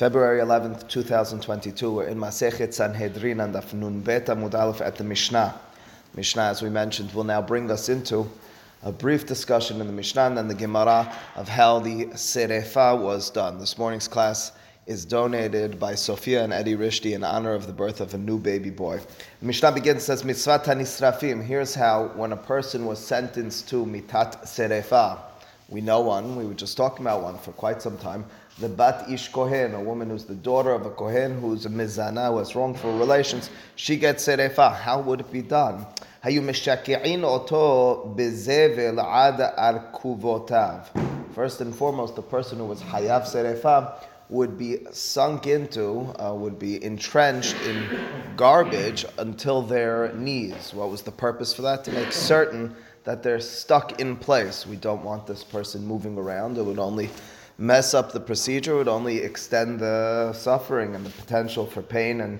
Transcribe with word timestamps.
February 0.00 0.40
11th, 0.40 0.88
2022, 0.88 1.92
we're 1.92 2.04
in 2.06 2.16
Masechet 2.16 2.72
Sanhedrin 2.72 3.38
and 3.38 3.54
Afnun 3.54 4.02
Bet 4.02 4.28
Amud 4.28 4.54
Aleph 4.54 4.80
at 4.80 4.96
the 4.96 5.04
Mishnah. 5.04 5.60
Mishnah, 6.16 6.44
as 6.44 6.62
we 6.62 6.70
mentioned, 6.70 7.12
will 7.12 7.22
now 7.22 7.42
bring 7.42 7.70
us 7.70 7.90
into 7.90 8.26
a 8.82 8.90
brief 8.90 9.26
discussion 9.26 9.78
in 9.78 9.86
the 9.86 9.92
Mishnah 9.92 10.22
and 10.22 10.38
then 10.38 10.48
the 10.48 10.54
Gemara 10.54 11.14
of 11.36 11.50
how 11.50 11.80
the 11.80 12.06
Serefa 12.14 12.98
was 12.98 13.28
done. 13.28 13.58
This 13.58 13.76
morning's 13.76 14.08
class 14.08 14.52
is 14.86 15.04
donated 15.04 15.78
by 15.78 15.96
Sophia 15.96 16.44
and 16.44 16.52
Eddie 16.54 16.76
Rishdi 16.76 17.12
in 17.12 17.22
honor 17.22 17.52
of 17.52 17.66
the 17.66 17.72
birth 17.74 18.00
of 18.00 18.14
a 18.14 18.18
new 18.18 18.38
baby 18.38 18.70
boy. 18.70 19.00
The 19.40 19.46
Mishnah 19.46 19.72
begins 19.72 20.04
says 20.04 20.24
Mitzvah 20.24 20.60
Tanisrafim. 20.60 21.44
Here's 21.44 21.74
how 21.74 22.06
when 22.16 22.32
a 22.32 22.38
person 22.38 22.86
was 22.86 23.04
sentenced 23.04 23.68
to 23.68 23.84
Mitat 23.84 24.44
Serefa. 24.44 25.29
We 25.70 25.80
know 25.80 26.00
one, 26.00 26.36
we 26.36 26.44
were 26.44 26.54
just 26.54 26.76
talking 26.76 27.06
about 27.06 27.22
one 27.22 27.38
for 27.38 27.52
quite 27.52 27.80
some 27.80 27.96
time 27.96 28.26
the 28.60 28.68
Bat 28.68 29.08
Ish 29.08 29.28
Kohen, 29.28 29.72
a 29.72 29.80
woman 29.80 30.10
who's 30.10 30.26
the 30.26 30.34
daughter 30.34 30.72
of 30.72 30.84
a 30.84 30.90
Kohen 30.90 31.40
who's 31.40 31.64
a 31.64 31.70
Mizana, 31.70 32.30
who 32.30 32.38
has 32.38 32.54
wrongful 32.54 32.98
relations, 32.98 33.48
she 33.76 33.96
gets 33.96 34.26
Serefa. 34.26 34.76
How 34.76 35.00
would 35.00 35.20
it 35.20 35.32
be 35.32 35.40
done? 35.40 35.86
First 36.22 36.36
and 41.60 41.74
foremost, 41.74 42.16
the 42.16 42.22
person 42.22 42.58
who 42.58 42.66
was 42.66 42.82
Hayav 42.82 43.22
Serefa 43.22 43.94
would 44.28 44.58
be 44.58 44.80
sunk 44.92 45.46
into, 45.46 46.14
uh, 46.22 46.34
would 46.34 46.58
be 46.58 46.84
entrenched 46.84 47.56
in 47.64 47.82
garbage 48.36 49.06
until 49.18 49.62
their 49.62 50.12
knees. 50.12 50.74
What 50.74 50.90
was 50.90 51.00
the 51.02 51.12
purpose 51.12 51.54
for 51.54 51.62
that? 51.62 51.84
To 51.84 51.92
make 51.92 52.12
certain 52.12 52.76
that 53.04 53.22
they're 53.22 53.40
stuck 53.40 54.00
in 54.00 54.16
place. 54.16 54.66
We 54.66 54.76
don't 54.76 55.02
want 55.02 55.26
this 55.26 55.42
person 55.42 55.86
moving 55.86 56.18
around. 56.18 56.58
It 56.58 56.62
would 56.62 56.78
only 56.78 57.10
mess 57.60 57.92
up 57.92 58.10
the 58.12 58.20
procedure 58.20 58.72
it 58.72 58.76
would 58.76 58.88
only 58.88 59.18
extend 59.18 59.78
the 59.78 60.32
suffering 60.32 60.94
and 60.94 61.04
the 61.04 61.10
potential 61.10 61.66
for 61.66 61.82
pain 61.82 62.22
and 62.22 62.38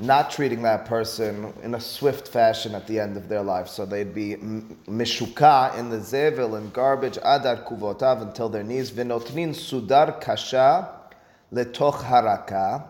not 0.00 0.30
treating 0.30 0.62
that 0.62 0.86
person 0.86 1.52
in 1.62 1.74
a 1.74 1.80
swift 1.80 2.26
fashion 2.28 2.74
at 2.74 2.86
the 2.86 2.98
end 2.98 3.18
of 3.18 3.28
their 3.28 3.42
life. 3.42 3.68
So 3.68 3.84
they'd 3.84 4.14
be 4.14 4.36
mishuka 4.36 5.76
in 5.78 5.90
the 5.90 5.98
zevil 5.98 6.56
and 6.56 6.72
garbage 6.72 7.18
adar 7.18 7.58
kuvotav 7.58 8.22
until 8.22 8.48
their 8.48 8.62
knees. 8.62 8.90
Vinotnin 8.90 9.50
sudar 9.50 10.18
kasha 10.20 10.88
letoch 11.52 12.02
haraka 12.02 12.82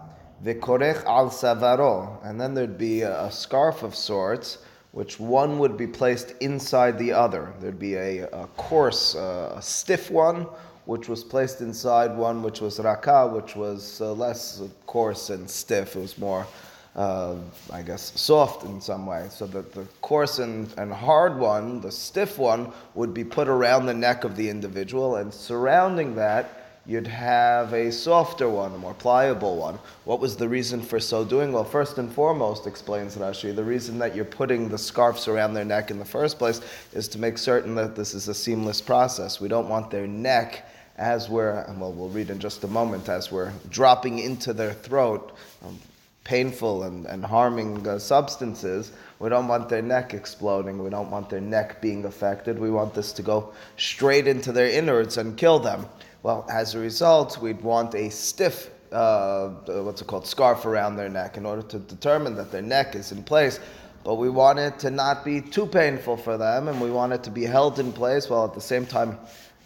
vekorech 0.44 1.04
al 1.04 1.30
savaro. 1.30 2.24
And 2.24 2.40
then 2.40 2.54
there'd 2.54 2.78
be 2.78 3.02
a, 3.02 3.30
scarf 3.32 3.82
of 3.82 3.96
sorts 3.96 4.58
which 4.96 5.20
one 5.20 5.58
would 5.58 5.76
be 5.76 5.86
placed 5.86 6.32
inside 6.40 6.98
the 6.98 7.12
other. 7.12 7.52
There'd 7.60 7.78
be 7.78 7.96
a, 7.96 8.26
a 8.30 8.46
coarse, 8.56 9.14
uh, 9.14 9.52
a 9.54 9.60
stiff 9.60 10.10
one, 10.10 10.46
which 10.86 11.06
was 11.06 11.22
placed 11.22 11.60
inside 11.60 12.16
one 12.16 12.42
which 12.42 12.62
was 12.62 12.80
raka, 12.80 13.26
which 13.26 13.54
was 13.54 14.00
uh, 14.00 14.14
less 14.14 14.62
coarse 14.86 15.28
and 15.28 15.50
stiff. 15.50 15.96
It 15.96 16.00
was 16.00 16.16
more, 16.16 16.46
uh, 16.94 17.34
I 17.70 17.82
guess, 17.82 18.18
soft 18.18 18.64
in 18.64 18.80
some 18.80 19.04
way. 19.04 19.26
So 19.30 19.46
that 19.48 19.74
the 19.74 19.84
coarse 20.00 20.38
and, 20.38 20.72
and 20.78 20.90
hard 20.90 21.38
one, 21.38 21.82
the 21.82 21.92
stiff 21.92 22.38
one, 22.38 22.72
would 22.94 23.12
be 23.12 23.22
put 23.22 23.48
around 23.48 23.84
the 23.84 23.92
neck 23.92 24.24
of 24.24 24.34
the 24.34 24.48
individual, 24.48 25.16
and 25.16 25.30
surrounding 25.30 26.14
that, 26.14 26.65
you'd 26.86 27.06
have 27.06 27.72
a 27.72 27.90
softer 27.90 28.48
one, 28.48 28.74
a 28.74 28.78
more 28.78 28.94
pliable 28.94 29.56
one. 29.56 29.78
What 30.04 30.20
was 30.20 30.36
the 30.36 30.48
reason 30.48 30.80
for 30.80 31.00
so 31.00 31.24
doing? 31.24 31.52
Well, 31.52 31.64
first 31.64 31.98
and 31.98 32.12
foremost, 32.12 32.66
explains 32.66 33.16
Rashi, 33.16 33.54
the 33.54 33.64
reason 33.64 33.98
that 33.98 34.14
you're 34.14 34.24
putting 34.24 34.68
the 34.68 34.78
scarves 34.78 35.28
around 35.28 35.54
their 35.54 35.64
neck 35.64 35.90
in 35.90 35.98
the 35.98 36.04
first 36.04 36.38
place 36.38 36.60
is 36.92 37.08
to 37.08 37.18
make 37.18 37.38
certain 37.38 37.74
that 37.74 37.96
this 37.96 38.14
is 38.14 38.28
a 38.28 38.34
seamless 38.34 38.80
process. 38.80 39.40
We 39.40 39.48
don't 39.48 39.68
want 39.68 39.90
their 39.90 40.06
neck 40.06 40.64
as 40.96 41.28
we're, 41.28 41.64
well, 41.78 41.92
we'll 41.92 42.08
read 42.08 42.30
in 42.30 42.38
just 42.38 42.64
a 42.64 42.68
moment, 42.68 43.08
as 43.08 43.30
we're 43.30 43.52
dropping 43.68 44.18
into 44.18 44.52
their 44.52 44.72
throat 44.72 45.36
um, 45.64 45.78
painful 46.24 46.82
and, 46.82 47.06
and 47.06 47.24
harming 47.24 47.86
uh, 47.86 47.98
substances, 47.98 48.92
we 49.20 49.28
don't 49.28 49.46
want 49.46 49.68
their 49.68 49.80
neck 49.80 50.12
exploding. 50.12 50.82
We 50.82 50.90
don't 50.90 51.10
want 51.10 51.30
their 51.30 51.40
neck 51.40 51.80
being 51.80 52.04
affected. 52.04 52.58
We 52.58 52.70
want 52.70 52.94
this 52.94 53.12
to 53.12 53.22
go 53.22 53.54
straight 53.76 54.26
into 54.26 54.52
their 54.52 54.68
innards 54.68 55.18
and 55.18 55.36
kill 55.36 55.58
them. 55.58 55.86
Well, 56.26 56.44
as 56.50 56.74
a 56.74 56.80
result, 56.80 57.38
we'd 57.38 57.60
want 57.60 57.94
a 57.94 58.10
stiff, 58.10 58.70
uh, 58.90 59.50
what's 59.84 60.02
it 60.02 60.08
called, 60.08 60.26
scarf 60.26 60.66
around 60.66 60.96
their 60.96 61.08
neck 61.08 61.36
in 61.36 61.46
order 61.46 61.62
to 61.62 61.78
determine 61.78 62.34
that 62.34 62.50
their 62.50 62.62
neck 62.62 62.96
is 62.96 63.12
in 63.12 63.22
place. 63.22 63.60
But 64.02 64.16
we 64.16 64.28
want 64.28 64.58
it 64.58 64.76
to 64.80 64.90
not 64.90 65.24
be 65.24 65.40
too 65.40 65.66
painful 65.66 66.16
for 66.16 66.36
them, 66.36 66.66
and 66.66 66.80
we 66.80 66.90
want 66.90 67.12
it 67.12 67.22
to 67.22 67.30
be 67.30 67.44
held 67.44 67.78
in 67.78 67.92
place 67.92 68.28
while 68.28 68.44
at 68.44 68.54
the 68.54 68.60
same 68.60 68.86
time 68.86 69.20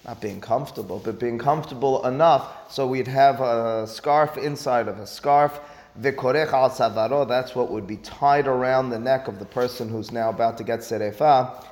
not 0.04 0.20
being 0.20 0.38
comfortable, 0.38 1.00
but 1.02 1.18
being 1.18 1.38
comfortable 1.38 2.06
enough 2.06 2.70
so 2.70 2.86
we'd 2.86 3.08
have 3.08 3.40
a 3.40 3.86
scarf 3.86 4.36
inside 4.36 4.86
of 4.86 4.98
a 4.98 5.06
scarf. 5.06 5.60
Vikorech 5.98 6.52
al 6.52 6.68
savaro, 6.68 7.26
that's 7.26 7.54
what 7.54 7.70
would 7.70 7.86
be 7.86 7.96
tied 7.96 8.46
around 8.46 8.90
the 8.90 8.98
neck 8.98 9.28
of 9.28 9.38
the 9.38 9.46
person 9.46 9.88
who's 9.88 10.12
now 10.12 10.28
about 10.28 10.58
to 10.58 10.64
get 10.64 10.80
serefa. 10.80 11.64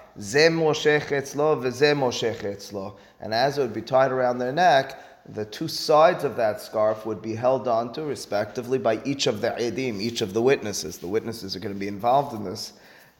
And 3.20 3.34
as 3.34 3.58
it 3.58 3.60
would 3.60 3.72
be 3.74 3.82
tied 3.82 4.10
around 4.10 4.38
their 4.38 4.52
neck, 4.52 5.00
the 5.28 5.44
two 5.44 5.68
sides 5.68 6.24
of 6.24 6.36
that 6.36 6.60
scarf 6.60 7.04
would 7.04 7.20
be 7.20 7.34
held 7.34 7.68
onto 7.68 8.02
respectively 8.02 8.78
by 8.78 9.00
each 9.04 9.26
of 9.26 9.40
the 9.40 9.50
edim, 9.50 10.00
each 10.00 10.20
of 10.22 10.32
the 10.32 10.42
witnesses. 10.42 10.98
The 10.98 11.06
witnesses 11.06 11.54
are 11.54 11.60
going 11.60 11.74
to 11.74 11.78
be 11.78 11.88
involved 11.88 12.34
in 12.34 12.44
this 12.44 12.72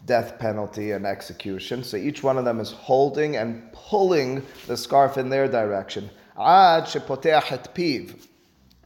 death 0.07 0.39
penalty 0.39 0.93
and 0.93 1.05
execution. 1.07 1.85
So 1.85 1.97
each 1.97 2.23
one 2.23 2.39
of 2.39 2.45
them 2.45 2.61
is 2.61 2.73
holding 2.73 3.37
and 3.37 3.73
pulling 3.73 4.43
the 4.67 4.77
scarf 4.77 5.19
in 5.19 5.29
their 5.29 5.49
direction. 5.49 6.09
Ad. 6.41 6.89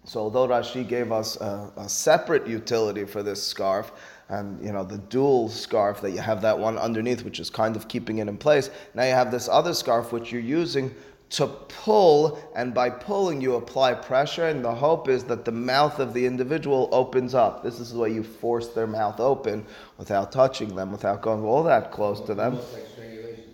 So 0.05 0.21
although 0.21 0.49
Rashi 0.49 0.87
gave 0.87 1.13
us 1.13 1.37
a, 1.37 1.71
a, 1.77 1.89
separate 1.89 2.47
utility 2.47 3.05
for 3.05 3.23
this 3.23 3.43
scarf, 3.43 3.93
and 4.33 4.65
you 4.65 4.73
know 4.73 4.83
the 4.83 4.99
dual 4.99 5.49
scarf 5.49 6.01
that 6.01 6.13
you 6.13 6.19
have 6.19 6.41
that 6.41 6.59
one 6.59 6.79
underneath, 6.79 7.23
which 7.23 7.39
is 7.39 7.51
kind 7.51 7.77
of 7.77 7.87
keeping 7.87 8.19
it 8.19 8.29
in 8.29 8.39
place. 8.39 8.71
Now 8.95 9.05
you 9.05 9.13
have 9.13 9.31
this 9.31 9.49
other 9.49 9.75
scarf 9.75 10.11
which 10.11 10.33
you're 10.33 10.41
using 10.41 10.95
to 11.31 11.47
pull, 11.47 12.39
and 12.55 12.75
by 12.75 12.91
pulling, 12.91 13.41
you 13.41 13.55
apply 13.55 13.95
pressure, 13.95 14.49
and 14.49 14.63
the 14.63 14.75
hope 14.75 15.09
is 15.09 15.25
that 15.25 15.47
the 15.47 15.53
mouth 15.53 15.99
of 15.99 16.13
the 16.13 16.27
individual 16.27 16.91
opens 16.93 17.35
up. 17.35 17.63
This 17.63 17.81
is 17.81 17.93
the 17.93 17.99
way 17.99 18.13
you 18.13 18.23
force 18.23 18.69
their 18.69 18.87
mouth 18.87 19.19
open 19.19 19.65
without 19.97 20.31
touching 20.31 20.75
them, 20.75 20.93
without 20.93 21.23
going 21.23 21.43
all 21.43 21.63
that 21.63 21.91
close 21.91 22.21
to 22.23 22.35
them. 22.35 22.59
strangulation. 22.93 23.45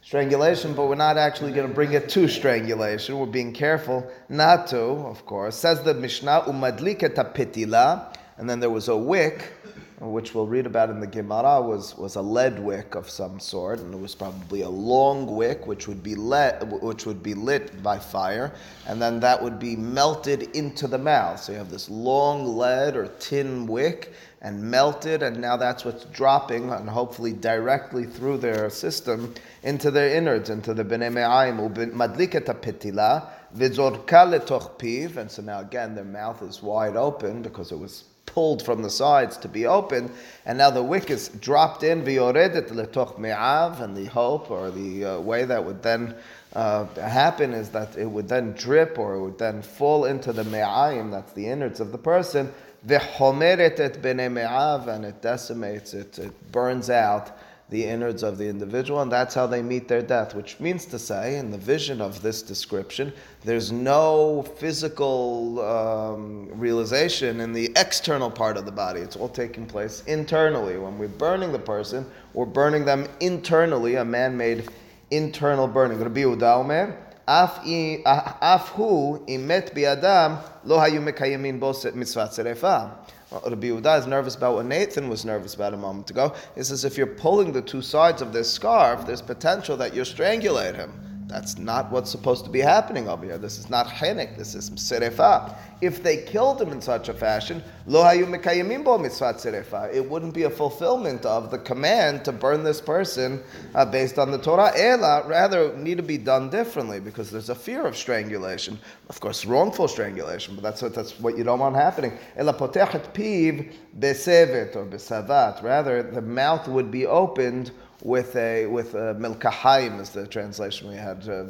strangulation, 0.00 0.74
but 0.74 0.86
we're 0.86 0.94
not 0.94 1.18
actually 1.18 1.52
going 1.52 1.68
to 1.68 1.74
bring 1.74 1.92
it 1.92 2.08
to 2.08 2.26
strangulation. 2.26 3.18
We're 3.18 3.26
being 3.26 3.52
careful 3.52 4.10
not 4.30 4.66
to, 4.68 4.80
of 4.80 5.26
course. 5.26 5.56
Says 5.56 5.82
the 5.82 5.92
Mishnah, 5.92 6.44
umadliketa 6.46 7.34
pitila, 7.34 8.14
and 8.38 8.48
then 8.48 8.60
there 8.60 8.70
was 8.70 8.88
a 8.88 8.96
wick 8.96 9.52
which 10.00 10.34
we'll 10.34 10.46
read 10.46 10.66
about 10.66 10.90
in 10.90 11.00
the 11.00 11.06
Gemara, 11.06 11.60
was, 11.60 11.96
was 11.96 12.16
a 12.16 12.20
lead 12.20 12.58
wick 12.58 12.94
of 12.94 13.08
some 13.08 13.40
sort, 13.40 13.80
and 13.80 13.94
it 13.94 14.00
was 14.00 14.14
probably 14.14 14.60
a 14.60 14.68
long 14.68 15.34
wick 15.34 15.66
which 15.66 15.88
would 15.88 16.02
be 16.02 16.14
lit, 16.14 16.62
which 16.82 17.06
would 17.06 17.22
be 17.22 17.32
lit 17.32 17.82
by 17.82 17.98
fire, 17.98 18.52
and 18.86 19.00
then 19.00 19.20
that 19.20 19.42
would 19.42 19.58
be 19.58 19.74
melted 19.74 20.54
into 20.54 20.86
the 20.86 20.98
mouth. 20.98 21.40
So 21.40 21.52
you 21.52 21.58
have 21.58 21.70
this 21.70 21.88
long 21.88 22.58
lead 22.58 22.94
or 22.94 23.06
tin 23.20 23.66
wick 23.66 24.12
and 24.42 24.62
melted, 24.62 25.22
and 25.22 25.40
now 25.40 25.56
that's 25.56 25.84
what's 25.84 26.04
dropping, 26.04 26.68
and 26.70 26.90
hopefully 26.90 27.32
directly 27.32 28.04
through 28.04 28.36
their 28.38 28.68
system 28.68 29.32
into 29.62 29.90
their 29.90 30.14
innards, 30.14 30.50
into 30.50 30.74
the 30.74 30.84
bnei 30.84 31.10
me'ayim, 31.10 31.92
madliket 31.92 32.44
pitila, 32.60 33.28
v'zorka 33.56 34.28
letoch 34.28 34.78
piv, 34.78 35.16
and 35.16 35.30
so 35.30 35.40
now 35.40 35.60
again 35.60 35.94
their 35.94 36.04
mouth 36.04 36.42
is 36.42 36.62
wide 36.62 36.96
open 36.96 37.40
because 37.40 37.72
it 37.72 37.78
was 37.78 38.04
pulled 38.26 38.62
from 38.62 38.82
the 38.82 38.90
sides 38.90 39.36
to 39.38 39.48
be 39.48 39.66
opened, 39.66 40.10
and 40.44 40.58
now 40.58 40.70
the 40.70 40.82
wick 40.82 41.10
is 41.10 41.28
dropped 41.28 41.82
in 41.82 42.02
v'yoredet 42.02 42.68
letoch 42.70 43.18
me'av, 43.18 43.80
and 43.80 43.96
the 43.96 44.06
hope 44.06 44.50
or 44.50 44.70
the 44.70 45.04
uh, 45.04 45.18
way 45.20 45.44
that 45.44 45.64
would 45.64 45.82
then 45.82 46.14
uh, 46.54 46.84
happen 46.94 47.52
is 47.52 47.70
that 47.70 47.96
it 47.96 48.06
would 48.06 48.28
then 48.28 48.52
drip 48.52 48.98
or 48.98 49.14
it 49.14 49.20
would 49.20 49.38
then 49.38 49.62
fall 49.62 50.04
into 50.04 50.32
the 50.32 50.44
me'ayim, 50.44 51.10
that's 51.10 51.32
the 51.32 51.46
innards 51.46 51.80
of 51.80 51.92
the 51.92 51.98
person, 51.98 52.52
v'homeret 52.86 53.80
et 53.80 54.02
b'nei 54.02 54.30
me'av, 54.30 54.88
and 54.88 55.04
it 55.04 55.22
decimates, 55.22 55.94
it, 55.94 56.18
it 56.18 56.52
burns 56.52 56.90
out 56.90 57.30
the 57.68 57.84
innards 57.84 58.22
of 58.22 58.38
the 58.38 58.48
individual, 58.48 59.02
and 59.02 59.10
that's 59.10 59.34
how 59.34 59.46
they 59.46 59.60
meet 59.60 59.88
their 59.88 60.02
death. 60.02 60.34
Which 60.34 60.60
means 60.60 60.86
to 60.86 60.98
say, 60.98 61.36
in 61.36 61.50
the 61.50 61.58
vision 61.58 62.00
of 62.00 62.22
this 62.22 62.42
description, 62.42 63.12
there's 63.44 63.72
no 63.72 64.42
physical 64.58 65.60
um, 65.60 66.48
realization 66.54 67.40
in 67.40 67.52
the 67.52 67.72
external 67.74 68.30
part 68.30 68.56
of 68.56 68.66
the 68.66 68.72
body. 68.72 69.00
It's 69.00 69.16
all 69.16 69.28
taking 69.28 69.66
place 69.66 70.04
internally. 70.06 70.78
When 70.78 70.96
we're 70.96 71.08
burning 71.08 71.50
the 71.50 71.58
person, 71.58 72.06
we're 72.34 72.46
burning 72.46 72.84
them 72.84 73.08
internally, 73.20 73.96
a 73.96 74.04
man 74.04 74.36
made 74.36 74.68
internal 75.10 75.66
burning. 75.66 75.98
Rabbi 75.98 76.20
Yehuda 76.20 76.58
Omer, 76.58 76.96
Af 77.28 78.68
hu 78.68 79.18
imet 79.26 79.74
biadam 79.74 80.38
lo 80.64 80.78
hayu 80.78 81.00
mekayemin 81.00 81.58
bo 81.58 81.72
mitzvah. 81.94 82.98
Rabbi 83.32 83.68
Yehuda 83.68 83.98
is 83.98 84.06
nervous 84.06 84.36
about 84.36 84.54
what 84.54 84.66
Nathan 84.66 85.08
was 85.08 85.24
nervous 85.24 85.54
about 85.54 85.74
a 85.74 85.76
moment 85.76 86.10
ago. 86.10 86.34
He 86.54 86.62
says 86.62 86.84
if 86.84 86.96
you're 86.96 87.06
pulling 87.06 87.52
the 87.52 87.62
two 87.62 87.82
sides 87.82 88.22
of 88.22 88.32
this 88.32 88.50
scarf, 88.50 89.06
there's 89.06 89.22
potential 89.22 89.76
that 89.78 89.94
you'll 89.94 90.04
strangulate 90.04 90.76
him. 90.76 90.92
That's 91.28 91.58
not 91.58 91.90
what's 91.90 92.10
supposed 92.10 92.44
to 92.44 92.50
be 92.50 92.60
happening 92.60 93.08
over 93.08 93.24
here. 93.24 93.36
This 93.36 93.58
is 93.58 93.68
not 93.68 93.88
chenik. 93.88 94.36
This 94.36 94.54
is 94.54 94.70
serefa. 94.70 95.56
If 95.80 96.02
they 96.02 96.18
killed 96.18 96.62
him 96.62 96.70
in 96.70 96.80
such 96.80 97.08
a 97.08 97.14
fashion, 97.14 97.64
lo 97.86 98.04
hayu 98.04 98.26
mekayimim 98.26 98.84
bo 98.84 98.96
mitzvah 98.96 99.34
serefa. 99.34 99.92
It 99.92 100.08
wouldn't 100.08 100.34
be 100.34 100.44
a 100.44 100.50
fulfillment 100.50 101.26
of 101.26 101.50
the 101.50 101.58
command 101.58 102.24
to 102.26 102.32
burn 102.32 102.62
this 102.62 102.80
person 102.80 103.42
uh, 103.74 103.84
based 103.84 104.20
on 104.20 104.30
the 104.30 104.38
Torah. 104.38 104.72
Ela, 104.76 105.26
rather, 105.26 105.76
need 105.76 105.96
to 105.96 106.02
be 106.02 106.16
done 106.16 106.48
differently 106.48 107.00
because 107.00 107.32
there's 107.32 107.50
a 107.50 107.56
fear 107.56 107.84
of 107.84 107.96
strangulation. 107.96 108.78
Of 109.08 109.18
course, 109.18 109.44
wrongful 109.44 109.88
strangulation, 109.88 110.54
but 110.54 110.62
that's 110.62 110.80
what 110.80 110.94
that's 110.94 111.18
what 111.18 111.36
you 111.36 111.42
don't 111.42 111.58
want 111.58 111.74
happening. 111.74 112.16
Ela 112.36 112.54
potechet 112.54 113.12
piv 113.12 113.74
besevet 113.98 114.76
or 114.76 114.86
besavat. 114.86 115.60
Rather, 115.62 116.04
the 116.04 116.22
mouth 116.22 116.68
would 116.68 116.92
be 116.92 117.04
opened 117.04 117.72
with 118.06 118.36
a 118.36 118.66
with 118.66 118.94
a 118.94 119.16
milkahaim 119.18 120.00
is 120.00 120.10
the 120.10 120.24
translation 120.28 120.88
we 120.88 120.94
had 120.94 121.28
uh, 121.28 121.44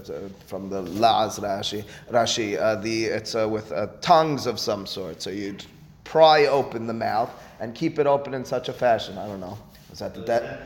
from 0.47 0.70
the 0.70 0.82
La'az 0.82 1.38
Rashi. 1.38 1.85
Rashi, 2.11 2.58
uh, 2.58 2.76
the 2.76 3.05
it's 3.05 3.35
uh, 3.35 3.47
with 3.47 3.70
uh, 3.73 3.88
tongues 4.00 4.47
of 4.47 4.58
some 4.58 4.87
sort. 4.87 5.20
So 5.20 5.29
you'd 5.29 5.67
pry 6.05 6.47
open 6.47 6.87
the 6.87 6.94
mouth 6.94 7.31
and 7.61 7.75
keep 7.75 7.99
it 7.99 8.06
open 8.06 8.32
in 8.32 8.43
such 8.43 8.70
a 8.70 8.73
fashion. 8.73 9.19
I 9.19 9.26
don't 9.26 9.41
know. 9.41 9.58
Was 9.91 9.99
that 9.99 10.14
the 10.14 10.23
dentist? 10.23 10.62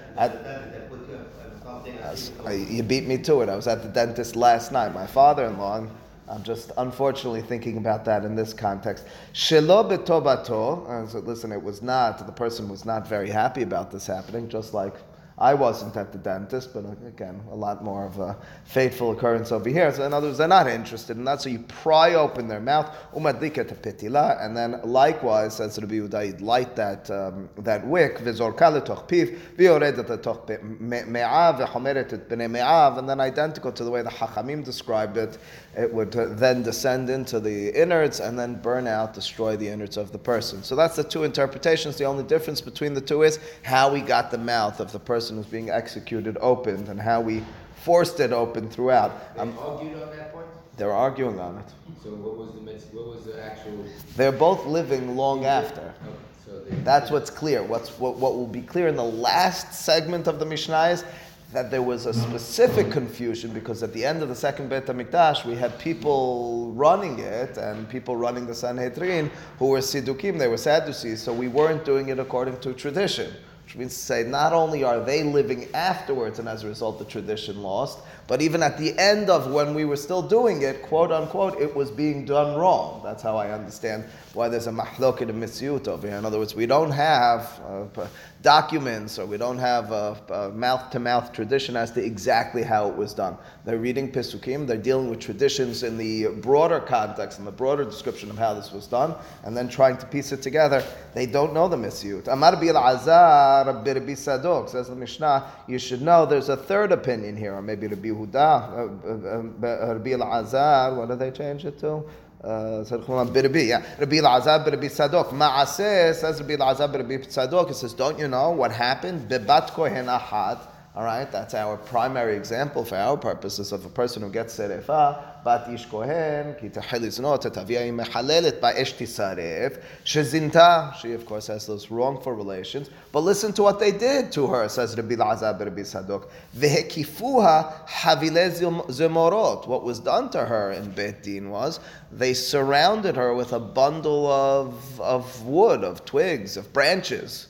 You 2.48 2.82
beat 2.84 3.08
me 3.08 3.18
to 3.18 3.40
it. 3.40 3.48
I 3.48 3.56
was 3.56 3.66
at 3.66 3.82
the 3.82 3.88
dentist 3.88 4.36
last 4.36 4.70
night. 4.70 4.94
My 4.94 5.08
father-in-law. 5.08 5.78
And, 5.78 5.90
I'm 6.28 6.44
just 6.44 6.70
unfortunately 6.78 7.42
thinking 7.42 7.76
about 7.76 8.04
that 8.04 8.24
in 8.24 8.36
this 8.36 8.52
context. 8.54 9.04
Shelo 9.34 9.82
betobato. 9.90 11.10
So 11.10 11.18
listen, 11.18 11.50
it 11.50 11.60
was 11.60 11.82
not. 11.82 12.24
The 12.24 12.30
person 12.30 12.68
was 12.68 12.84
not 12.84 13.08
very 13.08 13.28
happy 13.28 13.62
about 13.62 13.90
this 13.90 14.06
happening. 14.06 14.48
Just 14.48 14.72
like 14.72 14.94
I 15.40 15.54
wasn't 15.54 15.96
at 15.96 16.12
the 16.12 16.18
dentist, 16.18 16.74
but 16.74 16.84
again, 17.06 17.40
a 17.50 17.56
lot 17.56 17.82
more 17.82 18.04
of 18.04 18.18
a 18.18 18.36
fateful 18.64 19.12
occurrence 19.12 19.52
over 19.52 19.70
here. 19.70 19.90
So 19.90 20.04
in 20.04 20.12
other 20.12 20.26
words, 20.26 20.36
they're 20.36 20.46
not 20.46 20.66
interested 20.66 21.16
in 21.16 21.24
that. 21.24 21.40
So 21.40 21.48
you 21.48 21.60
pry 21.60 22.12
open 22.12 22.46
their 22.46 22.60
mouth, 22.60 22.94
umadlika 23.14 23.66
to 23.68 23.74
pitila, 23.74 24.44
and 24.44 24.54
then 24.54 24.80
likewise, 24.84 25.56
says 25.56 25.78
Rabbi 25.78 25.94
Yehuda, 25.94 26.42
light 26.42 26.76
that 26.76 27.10
um, 27.10 27.48
that 27.56 27.86
wick, 27.86 28.18
v'zorka 28.18 28.80
letoch 28.80 29.08
piv, 29.08 29.38
v'yoredet 29.56 30.06
letoch 30.06 30.62
me'av, 30.78 31.58
v'chomeret 31.58 32.12
et 32.12 32.28
b'nei 32.28 32.50
me'av, 32.50 32.98
and 32.98 33.08
then 33.08 33.18
identical 33.18 33.72
to 33.72 33.82
the 33.82 33.90
way 33.90 34.02
the 34.02 34.10
Hachamim 34.10 34.62
described 34.62 35.16
it, 35.16 35.38
it 35.74 35.90
would 35.92 36.12
then 36.12 36.62
descend 36.62 37.08
into 37.08 37.40
the 37.40 37.70
innards 37.80 38.20
and 38.20 38.38
then 38.38 38.60
burn 38.60 38.86
out, 38.86 39.14
destroy 39.14 39.56
the 39.56 39.68
innards 39.68 39.96
of 39.96 40.12
the 40.12 40.18
person. 40.18 40.62
So 40.62 40.76
that's 40.76 40.96
the 40.96 41.04
two 41.04 41.24
interpretations. 41.24 41.96
The 41.96 42.04
only 42.04 42.24
difference 42.24 42.60
between 42.60 42.92
the 42.92 43.00
two 43.00 43.22
is 43.22 43.38
how 43.62 43.90
we 43.90 44.00
got 44.00 44.30
the 44.30 44.38
mouth 44.38 44.80
of 44.80 44.92
the 44.92 44.98
person 44.98 45.29
person 45.30 45.38
was 45.38 45.46
being 45.46 45.70
executed 45.70 46.36
opened 46.40 46.88
and 46.88 47.00
how 47.00 47.20
we 47.20 47.42
forced 47.84 48.18
it 48.20 48.32
open 48.32 48.68
throughout. 48.68 49.34
They 49.36 49.42
um, 49.42 49.56
argued 49.58 49.94
on 50.02 50.10
that 50.16 50.32
point? 50.32 50.46
They're 50.76 50.92
arguing 50.92 51.38
on 51.38 51.58
it. 51.58 51.68
So 52.02 52.10
what 52.10 52.36
was 52.36 52.52
the 52.52 52.60
what 52.96 53.14
was 53.14 53.24
the 53.26 53.42
actual? 53.42 53.84
They're 54.16 54.32
both 54.32 54.66
living 54.66 55.16
long 55.16 55.44
after. 55.44 55.82
Okay. 55.82 56.16
So 56.44 56.62
That's 56.82 57.10
what's 57.10 57.30
clear. 57.30 57.62
What's 57.62 57.90
what, 57.98 58.16
what 58.16 58.34
will 58.34 58.48
be 58.48 58.62
clear 58.62 58.88
in 58.88 58.96
the 58.96 59.04
last 59.04 59.72
segment 59.72 60.26
of 60.26 60.40
the 60.40 60.46
Mishnah 60.46 60.88
is 60.88 61.04
that 61.52 61.70
there 61.70 61.82
was 61.82 62.06
a 62.06 62.14
specific 62.14 62.90
confusion 62.90 63.52
because 63.52 63.82
at 63.82 63.92
the 63.92 64.04
end 64.04 64.22
of 64.22 64.28
the 64.28 64.36
second 64.36 64.68
Beit 64.68 64.86
HaMikdash 64.86 65.44
we 65.44 65.54
had 65.54 65.76
people 65.78 66.72
running 66.74 67.18
it 67.18 67.56
and 67.56 67.88
people 67.88 68.16
running 68.16 68.46
the 68.46 68.54
Sanhedrin 68.54 69.30
who 69.58 69.66
were 69.66 69.80
Siddukim, 69.80 70.38
they 70.38 70.48
were 70.48 70.56
Sadducees, 70.56 71.20
so 71.20 71.32
we 71.32 71.48
weren't 71.48 71.84
doing 71.84 72.08
it 72.08 72.18
according 72.18 72.58
to 72.60 72.72
tradition. 72.72 73.32
Which 73.70 73.78
means 73.78 73.94
to 73.94 74.00
say, 74.00 74.24
not 74.24 74.52
only 74.52 74.82
are 74.82 74.98
they 74.98 75.22
living 75.22 75.68
afterwards 75.74 76.40
and 76.40 76.48
as 76.48 76.64
a 76.64 76.66
result 76.66 76.98
the 76.98 77.04
tradition 77.04 77.62
lost, 77.62 78.00
but 78.26 78.42
even 78.42 78.64
at 78.64 78.76
the 78.76 78.98
end 78.98 79.30
of 79.30 79.52
when 79.52 79.74
we 79.74 79.84
were 79.84 79.96
still 79.96 80.22
doing 80.22 80.62
it, 80.62 80.82
quote 80.82 81.12
unquote, 81.12 81.56
it 81.60 81.72
was 81.72 81.88
being 81.88 82.24
done 82.24 82.56
wrong. 82.56 83.00
That's 83.04 83.22
how 83.22 83.36
I 83.36 83.52
understand 83.52 84.06
why 84.34 84.48
there's 84.48 84.66
a 84.66 84.72
mahlok 84.72 85.20
and 85.20 85.30
a 85.30 85.32
mitzvut 85.32 85.86
over 85.86 86.08
here. 86.08 86.16
In 86.16 86.26
other 86.26 86.40
words, 86.40 86.56
we 86.56 86.66
don't 86.66 86.90
have 86.90 87.60
uh, 87.64 88.08
documents 88.42 89.18
or 89.18 89.26
we 89.26 89.36
don't 89.36 89.58
have 89.58 89.92
a 89.92 90.50
mouth 90.54 90.90
to 90.90 90.98
mouth 90.98 91.32
tradition 91.32 91.76
as 91.76 91.90
to 91.90 92.02
exactly 92.02 92.62
how 92.62 92.88
it 92.88 92.96
was 92.96 93.12
done. 93.12 93.36
They're 93.64 93.78
reading 93.78 94.10
Pesukim, 94.10 94.66
they're 94.66 94.78
dealing 94.78 95.10
with 95.10 95.20
traditions 95.20 95.82
in 95.82 95.98
the 95.98 96.28
broader 96.40 96.80
context, 96.80 97.38
and 97.38 97.46
the 97.46 97.52
broader 97.52 97.84
description 97.84 98.30
of 98.30 98.38
how 98.38 98.54
this 98.54 98.72
was 98.72 98.86
done, 98.86 99.14
and 99.44 99.56
then 99.56 99.68
trying 99.68 99.98
to 99.98 100.06
piece 100.06 100.32
it 100.32 100.40
together. 100.42 100.82
They 101.14 101.26
don't 101.26 101.52
know 101.52 101.68
the 101.68 101.76
mitzvut. 101.76 102.28
Amar 102.28 102.56
bil 102.56 102.76
azar 102.76 103.64
birbi 103.84 104.12
sadok, 104.12 104.70
says 104.70 104.88
the 104.88 104.96
Mishnah, 104.96 105.44
you 105.68 105.78
should 105.78 106.00
know 106.00 106.24
there's 106.24 106.48
a 106.48 106.56
third 106.56 106.92
opinion 106.92 107.36
here, 107.36 107.54
or 107.54 107.62
maybe 107.62 107.86
Rabbi 107.86 108.08
Huda, 108.08 108.34
uh, 108.34 109.66
uh, 109.66 109.68
uh, 109.68 109.94
Rabbi 109.94 110.12
azar 110.12 110.94
what 110.94 111.08
do 111.08 111.16
they 111.16 111.30
change 111.30 111.66
it 111.66 111.78
to? 111.80 112.04
Uh, 112.42 112.82
Birbi, 112.84 113.68
yeah. 113.68 113.82
Rabbi 113.98 114.16
Elazar, 114.16 114.64
Rabbi 114.64 114.86
Sadok. 114.86 115.28
Ma'aseh 115.30 116.14
says 116.14 116.40
Rabbi 116.40 116.56
Elazar, 116.56 116.90
Rabbi 116.92 117.18
Sadok. 117.18 117.68
He 117.68 117.74
says, 117.74 117.92
don't 117.92 118.18
you 118.18 118.28
know 118.28 118.50
what 118.50 118.72
happened? 118.72 119.28
Bebat 119.28 119.68
kohen 119.72 120.06
ahad. 120.06 120.58
All 120.92 121.04
right, 121.04 121.30
that's 121.30 121.54
our 121.54 121.76
primary 121.76 122.34
example 122.34 122.84
for 122.84 122.96
our 122.96 123.16
purposes 123.16 123.70
of 123.70 123.86
a 123.86 123.88
person 123.88 124.22
who 124.22 124.28
gets 124.28 124.58
serefa, 124.58 125.44
bat 125.44 125.72
ish 125.72 125.86
kohen, 125.86 126.56
ki 126.60 126.68
teheliznot, 126.68 127.42
tetavia 127.42 127.94
mechalelet 127.94 128.58
ba'esh 128.58 128.94
tisaref, 128.96 129.80
shezinta, 130.04 130.92
she 130.96 131.12
of 131.12 131.24
course 131.26 131.46
has 131.46 131.64
those 131.64 131.92
wrongful 131.92 132.32
relations, 132.32 132.90
but 133.12 133.20
listen 133.20 133.52
to 133.52 133.62
what 133.62 133.78
they 133.78 133.92
did 133.92 134.32
to 134.32 134.48
her, 134.48 134.68
says 134.68 134.96
Rabbi 134.96 135.14
Lazar 135.14 135.56
Rabbi 135.56 135.82
Sadok, 135.82 136.28
vehekifuha 136.56 137.86
havile 137.86 138.50
zemorot, 138.88 139.68
what 139.68 139.84
was 139.84 140.00
done 140.00 140.28
to 140.30 140.44
her 140.44 140.72
in 140.72 140.90
Beit 140.90 141.22
Din 141.22 141.50
was, 141.50 141.78
they 142.10 142.34
surrounded 142.34 143.14
her 143.14 143.32
with 143.32 143.52
a 143.52 143.60
bundle 143.60 144.26
of, 144.26 145.00
of 145.00 145.46
wood, 145.46 145.84
of 145.84 146.04
twigs, 146.04 146.56
of 146.56 146.72
branches, 146.72 147.46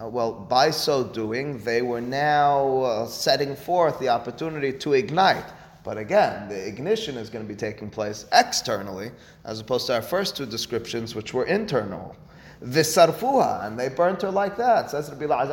uh, 0.00 0.08
well, 0.08 0.32
by 0.32 0.70
so 0.70 1.04
doing, 1.04 1.58
they 1.58 1.82
were 1.82 2.00
now 2.00 2.82
uh, 2.82 3.06
setting 3.06 3.54
forth 3.54 3.98
the 3.98 4.08
opportunity 4.08 4.72
to 4.72 4.94
ignite. 4.94 5.44
But 5.84 5.98
again, 5.98 6.48
the 6.48 6.66
ignition 6.66 7.16
is 7.16 7.28
going 7.28 7.44
to 7.44 7.48
be 7.48 7.56
taking 7.56 7.90
place 7.90 8.24
externally, 8.32 9.10
as 9.44 9.60
opposed 9.60 9.86
to 9.88 9.94
our 9.94 10.02
first 10.02 10.36
two 10.36 10.46
descriptions, 10.46 11.14
which 11.14 11.34
were 11.34 11.44
internal. 11.44 12.16
Visarfuha, 12.64 13.66
and 13.66 13.78
they 13.78 13.88
burnt 13.88 14.22
her 14.22 14.30
like 14.30 14.56
that. 14.56 14.90
Says 14.90 15.10
Rabbi 15.10 15.44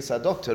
Sadok. 0.00 0.46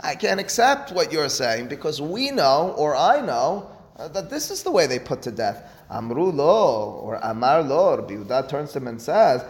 I 0.00 0.14
can't 0.14 0.40
accept 0.40 0.92
what 0.92 1.12
you're 1.12 1.28
saying 1.28 1.68
because 1.68 2.00
we 2.00 2.30
know, 2.30 2.74
or 2.78 2.96
I 2.96 3.20
know, 3.20 3.70
uh, 3.96 4.08
that 4.08 4.30
this 4.30 4.50
is 4.50 4.62
the 4.62 4.70
way 4.70 4.86
they 4.86 4.98
put 4.98 5.22
to 5.22 5.30
death. 5.30 5.70
Amru 5.90 6.30
lo, 6.30 7.00
or 7.02 7.18
Amar 7.22 7.62
lo, 7.62 7.96
Rabbi 7.96 8.14
Yehuda 8.14 8.48
turns 8.48 8.72
to 8.72 8.78
him 8.78 8.88
and 8.88 9.00
says, 9.00 9.42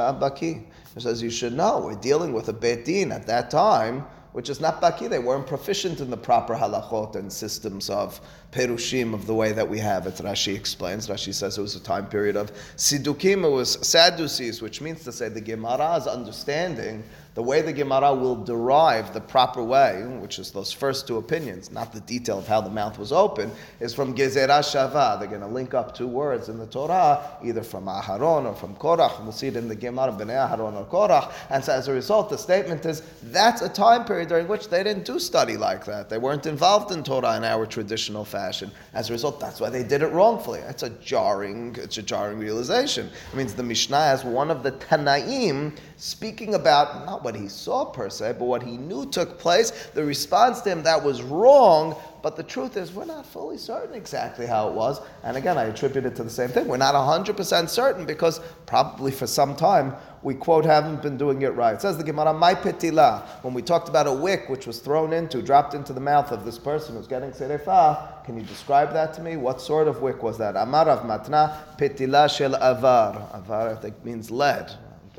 abaki. 0.00 0.64
He 0.94 1.00
says, 1.00 1.20
you 1.20 1.30
should 1.30 1.52
know, 1.52 1.80
we're 1.84 1.96
dealing 1.96 2.32
with 2.32 2.48
a 2.48 2.52
betin 2.52 3.10
at 3.10 3.26
that 3.26 3.50
time, 3.50 4.06
which 4.32 4.48
is 4.48 4.60
not 4.60 4.80
baki. 4.80 5.08
They 5.08 5.18
weren't 5.18 5.48
proficient 5.48 6.00
in 6.00 6.10
the 6.10 6.16
proper 6.16 6.54
halachot 6.54 7.16
and 7.16 7.32
systems 7.32 7.90
of 7.90 8.20
perushim 8.52 9.14
of 9.14 9.26
the 9.26 9.34
way 9.34 9.52
that 9.52 9.68
we 9.68 9.78
have 9.80 10.06
it. 10.06 10.14
Rashi 10.14 10.54
explains. 10.54 11.08
Rashi 11.08 11.34
says 11.34 11.58
it 11.58 11.62
was 11.62 11.74
a 11.74 11.80
time 11.80 12.06
period 12.06 12.36
of 12.36 12.52
sidukim. 12.76 13.44
It 13.44 13.50
was 13.50 13.84
sadducees, 13.86 14.62
which 14.62 14.80
means 14.80 15.02
to 15.04 15.12
say 15.12 15.28
the 15.28 15.40
Gemara's 15.40 16.06
understanding 16.06 17.02
the 17.36 17.42
way 17.42 17.60
the 17.60 17.72
Gemara 17.72 18.14
will 18.14 18.34
derive 18.34 19.12
the 19.12 19.20
proper 19.20 19.62
way, 19.62 20.02
which 20.20 20.38
is 20.38 20.50
those 20.50 20.72
first 20.72 21.06
two 21.06 21.18
opinions, 21.18 21.70
not 21.70 21.92
the 21.92 22.00
detail 22.00 22.38
of 22.38 22.48
how 22.48 22.62
the 22.62 22.70
mouth 22.70 22.98
was 22.98 23.12
open, 23.12 23.52
is 23.78 23.92
from 23.92 24.16
Gezerah 24.16 24.60
Shava. 24.60 25.18
They're 25.18 25.28
going 25.28 25.42
to 25.42 25.46
link 25.46 25.74
up 25.74 25.94
two 25.94 26.08
words 26.08 26.48
in 26.48 26.56
the 26.58 26.66
Torah, 26.66 27.36
either 27.44 27.62
from 27.62 27.88
Aharon 27.88 28.46
or 28.46 28.54
from 28.54 28.74
Korach. 28.76 29.22
We'll 29.22 29.32
see 29.32 29.48
it 29.48 29.56
in 29.56 29.68
the 29.68 29.74
Gemara, 29.74 30.12
Bnei 30.12 30.50
Aharon 30.50 30.76
or 30.76 30.86
Korach. 30.86 31.30
And 31.50 31.62
so 31.62 31.74
as 31.74 31.88
a 31.88 31.92
result, 31.92 32.30
the 32.30 32.38
statement 32.38 32.86
is 32.86 33.02
that's 33.24 33.60
a 33.60 33.68
time 33.68 34.06
period 34.06 34.30
during 34.30 34.48
which 34.48 34.70
they 34.70 34.82
didn't 34.82 35.04
do 35.04 35.18
study 35.18 35.58
like 35.58 35.84
that. 35.84 36.08
They 36.08 36.16
weren't 36.16 36.46
involved 36.46 36.90
in 36.90 37.02
Torah 37.02 37.36
in 37.36 37.44
our 37.44 37.66
traditional 37.66 38.24
fashion. 38.24 38.70
As 38.94 39.10
a 39.10 39.12
result, 39.12 39.40
that's 39.40 39.60
why 39.60 39.68
they 39.68 39.82
did 39.82 40.00
it 40.00 40.10
wrongfully. 40.10 40.60
It's 40.60 40.84
a 40.84 40.90
jarring, 41.04 41.76
it's 41.78 41.98
a 41.98 42.02
jarring 42.02 42.38
realization. 42.38 43.10
It 43.30 43.36
means 43.36 43.52
the 43.52 43.62
Mishnah 43.62 44.00
has 44.00 44.24
one 44.24 44.50
of 44.50 44.62
the 44.62 44.72
Tanaim 44.72 45.76
speaking 45.96 46.54
about 46.54 47.06
not 47.06 47.24
what 47.24 47.34
he 47.34 47.48
saw 47.48 47.84
per 47.84 48.10
se, 48.10 48.34
but 48.38 48.44
what 48.44 48.62
he 48.62 48.76
knew 48.76 49.06
took 49.06 49.38
place. 49.38 49.70
The 49.94 50.04
response 50.04 50.60
to 50.62 50.70
him 50.70 50.82
that 50.82 51.02
was 51.02 51.22
wrong, 51.22 51.96
but 52.22 52.36
the 52.36 52.42
truth 52.42 52.76
is 52.76 52.92
we're 52.92 53.06
not 53.06 53.24
fully 53.24 53.56
certain 53.56 53.94
exactly 53.94 54.46
how 54.46 54.68
it 54.68 54.74
was. 54.74 55.00
And 55.24 55.36
again, 55.36 55.56
I 55.56 55.64
attribute 55.64 56.04
it 56.04 56.14
to 56.16 56.24
the 56.24 56.30
same 56.30 56.50
thing. 56.50 56.68
We're 56.68 56.76
not 56.76 56.94
100% 56.94 57.68
certain 57.68 58.04
because 58.04 58.40
probably 58.66 59.10
for 59.10 59.26
some 59.26 59.56
time 59.56 59.94
we 60.22 60.34
quote 60.34 60.64
haven't 60.64 61.02
been 61.02 61.16
doing 61.16 61.42
it 61.42 61.54
right. 61.54 61.74
It 61.74 61.80
says 61.80 61.96
the 61.96 62.04
Gemara, 62.04 62.34
my 62.34 62.54
petila, 62.54 63.22
when 63.42 63.54
we 63.54 63.62
talked 63.62 63.88
about 63.88 64.06
a 64.06 64.12
wick 64.12 64.48
which 64.48 64.66
was 64.66 64.80
thrown 64.80 65.12
into, 65.12 65.40
dropped 65.40 65.72
into 65.74 65.92
the 65.92 66.00
mouth 66.00 66.30
of 66.32 66.44
this 66.44 66.58
person 66.58 66.96
who's 66.96 67.06
getting 67.06 67.30
serefa, 67.30 68.24
can 68.24 68.36
you 68.36 68.42
describe 68.42 68.92
that 68.92 69.14
to 69.14 69.22
me? 69.22 69.36
What 69.36 69.60
sort 69.60 69.88
of 69.88 70.02
wick 70.02 70.22
was 70.22 70.36
that? 70.38 70.56
Amar 70.56 70.86
Rav 70.86 71.04
Matna 71.04 71.76
petila 71.78 72.28
shel 72.28 72.54
avar. 72.56 73.30
Avar 73.32 73.70
I 73.70 73.74
think 73.76 74.04
means 74.04 74.30
lead 74.30 74.72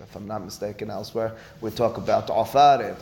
if 0.07 0.15
I'm 0.15 0.27
not 0.27 0.43
mistaken, 0.43 0.89
elsewhere 0.89 1.35
we 1.61 1.71
talk 1.71 1.97
about 1.97 2.27
ofaret, 2.27 3.01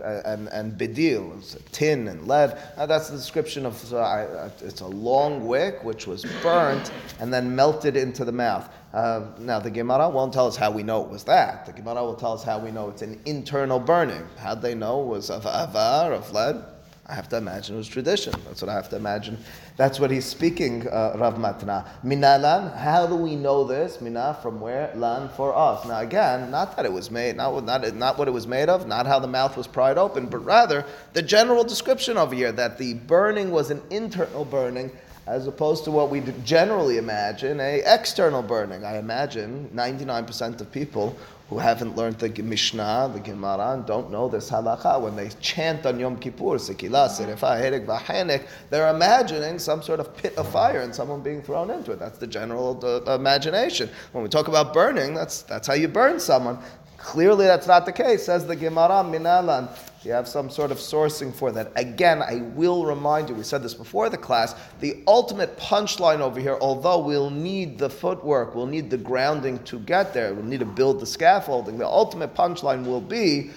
uh, 0.00 0.22
and 0.24 0.48
and 0.48 0.78
bedil, 0.78 1.32
tin 1.72 2.08
and 2.08 2.28
lead. 2.28 2.58
Uh, 2.76 2.86
that's 2.86 3.08
the 3.08 3.16
description 3.16 3.66
of. 3.66 3.92
Uh, 3.92 4.48
it's 4.60 4.80
a 4.80 4.86
long 4.86 5.46
wick 5.46 5.82
which 5.82 6.06
was 6.06 6.24
burnt 6.42 6.92
and 7.20 7.32
then 7.32 7.54
melted 7.54 7.96
into 7.96 8.24
the 8.24 8.32
mouth. 8.32 8.68
Uh, 8.92 9.26
now, 9.38 9.58
the 9.58 9.70
Gemara 9.70 10.08
won't 10.08 10.32
tell 10.32 10.46
us 10.46 10.56
how 10.56 10.70
we 10.70 10.84
know 10.84 11.02
it 11.02 11.10
was 11.10 11.24
that. 11.24 11.66
The 11.66 11.72
Gemara 11.72 12.04
will 12.04 12.14
tell 12.14 12.32
us 12.32 12.44
how 12.44 12.60
we 12.60 12.70
know 12.70 12.88
it's 12.88 13.02
an 13.02 13.20
internal 13.24 13.80
burning. 13.80 14.24
How'd 14.38 14.62
they 14.62 14.76
know 14.76 15.02
it 15.02 15.06
was 15.06 15.30
of 15.30 15.46
avar, 15.46 16.12
of 16.12 16.32
lead? 16.32 16.64
I 17.06 17.14
have 17.14 17.28
to 17.30 17.36
imagine 17.36 17.74
it 17.74 17.78
was 17.78 17.88
tradition. 17.88 18.32
That's 18.46 18.62
what 18.62 18.70
I 18.70 18.74
have 18.74 18.88
to 18.88 18.96
imagine. 18.96 19.36
That's 19.76 20.00
what 20.00 20.10
he's 20.10 20.24
speaking, 20.24 20.88
uh, 20.88 21.14
Rav 21.18 21.34
Matna. 21.34 21.86
Minalan, 22.02 22.74
how 22.78 23.06
do 23.06 23.14
we 23.14 23.36
know 23.36 23.64
this? 23.64 24.00
Mina, 24.00 24.38
from 24.40 24.58
where? 24.58 24.90
Lan, 24.94 25.28
for 25.36 25.54
us. 25.54 25.86
Now 25.86 26.00
again, 26.00 26.50
not 26.50 26.76
that 26.76 26.86
it 26.86 26.92
was 26.92 27.10
made, 27.10 27.36
not, 27.36 27.62
not, 27.64 27.94
not 27.94 28.16
what 28.16 28.26
it 28.26 28.30
was 28.30 28.46
made 28.46 28.70
of, 28.70 28.86
not 28.86 29.06
how 29.06 29.18
the 29.18 29.28
mouth 29.28 29.54
was 29.54 29.66
pried 29.66 29.98
open, 29.98 30.26
but 30.26 30.38
rather 30.38 30.86
the 31.12 31.20
general 31.20 31.62
description 31.62 32.16
over 32.16 32.34
here 32.34 32.52
that 32.52 32.78
the 32.78 32.94
burning 32.94 33.50
was 33.50 33.70
an 33.70 33.82
internal 33.90 34.46
burning 34.46 34.90
as 35.26 35.46
opposed 35.46 35.84
to 35.84 35.90
what 35.90 36.10
we 36.10 36.22
generally 36.44 36.98
imagine, 36.98 37.58
a 37.60 37.82
external 37.86 38.42
burning. 38.42 38.84
I 38.84 38.98
imagine 38.98 39.70
99% 39.74 40.60
of 40.60 40.70
people 40.70 41.16
who 41.48 41.58
haven't 41.58 41.94
learned 41.94 42.18
the 42.18 42.42
Mishnah, 42.42 43.10
the 43.12 43.20
Gemara, 43.20 43.74
and 43.74 43.84
don't 43.86 44.10
know 44.10 44.28
this 44.28 44.50
halacha, 44.50 45.00
when 45.00 45.14
they 45.14 45.28
chant 45.40 45.84
on 45.84 46.00
Yom 46.00 46.16
Kippur, 46.16 46.56
Sekila, 46.56 47.08
Serefa, 47.08 47.60
Herek, 47.60 47.86
Vahenek, 47.86 48.46
they're 48.70 48.88
imagining 48.88 49.58
some 49.58 49.82
sort 49.82 50.00
of 50.00 50.16
pit 50.16 50.34
of 50.36 50.48
fire 50.48 50.80
and 50.80 50.94
someone 50.94 51.20
being 51.22 51.42
thrown 51.42 51.70
into 51.70 51.92
it. 51.92 51.98
That's 51.98 52.18
the 52.18 52.26
general 52.26 52.80
uh, 52.82 53.14
imagination. 53.14 53.90
When 54.12 54.24
we 54.24 54.30
talk 54.30 54.48
about 54.48 54.72
burning, 54.72 55.14
that's, 55.14 55.42
that's 55.42 55.68
how 55.68 55.74
you 55.74 55.88
burn 55.88 56.18
someone. 56.18 56.58
Clearly, 56.96 57.44
that's 57.44 57.66
not 57.66 57.84
the 57.84 57.92
case, 57.92 58.24
says 58.24 58.46
the 58.46 58.56
Gemara, 58.56 59.04
Minalan 59.04 59.68
you 60.04 60.12
have 60.12 60.28
some 60.28 60.50
sort 60.50 60.70
of 60.70 60.78
sourcing 60.78 61.34
for 61.34 61.50
that. 61.52 61.72
Again, 61.76 62.22
I 62.22 62.42
will 62.54 62.84
remind 62.84 63.28
you, 63.28 63.34
we 63.34 63.42
said 63.42 63.62
this 63.62 63.74
before 63.74 64.08
the 64.08 64.18
class, 64.18 64.54
the 64.80 65.02
ultimate 65.06 65.56
punchline 65.56 66.20
over 66.20 66.38
here, 66.38 66.58
although 66.60 66.98
we'll 66.98 67.30
need 67.30 67.78
the 67.78 67.88
footwork, 67.88 68.54
we'll 68.54 68.66
need 68.66 68.90
the 68.90 68.98
grounding 68.98 69.58
to 69.64 69.78
get 69.80 70.12
there, 70.12 70.34
we'll 70.34 70.44
need 70.44 70.60
to 70.60 70.66
build 70.66 71.00
the 71.00 71.06
scaffolding, 71.06 71.78
the 71.78 71.86
ultimate 71.86 72.34
punchline 72.34 72.84
will 72.84 73.00
be, 73.00 73.50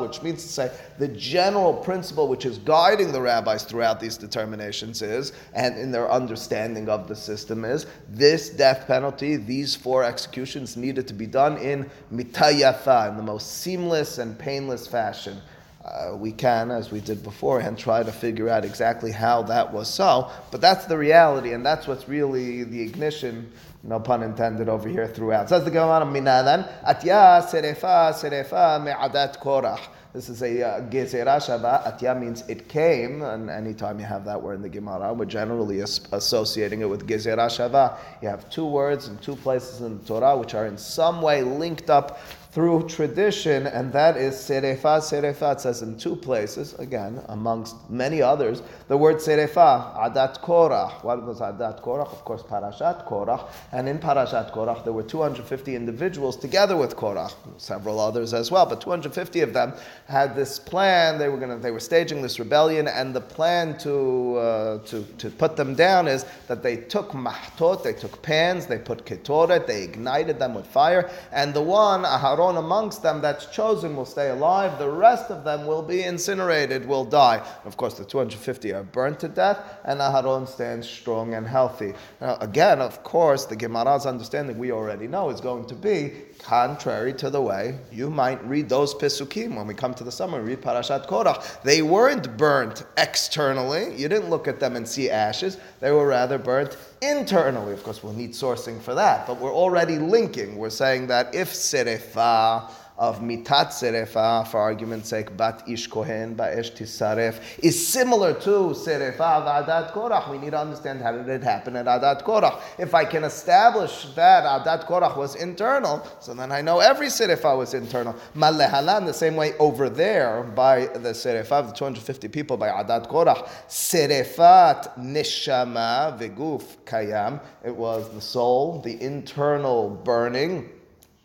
which 0.00 0.22
means 0.22 0.42
to 0.42 0.48
say, 0.48 0.70
the 0.98 1.08
general 1.08 1.74
principle 1.74 2.28
which 2.28 2.46
is 2.46 2.58
guiding 2.58 3.12
the 3.12 3.20
rabbis 3.20 3.64
throughout 3.64 4.00
these 4.00 4.16
determinations 4.16 5.02
is, 5.02 5.32
and 5.52 5.76
in 5.76 5.90
their 5.90 6.10
understanding 6.10 6.88
of 6.88 7.08
the 7.08 7.16
system 7.16 7.64
is, 7.64 7.86
this 8.08 8.50
death 8.50 8.86
penalty, 8.86 9.36
these 9.36 9.74
four 9.74 10.04
executions 10.04 10.76
needed 10.76 11.06
to 11.08 11.14
be 11.14 11.26
done 11.26 11.56
in 11.58 11.90
mitayafa, 12.12 13.03
in 13.08 13.16
the 13.16 13.22
most 13.22 13.58
seamless 13.58 14.18
and 14.18 14.38
painless 14.38 14.86
fashion. 14.86 15.40
Uh, 15.84 16.16
we 16.16 16.32
can, 16.32 16.70
as 16.70 16.90
we 16.90 16.98
did 17.00 17.22
beforehand, 17.22 17.76
try 17.76 18.02
to 18.02 18.10
figure 18.10 18.48
out 18.48 18.64
exactly 18.64 19.12
how 19.12 19.42
that 19.42 19.70
was 19.70 19.86
so. 19.86 20.30
But 20.50 20.62
that's 20.62 20.86
the 20.86 20.96
reality, 20.96 21.52
and 21.52 21.64
that's 21.64 21.86
what's 21.86 22.08
really 22.08 22.64
the 22.64 22.80
ignition, 22.80 23.52
no 23.82 24.00
pun 24.00 24.22
intended, 24.22 24.70
over 24.70 24.88
here 24.88 25.06
throughout. 25.06 25.50
Says 25.50 25.62
the 25.64 25.70
Gemara, 25.70 26.06
Minadan, 26.06 26.66
Atya 26.84 27.44
serefa 27.44 28.14
serefa 28.14 28.82
me'adat 28.82 29.38
korach. 29.40 29.80
This 30.14 30.28
is 30.28 30.42
a 30.42 30.62
uh, 30.62 30.80
gezerah 30.90 31.38
shava. 31.38 31.98
Atya 31.98 32.18
means 32.18 32.44
it 32.48 32.68
came, 32.68 33.20
and 33.22 33.50
anytime 33.50 33.98
you 33.98 34.06
have 34.06 34.24
that 34.26 34.40
word 34.40 34.54
in 34.54 34.62
the 34.62 34.68
Gemara, 34.68 35.12
we're 35.12 35.24
generally 35.24 35.82
as- 35.82 36.06
associating 36.12 36.82
it 36.82 36.88
with 36.88 37.06
gezerah 37.06 37.48
shava. 37.48 37.98
You 38.22 38.28
have 38.28 38.48
two 38.48 38.64
words 38.64 39.08
in 39.08 39.18
two 39.18 39.34
places 39.34 39.80
in 39.80 39.98
the 39.98 40.04
Torah 40.04 40.36
which 40.38 40.54
are 40.54 40.66
in 40.66 40.78
some 40.78 41.20
way 41.20 41.42
linked 41.42 41.90
up 41.90 42.20
through 42.54 42.86
tradition, 42.86 43.66
and 43.66 43.92
that 43.92 44.16
is 44.16 44.36
serefa. 44.36 45.00
Serefa 45.00 45.58
says 45.58 45.82
in 45.82 45.98
two 45.98 46.14
places, 46.14 46.72
again, 46.74 47.20
amongst 47.30 47.74
many 47.90 48.22
others, 48.22 48.62
the 48.86 48.96
word 48.96 49.16
serefa, 49.16 49.92
adat 49.96 50.40
korach. 50.40 51.02
What 51.02 51.26
was 51.26 51.40
adat 51.40 51.82
korach? 51.82 52.12
Of 52.12 52.24
course, 52.24 52.44
parashat 52.44 53.08
korach. 53.08 53.50
And 53.72 53.88
in 53.88 53.98
parashat 53.98 54.52
korach, 54.52 54.84
there 54.84 54.92
were 54.92 55.02
250 55.02 55.74
individuals 55.74 56.36
together 56.36 56.76
with 56.76 56.94
korach, 56.94 57.32
several 57.56 57.98
others 57.98 58.32
as 58.32 58.52
well, 58.52 58.66
but 58.66 58.80
250 58.80 59.40
of 59.40 59.52
them 59.52 59.72
had 60.06 60.36
this 60.36 60.60
plan. 60.60 61.18
They 61.18 61.28
were 61.28 61.38
going 61.38 61.50
to, 61.50 61.58
they 61.58 61.72
were 61.72 61.80
staging 61.80 62.22
this 62.22 62.38
rebellion, 62.38 62.86
and 62.86 63.16
the 63.16 63.20
plan 63.20 63.76
to, 63.78 64.36
uh, 64.36 64.78
to, 64.86 65.02
to 65.18 65.28
put 65.28 65.56
them 65.56 65.74
down 65.74 66.06
is 66.06 66.24
that 66.46 66.62
they 66.62 66.76
took 66.76 67.10
mahtot, 67.10 67.82
they 67.82 67.94
took 67.94 68.22
pans, 68.22 68.66
they 68.66 68.78
put 68.78 69.04
ketoret, 69.04 69.66
they 69.66 69.82
ignited 69.82 70.38
them 70.38 70.54
with 70.54 70.68
fire, 70.68 71.10
and 71.32 71.52
the 71.52 71.60
one, 71.60 72.04
Aharon, 72.04 72.43
amongst 72.50 73.02
them 73.02 73.20
that's 73.20 73.46
chosen 73.46 73.96
will 73.96 74.04
stay 74.04 74.30
alive. 74.30 74.78
The 74.78 74.90
rest 74.90 75.30
of 75.30 75.44
them 75.44 75.66
will 75.66 75.82
be 75.82 76.02
incinerated, 76.02 76.86
will 76.86 77.04
die. 77.04 77.44
Of 77.64 77.76
course, 77.76 77.94
the 77.94 78.04
250 78.04 78.72
are 78.72 78.82
burnt 78.82 79.20
to 79.20 79.28
death, 79.28 79.58
and 79.84 80.00
Aharon 80.00 80.46
stands 80.46 80.88
strong 80.88 81.34
and 81.34 81.46
healthy. 81.46 81.94
Now, 82.20 82.36
again, 82.40 82.80
of 82.80 83.02
course, 83.02 83.44
the 83.44 83.56
Gemara's 83.56 84.06
understanding 84.06 84.58
we 84.58 84.72
already 84.72 85.08
know 85.08 85.30
is 85.30 85.40
going 85.40 85.66
to 85.66 85.74
be 85.74 86.12
contrary 86.38 87.12
to 87.14 87.30
the 87.30 87.40
way 87.40 87.78
you 87.90 88.10
might 88.10 88.44
read 88.46 88.68
those 88.68 88.94
Pesukim 88.94 89.56
when 89.56 89.66
we 89.66 89.74
come 89.74 89.94
to 89.94 90.04
the 90.04 90.12
summer, 90.12 90.42
read 90.42 90.60
Parashat 90.60 91.06
Korach. 91.08 91.62
They 91.62 91.82
weren't 91.82 92.36
burnt 92.36 92.84
externally. 92.96 93.94
You 93.96 94.08
didn't 94.08 94.30
look 94.30 94.46
at 94.46 94.60
them 94.60 94.76
and 94.76 94.86
see 94.86 95.10
ashes. 95.10 95.58
They 95.80 95.90
were 95.90 96.06
rather 96.06 96.38
burnt 96.38 96.76
internally. 97.10 97.72
Of 97.72 97.82
course, 97.82 98.02
we'll 98.02 98.12
need 98.12 98.32
sourcing 98.32 98.80
for 98.80 98.94
that, 98.94 99.26
but 99.26 99.40
we're 99.40 99.52
already 99.52 99.98
linking. 99.98 100.56
We're 100.56 100.70
saying 100.70 101.08
that 101.08 101.34
if 101.34 101.52
Serefa, 101.52 102.70
of 102.96 103.20
mitat 103.20 103.68
serefa, 103.68 104.16
ah, 104.16 104.44
for 104.44 104.60
argument's 104.60 105.08
sake, 105.08 105.36
bat 105.36 105.64
ish 105.66 105.88
kohen, 105.88 106.36
ba'esh 106.36 106.72
tisaref, 106.72 107.40
is 107.58 107.88
similar 107.88 108.32
to 108.34 108.70
serefa 108.70 109.20
ah, 109.20 109.38
of 109.38 109.66
adat 109.66 109.92
korach. 109.92 110.30
We 110.30 110.38
need 110.38 110.50
to 110.50 110.60
understand 110.60 111.02
how 111.02 111.12
did 111.12 111.28
it 111.28 111.42
happen 111.42 111.74
at 111.74 111.86
adat 111.86 112.22
korach. 112.22 112.60
If 112.78 112.94
I 112.94 113.04
can 113.04 113.24
establish 113.24 114.06
that 114.14 114.44
adat 114.44 114.86
korach 114.86 115.16
was 115.16 115.34
internal, 115.34 116.06
so 116.20 116.34
then 116.34 116.52
I 116.52 116.60
know 116.60 116.78
every 116.78 117.08
serefa 117.08 117.46
ah, 117.46 117.56
was 117.56 117.74
internal. 117.74 118.14
Malehalan, 118.36 119.06
the 119.06 119.12
same 119.12 119.34
way 119.34 119.54
over 119.58 119.88
there 119.88 120.44
by 120.44 120.86
the 120.86 121.10
serefa 121.10 121.52
of 121.52 121.68
the 121.68 121.74
250 121.74 122.28
people 122.28 122.56
by 122.56 122.68
adat 122.68 123.08
korach, 123.08 123.48
serefat 123.68 124.96
neshama 124.98 126.16
veguf 126.16 126.76
kayam. 126.84 127.40
It 127.64 127.74
was 127.74 128.08
the 128.10 128.20
soul, 128.20 128.80
the 128.82 129.02
internal 129.02 129.90
burning 129.90 130.70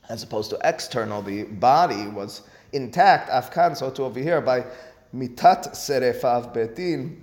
as 0.10 0.24
opposed 0.24 0.50
to 0.50 0.58
external, 0.63 1.22
the 1.22 1.44
body 1.44 2.08
was 2.08 2.42
intact, 2.74 3.30
afkan, 3.30 3.78
so 3.78 3.89
to 3.92 4.04
over 4.04 4.20
here, 4.20 4.42
by 4.42 4.66
mitat 5.16 5.70
serefav 5.72 6.54
betin, 6.54 7.16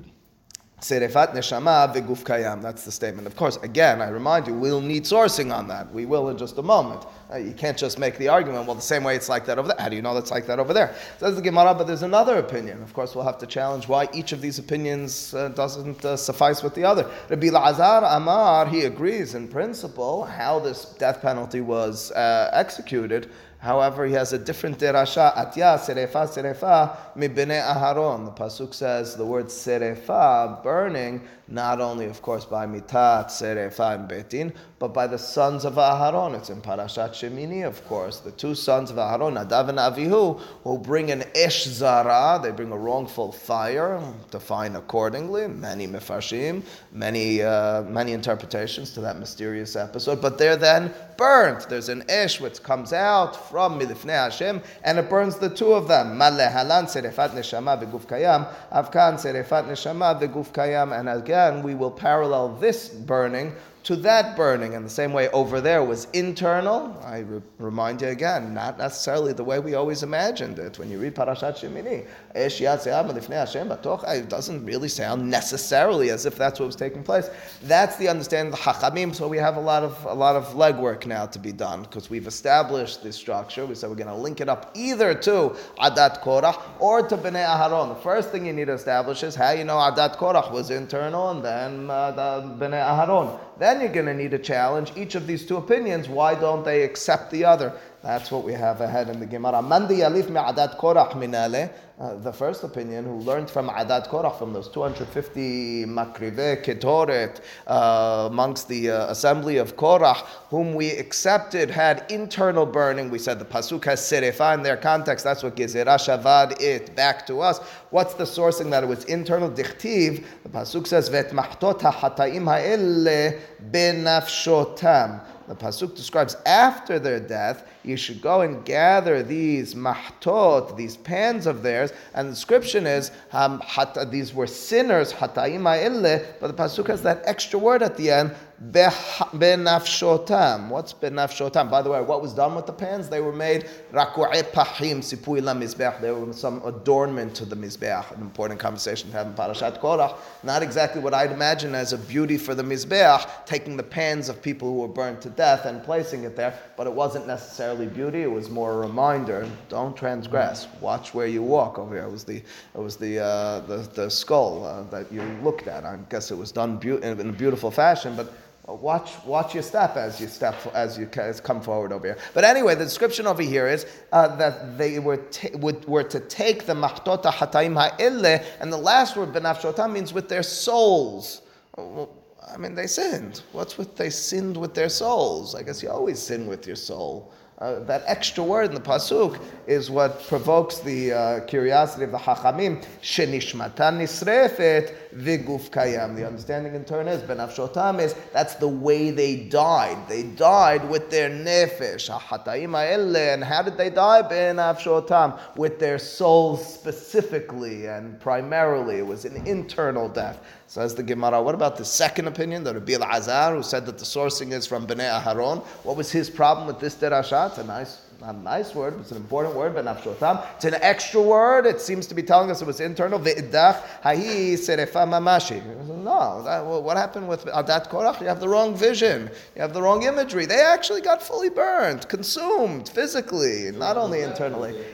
serefat 0.80 1.32
neshama 1.32 1.92
veguf 1.94 2.22
kayam. 2.22 2.60
That's 2.60 2.84
the 2.84 2.92
statement. 2.92 3.26
Of 3.26 3.34
course, 3.34 3.56
again, 3.62 4.02
I 4.02 4.08
remind 4.08 4.46
you, 4.46 4.54
we'll 4.54 4.80
need 4.80 5.04
sourcing 5.04 5.54
on 5.54 5.68
that. 5.68 5.92
We 5.92 6.04
will 6.04 6.28
in 6.28 6.36
just 6.36 6.58
a 6.58 6.62
moment. 6.62 7.06
Uh, 7.32 7.36
you 7.38 7.52
can't 7.54 7.76
just 7.76 7.98
make 7.98 8.18
the 8.18 8.28
argument, 8.28 8.66
well, 8.66 8.74
the 8.76 8.82
same 8.82 9.02
way 9.02 9.16
it's 9.16 9.28
like 9.28 9.46
that 9.46 9.58
over 9.58 9.68
there. 9.68 9.76
How 9.80 9.88
do 9.88 9.96
you 9.96 10.02
know 10.02 10.14
that's 10.14 10.30
like 10.30 10.46
that 10.46 10.58
over 10.58 10.72
there? 10.72 10.94
Says 11.18 11.34
the 11.34 11.42
Gemara, 11.42 11.74
but 11.74 11.86
there's 11.86 12.02
another 12.02 12.36
opinion. 12.38 12.82
Of 12.82 12.92
course, 12.92 13.14
we'll 13.14 13.24
have 13.24 13.38
to 13.38 13.46
challenge 13.46 13.88
why 13.88 14.08
each 14.12 14.32
of 14.32 14.40
these 14.40 14.58
opinions 14.58 15.34
uh, 15.34 15.48
doesn't 15.48 16.04
uh, 16.04 16.16
suffice 16.16 16.62
with 16.62 16.74
the 16.74 16.84
other. 16.84 17.10
Rabbi 17.28 17.48
Lazar 17.48 18.06
Amar, 18.06 18.66
he 18.66 18.82
agrees 18.82 19.34
in 19.34 19.48
principle 19.48 20.24
how 20.24 20.58
this 20.60 20.84
death 20.98 21.22
penalty 21.22 21.62
was 21.62 22.12
uh, 22.12 22.50
executed. 22.52 23.30
However, 23.58 24.06
he 24.06 24.12
has 24.14 24.32
a 24.32 24.38
different 24.38 24.78
derasha. 24.78 25.34
Atya 25.34 25.78
serefa 25.78 26.28
serefa 26.28 26.96
mibene 27.16 27.62
aharon. 27.62 28.26
The 28.26 28.32
pasuk 28.32 28.74
says 28.74 29.16
the 29.16 29.24
word 29.24 29.46
serefa, 29.46 30.62
burning, 30.62 31.22
not 31.48 31.80
only, 31.80 32.06
of 32.06 32.22
course, 32.22 32.44
by 32.44 32.66
mitat, 32.66 33.26
serefa, 33.26 33.94
and 33.94 34.08
betin, 34.08 34.52
but 34.78 34.92
by 34.92 35.06
the 35.06 35.18
sons 35.18 35.64
of 35.64 35.74
Aharon. 35.74 36.36
It's 36.36 36.50
in 36.50 36.60
Parashat 36.60 37.10
Shemini, 37.10 37.64
of 37.64 37.84
course. 37.86 38.18
The 38.18 38.32
two 38.32 38.54
sons 38.54 38.90
of 38.90 38.96
Aharon, 38.96 39.38
Nadav 39.38 39.68
and 39.68 39.78
Avihu, 39.78 40.40
who 40.64 40.78
bring 40.78 41.10
an 41.10 41.22
esh 41.34 41.64
zara, 41.64 42.40
they 42.42 42.50
bring 42.50 42.72
a 42.72 42.76
wrongful 42.76 43.30
fire, 43.30 44.02
defined 44.30 44.76
accordingly. 44.76 45.46
Many 45.46 45.86
mefarshim, 45.86 46.62
many, 46.92 47.42
uh, 47.42 47.82
many 47.82 48.12
interpretations 48.12 48.92
to 48.94 49.00
that 49.02 49.18
mysterious 49.18 49.76
episode, 49.76 50.20
but 50.20 50.38
they're 50.38 50.56
then 50.56 50.92
burnt. 51.16 51.68
There's 51.68 51.88
an 51.88 52.04
esh 52.08 52.40
which 52.40 52.62
comes 52.62 52.92
out 52.92 53.45
from 53.50 53.78
Milifnei 53.78 54.24
Hashem, 54.24 54.62
and 54.82 54.98
it 54.98 55.08
burns 55.08 55.36
the 55.38 55.50
two 55.50 55.72
of 55.72 55.88
them. 55.88 56.18
Malehalan 56.18 56.84
serefat 56.84 57.30
neshama 57.30 57.82
v'guf 57.82 58.02
kayam, 58.02 58.46
avkan 58.72 59.14
serefat 59.14 59.66
neshama 59.66 60.20
v'guf 60.20 60.48
kayam, 60.52 60.98
and 60.98 61.08
again, 61.08 61.62
we 61.62 61.74
will 61.74 61.90
parallel 61.90 62.48
this 62.56 62.88
burning 62.88 63.52
to 63.86 63.94
that 63.94 64.34
burning. 64.34 64.74
And 64.74 64.84
the 64.84 64.90
same 64.90 65.12
way 65.12 65.28
over 65.28 65.60
there 65.60 65.84
was 65.84 66.08
internal. 66.12 67.00
I 67.04 67.18
re- 67.20 67.40
remind 67.58 68.02
you 68.02 68.08
again, 68.08 68.52
not 68.52 68.78
necessarily 68.78 69.32
the 69.32 69.44
way 69.44 69.60
we 69.60 69.74
always 69.74 70.02
imagined 70.02 70.58
it. 70.58 70.76
When 70.76 70.90
you 70.90 70.98
read 70.98 71.14
Parashat 71.14 71.54
Shemini, 71.60 72.04
it 72.34 74.28
doesn't 74.28 74.64
really 74.64 74.88
sound 74.88 75.30
necessarily 75.30 76.10
as 76.10 76.26
if 76.26 76.34
that's 76.34 76.58
what 76.58 76.66
was 76.66 76.74
taking 76.74 77.04
place. 77.04 77.30
That's 77.62 77.94
the 77.96 78.08
understanding 78.08 78.52
of 78.52 78.58
the. 78.58 79.12
So 79.14 79.28
we 79.28 79.36
have 79.38 79.56
a 79.56 79.60
lot 79.60 79.84
of 79.84 80.04
a 80.04 80.14
lot 80.14 80.34
of 80.34 80.46
legwork 80.54 81.06
now 81.06 81.26
to 81.26 81.38
be 81.38 81.52
done 81.52 81.82
because 81.82 82.10
we've 82.10 82.26
established 82.26 83.04
this 83.04 83.14
structure. 83.14 83.66
We 83.66 83.76
said 83.76 83.88
we're 83.88 83.94
going 83.94 84.08
to 84.08 84.14
link 84.16 84.40
it 84.40 84.48
up 84.48 84.72
either 84.74 85.14
to 85.14 85.54
Adat 85.78 86.22
Korach 86.22 86.60
or 86.80 87.06
to 87.06 87.16
Bnei 87.16 87.46
Aharon. 87.46 87.90
The 87.94 88.02
first 88.02 88.30
thing 88.30 88.46
you 88.46 88.52
need 88.52 88.64
to 88.64 88.72
establish 88.72 89.22
is 89.22 89.36
how 89.36 89.52
you 89.52 89.62
know 89.62 89.76
Adat 89.76 90.16
Korach 90.16 90.50
was 90.50 90.70
internal 90.70 91.30
and 91.30 91.44
then 91.44 91.88
uh, 91.88 92.10
the 92.10 92.66
Bnei 92.66 92.82
Aharon. 92.82 93.38
Then 93.58 93.80
you're 93.80 93.92
going 93.92 94.06
to 94.06 94.14
need 94.14 94.32
to 94.32 94.38
challenge 94.38 94.92
each 94.96 95.14
of 95.14 95.26
these 95.26 95.46
two 95.46 95.56
opinions. 95.56 96.08
Why 96.08 96.34
don't 96.34 96.64
they 96.64 96.82
accept 96.82 97.30
the 97.30 97.44
other? 97.44 97.72
That's 98.02 98.30
what 98.30 98.44
we 98.44 98.52
have 98.52 98.80
ahead 98.80 99.08
in 99.08 99.18
the 99.20 99.26
Gemara. 99.26 99.62
Mandi 99.62 99.98
yalif 99.98 100.28
me'adat 100.28 100.78
korach 100.78 101.12
minale. 101.12 101.70
Uh, 101.98 102.14
the 102.16 102.32
first 102.32 102.62
opinion, 102.62 103.06
who 103.06 103.14
learned 103.20 103.48
from 103.48 103.70
Adat 103.70 104.06
Korach, 104.08 104.38
from 104.38 104.52
those 104.52 104.68
250 104.68 105.86
Makrive 105.86 106.62
Ketoret 106.62 107.40
uh, 107.66 108.28
amongst 108.30 108.68
the 108.68 108.90
uh, 108.90 109.06
assembly 109.06 109.56
of 109.56 109.76
Korach, 109.76 110.18
whom 110.50 110.74
we 110.74 110.90
accepted 110.90 111.70
had 111.70 112.04
internal 112.10 112.66
burning. 112.66 113.08
We 113.08 113.18
said 113.18 113.38
the 113.38 113.46
Pasuk 113.46 113.82
has 113.86 114.00
Serefa 114.00 114.52
in 114.52 114.62
their 114.62 114.76
context. 114.76 115.24
That's 115.24 115.42
what 115.42 115.56
Gezerah 115.56 115.96
Shavad 115.96 116.60
it 116.60 116.94
back 116.94 117.26
to 117.28 117.40
us. 117.40 117.60
What's 117.88 118.12
the 118.12 118.24
sourcing 118.24 118.70
that 118.72 118.84
it 118.84 118.88
was 118.88 119.04
internal? 119.04 119.48
Dichtiv. 119.48 120.22
The 120.42 120.50
Pasuk 120.50 120.86
says, 120.86 121.08
Vet 121.08 121.30
mahtot 121.30 121.80
ha'ataim 121.80 122.44
ha'elle 122.44 123.40
benafshotam. 123.70 125.24
The 125.48 125.54
pasuk 125.54 125.94
describes 125.94 126.36
after 126.44 126.98
their 126.98 127.20
death, 127.20 127.68
you 127.84 127.96
should 127.96 128.20
go 128.20 128.40
and 128.40 128.64
gather 128.64 129.22
these 129.22 129.74
mahtot, 129.74 130.76
these 130.76 130.96
pans 130.96 131.46
of 131.46 131.62
theirs, 131.62 131.92
and 132.14 132.28
the 132.28 132.32
description 132.32 132.86
is 132.86 133.12
um, 133.32 133.62
these 134.10 134.34
were 134.34 134.48
sinners, 134.48 135.12
hataim 135.12 136.26
but 136.40 136.48
the 136.48 136.62
pasuk 136.62 136.88
has 136.88 137.02
that 137.02 137.22
extra 137.24 137.58
word 137.58 137.82
at 137.82 137.96
the 137.96 138.10
end, 138.10 138.34
benafshotam. 138.62 140.68
What's 140.68 140.92
benafshotam? 140.92 141.70
By 141.70 141.82
the 141.82 141.90
way, 141.90 142.00
what 142.00 142.22
was 142.22 142.32
done 142.32 142.54
with 142.54 142.66
the 142.66 142.72
pans? 142.72 143.08
They 143.08 143.20
were 143.20 143.32
made 143.32 143.66
raku'e 143.92 144.42
pahim 144.52 144.98
sipui 144.98 145.42
la 145.42 145.54
mizbeach. 145.54 146.00
They 146.00 146.10
were 146.10 146.32
some 146.32 146.62
adornment 146.64 147.34
to 147.36 147.44
the 147.44 147.56
mizbeach. 147.56 148.12
An 148.12 148.22
important 148.22 148.58
conversation 148.58 149.10
to 149.10 149.16
have 149.16 149.26
in 149.26 149.34
Parashat 149.34 149.80
Korach. 149.80 150.16
Not 150.42 150.62
exactly 150.62 151.02
what 151.02 151.12
I'd 151.12 151.32
imagine 151.32 151.74
as 151.74 151.92
a 151.92 151.98
beauty 151.98 152.38
for 152.38 152.54
the 152.54 152.62
mizbeach, 152.62 153.28
taking 153.44 153.76
the 153.76 153.82
pans 153.82 154.28
of 154.28 154.40
people 154.40 154.68
who 154.68 154.80
were 154.80 154.88
burned 154.88 155.20
to 155.22 155.30
death 155.30 155.66
and 155.66 155.82
placing 155.82 156.24
it 156.24 156.34
there. 156.34 156.58
But 156.76 156.86
it 156.86 156.92
wasn't 156.92 157.26
necessarily 157.26 157.86
beauty. 157.86 158.22
It 158.22 158.30
was 158.30 158.48
more 158.48 158.72
a 158.72 158.76
reminder. 158.78 159.48
Don't 159.68 159.96
transgress. 159.96 160.66
Watch 160.80 161.12
where 161.12 161.26
you 161.26 161.42
walk. 161.42 161.78
Over 161.78 161.96
here, 161.96 162.04
it 162.04 162.10
was 162.10 162.24
the 162.24 162.36
it 162.36 162.80
was 162.80 162.96
the 162.96 163.18
uh, 163.18 163.60
the, 163.60 163.78
the 163.94 164.10
skull 164.10 164.64
uh, 164.64 164.82
that 164.84 165.12
you 165.12 165.22
looked 165.42 165.68
at. 165.68 165.84
I 165.84 165.98
guess 166.08 166.30
it 166.30 166.36
was 166.36 166.52
done 166.52 166.78
be- 166.78 167.02
in 167.02 167.20
a 167.20 167.32
beautiful 167.32 167.70
fashion, 167.70 168.16
but 168.16 168.32
Watch, 168.66 169.12
watch 169.24 169.54
your 169.54 169.62
step 169.62 169.96
as 169.96 170.20
you 170.20 170.26
step 170.26 170.56
as 170.74 170.98
you 170.98 171.06
come 171.06 171.60
forward 171.60 171.92
over 171.92 172.06
here. 172.08 172.18
But 172.34 172.42
anyway, 172.42 172.74
the 172.74 172.84
description 172.84 173.26
over 173.26 173.42
here 173.42 173.68
is 173.68 173.86
uh, 174.10 174.34
that 174.36 174.76
they 174.76 174.98
were 174.98 175.24
would, 175.54 175.84
were 175.86 176.02
to 176.02 176.18
take 176.18 176.66
the 176.66 176.74
machtota 176.74 177.32
hataim 177.32 177.74
ha'ille, 177.80 178.44
and 178.60 178.72
the 178.72 178.76
last 178.76 179.16
word 179.16 179.32
benafshotam 179.32 179.92
means 179.92 180.12
with 180.12 180.28
their 180.28 180.42
souls. 180.42 181.42
Well, 181.76 182.10
I 182.52 182.56
mean, 182.56 182.74
they 182.74 182.88
sinned. 182.88 183.42
What's 183.52 183.78
with 183.78 183.94
they 183.96 184.10
sinned 184.10 184.56
with 184.56 184.74
their 184.74 184.88
souls? 184.88 185.54
I 185.54 185.62
guess 185.62 185.80
you 185.80 185.90
always 185.90 186.20
sin 186.20 186.48
with 186.48 186.66
your 186.66 186.76
soul. 186.76 187.32
Uh, 187.58 187.80
that 187.84 188.02
extra 188.06 188.44
word 188.44 188.68
in 188.68 188.74
the 188.74 188.80
pasuk 188.80 189.40
is 189.66 189.90
what 189.90 190.22
provokes 190.26 190.80
the 190.80 191.10
uh, 191.10 191.40
curiosity 191.46 192.04
of 192.04 192.10
the 192.10 192.18
Hachamim. 192.18 192.84
Shenishmatan 193.00 193.96
nisrefet 193.96 194.94
viguf 195.14 195.70
kayam. 195.70 196.14
The 196.16 196.26
understanding 196.26 196.74
in 196.74 196.84
turn 196.84 197.08
is 197.08 197.22
benafshotam 197.22 197.98
is 197.98 198.14
that's 198.34 198.56
the 198.56 198.68
way 198.68 199.10
they 199.10 199.36
died. 199.36 200.06
They 200.06 200.24
died 200.24 200.86
with 200.90 201.10
their 201.10 201.30
nefesh. 201.30 202.10
And 202.10 203.44
how 203.44 203.62
did 203.62 203.78
they 203.78 203.88
die? 203.88 204.22
Benafshotam 204.22 205.38
with 205.56 205.78
their 205.78 205.98
souls 205.98 206.74
specifically 206.74 207.86
and 207.86 208.20
primarily. 208.20 208.96
It 208.96 209.06
was 209.06 209.24
an 209.24 209.46
internal 209.46 210.10
death. 210.10 210.44
Says 210.68 210.96
the 210.96 211.02
Gemara. 211.02 211.40
What 211.40 211.54
about 211.54 211.76
the 211.76 211.84
second 211.84 212.26
opinion, 212.26 212.64
the 212.64 212.74
Rabbi 212.74 212.94
Azar, 212.94 213.54
who 213.54 213.62
said 213.62 213.86
that 213.86 213.98
the 213.98 214.04
sourcing 214.04 214.52
is 214.52 214.66
from 214.66 214.84
Bnei 214.86 215.22
Aharon? 215.22 215.64
What 215.84 215.96
was 215.96 216.10
his 216.10 216.28
problem 216.28 216.66
with 216.66 216.80
this 216.80 216.96
derasha? 216.96 217.50
It's 217.50 217.58
a 217.58 217.64
nice, 217.64 218.00
not 218.20 218.34
a 218.34 218.38
nice 218.38 218.74
word, 218.74 218.94
but 218.94 219.02
it's 219.02 219.12
an 219.12 219.16
important 219.16 219.54
word. 219.54 219.76
Benafshotam. 219.76 220.44
It's 220.56 220.64
an 220.64 220.74
extra 220.74 221.22
word. 221.22 221.66
It 221.66 221.80
seems 221.80 222.08
to 222.08 222.16
be 222.16 222.22
telling 222.22 222.50
us 222.50 222.62
it 222.62 222.66
was 222.66 222.80
internal. 222.80 223.20
Ve'idach 223.20 223.80
hahi 224.02 224.54
serefa 224.54 225.06
mamashi. 225.06 225.64
No, 225.86 226.42
that, 226.42 226.66
well, 226.66 226.82
what 226.82 226.96
happened 226.96 227.28
with 227.28 227.44
Adat 227.44 227.88
Korach? 227.88 228.20
You 228.20 228.26
have 228.26 228.40
the 228.40 228.48
wrong 228.48 228.74
vision. 228.74 229.30
You 229.54 229.62
have 229.62 229.72
the 229.72 229.82
wrong 229.82 230.02
imagery. 230.02 230.46
They 230.46 230.60
actually 230.60 231.00
got 231.00 231.22
fully 231.22 231.48
burned, 231.48 232.08
consumed 232.08 232.88
physically, 232.88 233.70
not 233.70 233.96
only 233.96 234.22
internally. 234.22 234.84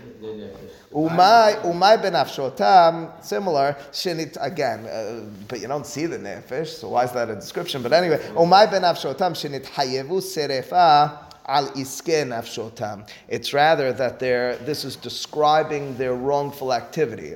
Umay, 0.93 1.63
umay 1.63 2.03
benafshotam, 2.03 3.25
similar, 3.25 3.77
shinit, 3.93 4.37
again, 4.41 4.87
uh, 4.87 5.25
but 5.49 5.61
you 5.61 5.67
don't 5.67 5.87
see 5.87 6.05
the 6.05 6.19
nefesh, 6.19 6.67
so 6.67 6.91
why 6.91 7.05
is 7.05 7.13
that 7.13 7.31
a 7.31 7.35
description? 7.35 7.83
But 7.83 7.95
anyway, 7.95 8.19
umay 8.35 8.69
benafshotam, 8.69 9.33
shinit 9.33 9.65
hayevu 9.65 10.21
serefa, 10.21 11.19
al 11.47 11.69
iske 11.69 12.27
nafshotam. 12.29 13.09
It's 13.29 13.53
rather 13.53 13.93
that 13.95 14.19
they're, 14.19 14.57
this 14.57 14.85
is 14.85 14.97
describing 14.97 15.97
their 15.97 16.15
wrongful 16.15 16.73
activity. 16.73 17.31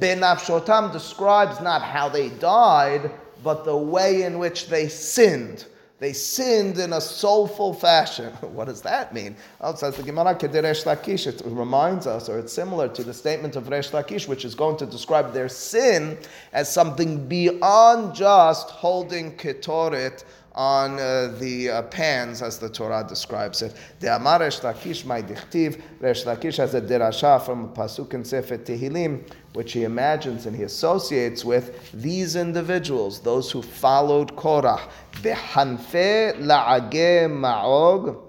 Benafshotam 0.00 0.92
describes 0.92 1.60
not 1.60 1.82
how 1.82 2.08
they 2.08 2.28
died, 2.28 3.10
but 3.42 3.64
the 3.64 3.76
way 3.76 4.22
in 4.22 4.38
which 4.38 4.68
they 4.68 4.88
sinned. 4.88 5.66
They 6.02 6.12
sinned 6.12 6.78
in 6.78 6.94
a 6.94 7.00
soulful 7.00 7.72
fashion. 7.72 8.32
what 8.40 8.64
does 8.64 8.82
that 8.82 9.14
mean? 9.14 9.36
It 9.62 9.78
says 9.78 9.94
the 9.94 10.02
Gemara. 10.02 10.36
It 10.42 11.42
reminds 11.44 12.08
us, 12.08 12.28
or 12.28 12.40
it's 12.40 12.52
similar 12.52 12.88
to 12.88 13.04
the 13.04 13.14
statement 13.14 13.54
of 13.54 13.68
Resh 13.68 13.92
Lakish, 13.92 14.26
which 14.26 14.44
is 14.44 14.56
going 14.56 14.76
to 14.78 14.86
describe 14.86 15.32
their 15.32 15.48
sin 15.48 16.18
as 16.52 16.68
something 16.68 17.28
beyond 17.28 18.16
just 18.16 18.68
holding 18.70 19.36
ketoret 19.36 20.24
on 20.54 20.98
uh, 20.98 21.34
the 21.38 21.70
uh, 21.70 21.82
pans, 21.82 22.42
as 22.42 22.58
the 22.58 22.68
Torah 22.68 23.04
describes 23.08 23.62
it. 23.62 23.74
The 24.00 24.14
Amar 24.16 24.40
Resh 24.40 24.60
Lakish 24.60 25.04
my 25.04 25.22
dichtiv. 25.22 25.80
Resh 26.00 26.24
Lakish 26.24 26.58
has 26.58 26.74
a 26.74 26.80
derasha 26.80 27.40
from 27.44 27.72
pasuk 27.74 28.14
in 28.14 28.24
Sefer 28.24 28.58
Tehillim, 28.58 29.30
which 29.54 29.72
he 29.72 29.84
imagines 29.84 30.46
and 30.46 30.54
he 30.54 30.64
associates 30.64 31.44
with 31.44 31.90
these 31.92 32.36
individuals, 32.36 33.20
those 33.20 33.50
who 33.50 33.62
followed 33.62 34.36
Korah. 34.36 34.80
Behanfe 35.22 36.34
la'age 36.38 37.28
ma'og 37.30 38.20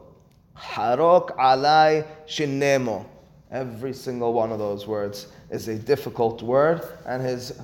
harok 0.57 1.36
alai 1.38 2.05
shinemo. 2.27 3.05
Every 3.51 3.93
single 3.93 4.33
one 4.33 4.51
of 4.51 4.59
those 4.59 4.88
words 4.88 5.27
is 5.51 5.67
a 5.67 5.75
difficult 5.75 6.41
word, 6.41 6.81
and 7.05 7.21
his 7.21 7.59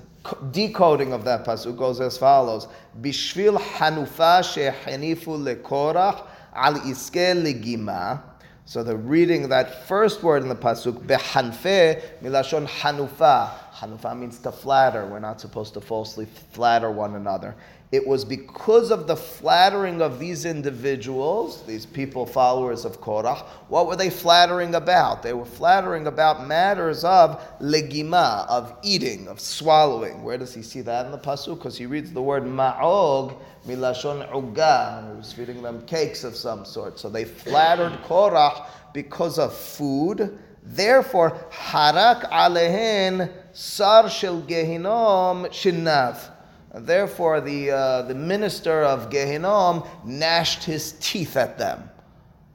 decoding 0.52 1.14
of 1.14 1.24
that 1.26 1.46
pasuk 1.46 1.78
goes 1.78 2.00
as 2.00 2.18
follows: 2.18 2.68
Bishvil 3.02 3.58
hanufa 3.60 4.42
shehenifu 4.42 5.38
lekorach 5.38 6.26
al 6.54 6.76
iske 6.76 7.36
legima. 7.44 8.22
So 8.66 8.84
the 8.84 8.96
reading 8.96 9.50
that 9.50 9.88
first 9.88 10.22
word 10.22 10.44
in 10.44 10.50
the 10.50 10.56
pasuk 10.56 11.04
behanfe 11.06 12.02
milashon 12.22 12.68
hanufa. 12.68 13.50
Hanufa 13.74 14.18
means 14.18 14.40
to 14.40 14.52
flatter. 14.52 15.08
We're 15.08 15.20
not 15.20 15.42
supposed 15.42 15.74
to 15.74 15.82
falsely 15.82 16.28
flatter 16.52 16.92
one 16.92 17.16
another. 17.16 17.56
It 17.91 18.06
was 18.06 18.23
because 18.23 18.91
of 18.91 19.08
the 19.08 19.15
flattering 19.15 19.99
of 19.99 20.19
these 20.19 20.45
individuals, 20.45 21.63
these 21.63 21.88
people, 21.88 22.28
followers 22.28 22.86
of 22.86 23.02
Korach. 23.02 23.43
What 23.67 23.88
were 23.88 23.95
they 23.95 24.12
flattering 24.12 24.75
about? 24.75 25.23
They 25.23 25.34
were 25.34 25.43
flattering 25.43 26.06
about 26.06 26.45
matters 26.45 27.04
of 27.04 27.43
legima, 27.60 28.45
of 28.47 28.78
eating, 28.84 29.28
of 29.28 29.39
swallowing. 29.39 30.21
Where 30.21 30.38
does 30.38 30.54
he 30.54 30.62
see 30.62 30.82
that 30.82 31.08
in 31.08 31.12
the 31.12 31.17
pasuk? 31.17 31.58
Because 31.58 31.80
he 31.80 31.88
reads 31.88 32.12
the 32.12 32.21
word 32.21 32.43
ma'og, 32.43 33.36
milashon 33.65 34.30
uga. 34.32 35.10
He 35.10 35.17
was 35.17 35.34
feeding 35.34 35.63
them 35.63 35.84
cakes 35.88 36.23
of 36.23 36.36
some 36.36 36.65
sort. 36.65 36.99
So 36.99 37.10
they 37.10 37.25
flattered 37.25 37.93
Korach 38.04 38.67
because 38.93 39.39
of 39.39 39.52
food. 39.52 40.38
Therefore, 40.62 41.43
harak 41.52 42.30
alehen 42.30 43.32
sar 43.52 44.12
shel 44.12 44.43
gehinom 44.43 45.47
shinav. 45.47 46.36
Therefore, 46.74 47.42
the, 47.42 47.72
uh, 47.72 48.02
the 48.04 48.16
minister 48.16 48.84
of 48.84 49.10
Gehinnom 49.10 49.88
gnashed 50.06 50.64
his 50.64 50.94
teeth 51.00 51.36
at 51.36 51.58
them. 51.58 51.90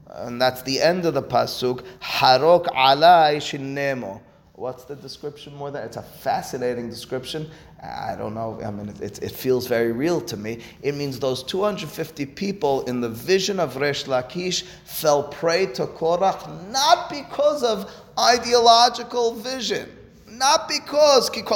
And 0.09 0.41
that's 0.41 0.61
the 0.61 0.81
end 0.81 1.05
of 1.05 1.13
the 1.13 1.23
pasuk. 1.23 1.83
Harok 2.01 2.67
alai 2.67 3.37
shinnemo. 3.37 4.21
What's 4.53 4.85
the 4.85 4.95
description 4.95 5.53
more 5.55 5.69
than? 5.69 5.83
It's 5.83 5.97
a 5.97 6.01
fascinating 6.01 6.89
description. 6.89 7.49
I 7.83 8.15
don't 8.17 8.33
know. 8.33 8.59
I 8.63 8.71
mean, 8.71 8.87
it, 9.01 9.21
it, 9.21 9.31
feels 9.31 9.67
very 9.67 9.91
real 9.91 10.21
to 10.21 10.37
me. 10.37 10.59
It 10.81 10.95
means 10.95 11.19
those 11.19 11.43
250 11.43 12.25
people 12.27 12.83
in 12.83 13.01
the 13.01 13.09
vision 13.09 13.59
of 13.59 13.75
Resh 13.75 14.05
Lakish 14.05 14.63
fell 14.85 15.23
prey 15.23 15.65
to 15.73 15.87
Korach 15.87 16.71
not 16.71 17.09
because 17.09 17.63
of 17.63 17.91
ideological 18.17 19.33
vision. 19.35 19.89
Not 20.37 20.67
because 20.67 21.29
That's 21.29 21.47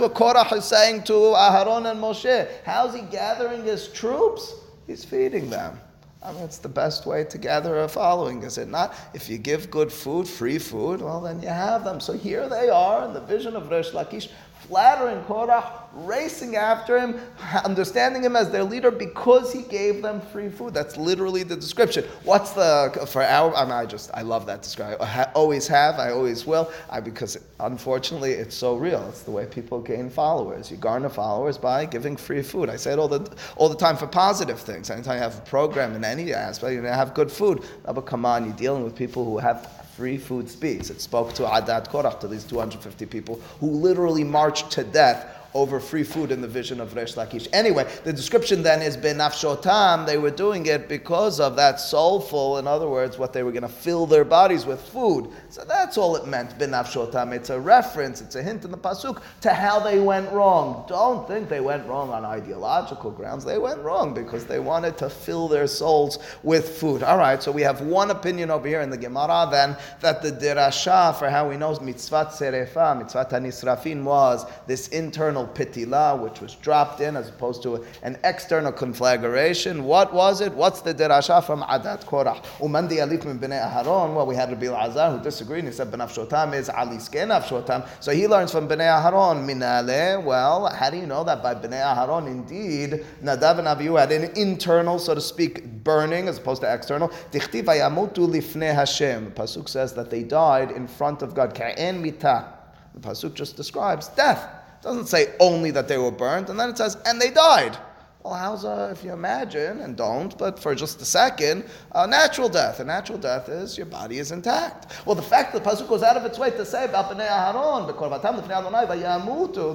what 0.00 0.14
Korach 0.14 0.52
is 0.52 0.64
saying 0.64 1.02
to 1.04 1.12
Aharon 1.12 1.90
and 1.90 2.00
Moshe. 2.00 2.48
How's 2.64 2.94
he 2.94 3.02
gathering 3.02 3.64
his 3.64 3.88
troops? 3.88 4.54
He's 4.86 5.04
feeding 5.04 5.50
them. 5.50 5.80
I 6.22 6.32
mean, 6.32 6.42
it's 6.42 6.58
the 6.58 6.68
best 6.68 7.06
way 7.06 7.24
to 7.24 7.38
gather 7.38 7.80
a 7.80 7.88
following, 7.88 8.42
is 8.42 8.58
it 8.58 8.68
not? 8.68 8.94
If 9.14 9.28
you 9.28 9.38
give 9.38 9.70
good 9.70 9.92
food, 9.92 10.26
free 10.26 10.58
food, 10.58 11.00
well, 11.00 11.20
then 11.20 11.40
you 11.40 11.48
have 11.48 11.84
them. 11.84 12.00
So 12.00 12.12
here 12.12 12.48
they 12.48 12.68
are 12.68 13.04
in 13.06 13.14
the 13.14 13.20
vision 13.20 13.54
of 13.54 13.70
Resh 13.70 13.90
Lakish 13.92 14.28
flattering 14.68 15.22
Korach, 15.24 15.88
racing 15.94 16.56
after 16.56 16.98
him, 16.98 17.18
understanding 17.64 18.22
him 18.22 18.36
as 18.36 18.50
their 18.50 18.62
leader 18.62 18.90
because 18.90 19.52
he 19.52 19.62
gave 19.62 20.02
them 20.02 20.20
free 20.20 20.50
food. 20.50 20.74
That's 20.74 20.96
literally 20.98 21.42
the 21.42 21.56
description. 21.56 22.04
What's 22.22 22.52
the 22.52 23.06
for 23.10 23.22
our? 23.22 23.54
I, 23.56 23.64
mean, 23.64 23.72
I 23.72 23.86
just 23.86 24.10
I 24.12 24.22
love 24.22 24.44
that 24.46 24.62
description. 24.62 24.98
I 25.00 25.24
always 25.34 25.66
have. 25.68 25.98
I 25.98 26.10
always 26.10 26.46
will. 26.46 26.70
I 26.90 27.00
because 27.00 27.38
unfortunately 27.60 28.32
it's 28.32 28.54
so 28.54 28.76
real. 28.76 29.04
It's 29.08 29.22
the 29.22 29.30
way 29.30 29.46
people 29.46 29.80
gain 29.80 30.10
followers. 30.10 30.70
You 30.70 30.76
garner 30.76 31.08
followers 31.08 31.56
by 31.56 31.86
giving 31.86 32.16
free 32.16 32.42
food. 32.42 32.68
I 32.68 32.76
say 32.76 32.92
it 32.92 32.98
all 32.98 33.08
the 33.08 33.34
all 33.56 33.70
the 33.70 33.76
time 33.76 33.96
for 33.96 34.06
positive 34.06 34.60
things. 34.60 34.90
Anytime 34.90 35.16
you 35.16 35.22
have 35.22 35.38
a 35.38 35.42
program 35.42 35.96
in 35.96 36.04
any 36.04 36.34
aspect, 36.34 36.74
you 36.74 36.82
have 36.82 37.14
good 37.14 37.32
food. 37.32 37.64
But 37.84 38.02
come 38.02 38.26
on, 38.26 38.44
you're 38.44 38.54
dealing 38.54 38.84
with 38.84 38.94
people 38.94 39.24
who 39.24 39.38
have 39.38 39.77
free 39.98 40.16
food 40.16 40.48
speaks. 40.48 40.90
It 40.90 41.00
spoke 41.00 41.32
to 41.34 41.42
Adat 41.42 41.88
Korach, 41.88 42.20
to 42.20 42.28
these 42.28 42.44
250 42.44 43.04
people 43.06 43.40
who 43.58 43.68
literally 43.68 44.22
marched 44.22 44.70
to 44.70 44.84
death 44.84 45.37
over 45.58 45.80
free 45.80 46.04
food 46.04 46.30
in 46.30 46.40
the 46.40 46.48
vision 46.48 46.80
of 46.80 46.94
Resh 46.94 47.14
Lakish. 47.14 47.48
Anyway, 47.52 47.86
the 48.04 48.12
description 48.12 48.62
then 48.62 48.82
is 48.82 48.96
benafshotam. 48.96 50.06
They 50.06 50.18
were 50.18 50.30
doing 50.30 50.66
it 50.66 50.88
because 50.88 51.40
of 51.40 51.56
that 51.56 51.80
soulful, 51.80 52.58
in 52.58 52.66
other 52.66 52.88
words, 52.88 53.18
what 53.18 53.32
they 53.32 53.42
were 53.42 53.52
going 53.52 53.62
to 53.62 53.68
fill 53.68 54.06
their 54.06 54.24
bodies 54.24 54.66
with 54.66 54.80
food. 54.80 55.30
So 55.48 55.64
that's 55.64 55.98
all 55.98 56.16
it 56.16 56.26
meant, 56.26 56.58
benafshotam. 56.58 57.32
It's 57.32 57.50
a 57.50 57.58
reference, 57.58 58.20
it's 58.20 58.36
a 58.36 58.42
hint 58.42 58.64
in 58.64 58.70
the 58.70 58.78
pasuk 58.78 59.22
to 59.40 59.52
how 59.52 59.80
they 59.80 59.98
went 60.00 60.30
wrong. 60.32 60.84
Don't 60.88 61.26
think 61.26 61.48
they 61.48 61.60
went 61.60 61.86
wrong 61.86 62.10
on 62.10 62.24
ideological 62.24 63.10
grounds. 63.10 63.44
They 63.44 63.58
went 63.58 63.80
wrong 63.80 64.14
because 64.14 64.44
they 64.46 64.60
wanted 64.60 64.96
to 64.98 65.10
fill 65.10 65.48
their 65.48 65.66
souls 65.66 66.18
with 66.42 66.68
food. 66.78 67.02
All 67.02 67.18
right, 67.18 67.42
so 67.42 67.50
we 67.50 67.62
have 67.62 67.80
one 67.80 68.10
opinion 68.10 68.50
over 68.50 68.68
here 68.68 68.80
in 68.80 68.90
the 68.90 68.96
Gemara 68.96 69.48
then 69.50 69.76
that 70.00 70.22
the 70.22 70.30
dirasha 70.30 71.16
for 71.18 71.28
how 71.30 71.48
we 71.48 71.56
know 71.56 71.78
mitzvah 71.80 72.26
serefa, 72.26 72.96
mitzvah 72.98 73.26
tanisrafin 73.30 74.02
was 74.04 74.46
this 74.66 74.88
internal 74.88 75.46
pitila, 75.54 76.18
which 76.18 76.40
was 76.40 76.54
dropped 76.56 77.00
in 77.00 77.16
as 77.16 77.28
opposed 77.28 77.62
to 77.62 77.84
an 78.02 78.18
external 78.24 78.72
conflagration. 78.72 79.84
What 79.84 80.12
was 80.12 80.40
it? 80.40 80.52
What's 80.52 80.80
the 80.80 80.94
derasha 80.94 81.44
from 81.44 81.62
Adat 81.62 82.06
Korah? 82.06 82.42
Umandi 82.58 83.00
alif 83.00 83.24
min 83.24 83.38
bnei 83.38 83.60
Aharon. 83.60 84.14
Well, 84.14 84.26
we 84.26 84.34
had 84.34 84.50
Rabbi 84.50 84.66
Azar 84.66 85.16
who 85.16 85.22
disagreed. 85.22 85.60
And 85.60 85.68
he 85.68 85.74
said 85.74 85.90
benafshotam 85.90 86.54
is 86.54 86.68
ali 86.68 86.96
nafshotam. 86.96 87.88
So 88.00 88.12
he 88.12 88.26
learns 88.26 88.52
from 88.52 88.68
bnei 88.68 89.02
Aharon 89.02 89.44
minale. 89.46 90.22
Well, 90.22 90.66
how 90.66 90.90
do 90.90 90.96
you 90.96 91.06
know 91.06 91.24
that 91.24 91.42
by 91.42 91.54
bnei 91.54 91.82
Aharon 91.82 92.26
indeed 92.26 93.04
Nadav 93.22 93.58
and 93.58 93.68
Avihu 93.68 93.98
had 93.98 94.12
an 94.12 94.30
internal, 94.36 94.98
so 94.98 95.14
to 95.14 95.20
speak, 95.20 95.84
burning 95.84 96.28
as 96.28 96.38
opposed 96.38 96.62
to 96.62 96.72
external. 96.72 97.08
Dichtiv 97.32 97.64
ayamutu 97.64 98.28
lifnei 98.28 98.74
Hashem. 98.74 99.32
Pasuk 99.32 99.68
says 99.68 99.94
that 99.94 100.10
they 100.10 100.22
died 100.22 100.70
in 100.70 100.86
front 100.86 101.22
of 101.22 101.34
God. 101.34 101.54
Ka'en 101.54 102.00
mita. 102.00 102.52
The 102.94 103.00
pasuk 103.00 103.34
just 103.34 103.56
describes 103.56 104.08
death. 104.08 104.57
It 104.78 104.82
doesn't 104.82 105.06
say 105.06 105.34
only 105.40 105.70
that 105.72 105.88
they 105.88 105.98
were 105.98 106.12
burnt, 106.12 106.50
and 106.50 106.58
then 106.58 106.70
it 106.70 106.78
says, 106.78 106.96
and 107.04 107.20
they 107.20 107.30
died. 107.30 107.76
Well, 108.22 108.34
how's 108.34 108.64
a, 108.64 108.90
if 108.92 109.02
you 109.02 109.12
imagine, 109.12 109.80
and 109.80 109.96
don't, 109.96 110.36
but 110.38 110.58
for 110.58 110.74
just 110.74 111.00
a 111.00 111.04
second, 111.04 111.64
a 111.92 112.06
natural 112.06 112.48
death. 112.48 112.78
A 112.78 112.84
natural 112.84 113.16
death 113.18 113.48
is 113.48 113.76
your 113.76 113.86
body 113.86 114.18
is 114.18 114.32
intact. 114.32 115.04
Well, 115.06 115.14
the 115.14 115.22
fact 115.22 115.52
that 115.52 115.64
the 115.64 115.70
Pasuk 115.70 115.88
goes 115.88 116.02
out 116.02 116.16
of 116.16 116.24
its 116.24 116.38
way 116.38 116.50
to 116.50 116.64
say, 116.66 116.88
Baapina 116.92 117.26
Haron, 117.26 117.86
because 117.86 118.22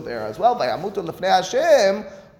there 0.05 0.19
as 0.21 0.39
well, 0.39 0.55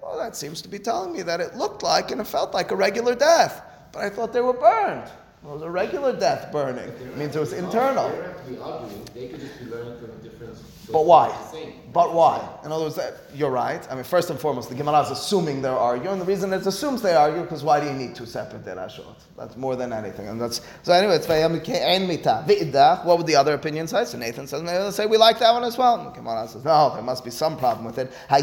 well, 0.01 0.17
that 0.17 0.35
seems 0.35 0.61
to 0.61 0.67
be 0.67 0.79
telling 0.79 1.13
me 1.13 1.21
that 1.21 1.39
it 1.39 1.55
looked 1.55 1.81
like 1.81 2.11
and 2.11 2.21
it 2.21 2.27
felt 2.27 2.53
like 2.53 2.71
a 2.71 2.75
regular 2.75 3.15
death. 3.15 3.61
But 3.91 4.03
I 4.03 4.09
thought 4.09 4.33
they 4.33 4.41
were 4.41 4.53
burned. 4.53 5.09
It 5.43 5.49
was 5.49 5.61
a 5.61 5.69
regular 5.69 6.17
death 6.17 6.51
burning. 6.53 6.87
It 6.87 7.17
means 7.17 7.35
it 7.35 7.39
was 7.39 7.51
internal. 7.51 8.09
But 10.91 11.05
why? 11.05 11.35
But 11.93 12.13
why? 12.13 12.47
In 12.65 12.71
other 12.71 12.85
words, 12.85 12.99
you're 13.33 13.51
right. 13.51 13.85
I 13.91 13.95
mean, 13.95 14.03
first 14.03 14.29
and 14.29 14.39
foremost, 14.39 14.69
the 14.69 14.75
Gemara 14.75 15.01
is 15.01 15.11
assuming 15.11 15.61
they're 15.61 15.71
arguing. 15.71 16.19
The 16.19 16.25
reason 16.25 16.51
it 16.53 16.65
assumes 16.65 17.01
they 17.01 17.13
argue 17.13 17.41
because 17.41 17.63
why 17.63 17.79
do 17.79 17.85
you 17.87 17.93
need 17.93 18.15
two 18.15 18.25
separate 18.25 18.65
derashot? 18.65 19.15
That's 19.37 19.55
more 19.55 19.75
than 19.75 19.93
anything. 19.93 20.27
And 20.27 20.41
that's 20.41 20.61
so. 20.81 20.91
Anyway, 20.91 21.15
it's. 21.15 21.27
What 23.05 23.17
would 23.17 23.27
the 23.27 23.35
other 23.35 23.53
opinion 23.53 23.87
say? 23.87 24.05
So 24.05 24.17
Nathan 24.17 24.47
says, 24.47 24.61
maybe 24.61 24.91
say 24.91 25.05
we 25.05 25.17
like 25.17 25.39
that 25.39 25.53
one 25.53 25.63
as 25.63 25.77
well. 25.77 25.95
And 25.99 26.07
the 26.07 26.11
Gemara 26.11 26.47
says, 26.47 26.63
no, 26.65 26.91
there 26.93 27.03
must 27.03 27.23
be 27.23 27.31
some 27.31 27.57
problem 27.57 27.85
with 27.85 27.97
it. 27.97 28.11
No, 28.29 28.37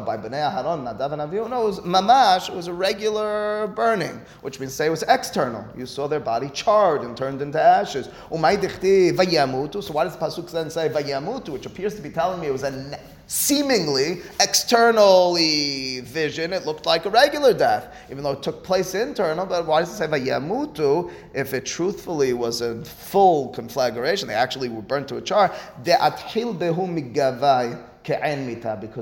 by 0.00 0.16
bnei 0.16 0.40
Aharon, 0.50 0.84
Nadav 0.84 1.12
and 1.12 1.22
Avihu. 1.22 1.48
No, 1.48 1.62
it 1.62 1.66
was 1.66 1.80
mamash. 1.80 2.48
It 2.48 2.54
was 2.54 2.66
a 2.66 2.72
regular 2.72 3.68
burning, 3.68 4.20
which 4.42 4.58
means 4.60 4.74
say 4.74 4.86
it 4.86 4.99
external. 5.08 5.64
You 5.76 5.86
saw 5.86 6.06
their 6.06 6.20
body 6.20 6.50
charred 6.50 7.02
and 7.02 7.16
turned 7.16 7.42
into 7.42 7.60
ashes. 7.60 8.06
So 8.06 8.36
why 8.36 8.54
does 8.54 10.16
the 10.16 10.20
pasuk 10.20 10.50
then 10.50 10.70
say 10.70 10.88
vayamutu? 10.88 11.50
which 11.50 11.66
appears 11.66 11.94
to 11.94 12.02
be 12.02 12.10
telling 12.10 12.40
me 12.40 12.48
it 12.48 12.52
was 12.52 12.62
a 12.62 12.98
seemingly 13.26 14.22
externally 14.40 16.00
vision. 16.00 16.52
It 16.52 16.66
looked 16.66 16.84
like 16.84 17.06
a 17.06 17.10
regular 17.10 17.54
death, 17.54 17.94
even 18.10 18.24
though 18.24 18.32
it 18.32 18.42
took 18.42 18.64
place 18.64 18.94
internal. 18.94 19.46
But 19.46 19.66
why 19.66 19.80
does 19.80 19.92
it 19.92 19.96
say 19.96 20.08
vayamutu 20.08 21.12
if 21.32 21.54
it 21.54 21.64
truthfully 21.64 22.32
was 22.32 22.60
a 22.60 22.84
full 22.84 23.50
conflagration? 23.50 24.26
They 24.26 24.34
actually 24.34 24.68
were 24.68 24.82
burnt 24.82 25.06
to 25.08 25.16
a 25.16 25.20
char. 25.20 25.54
Because 25.84 26.24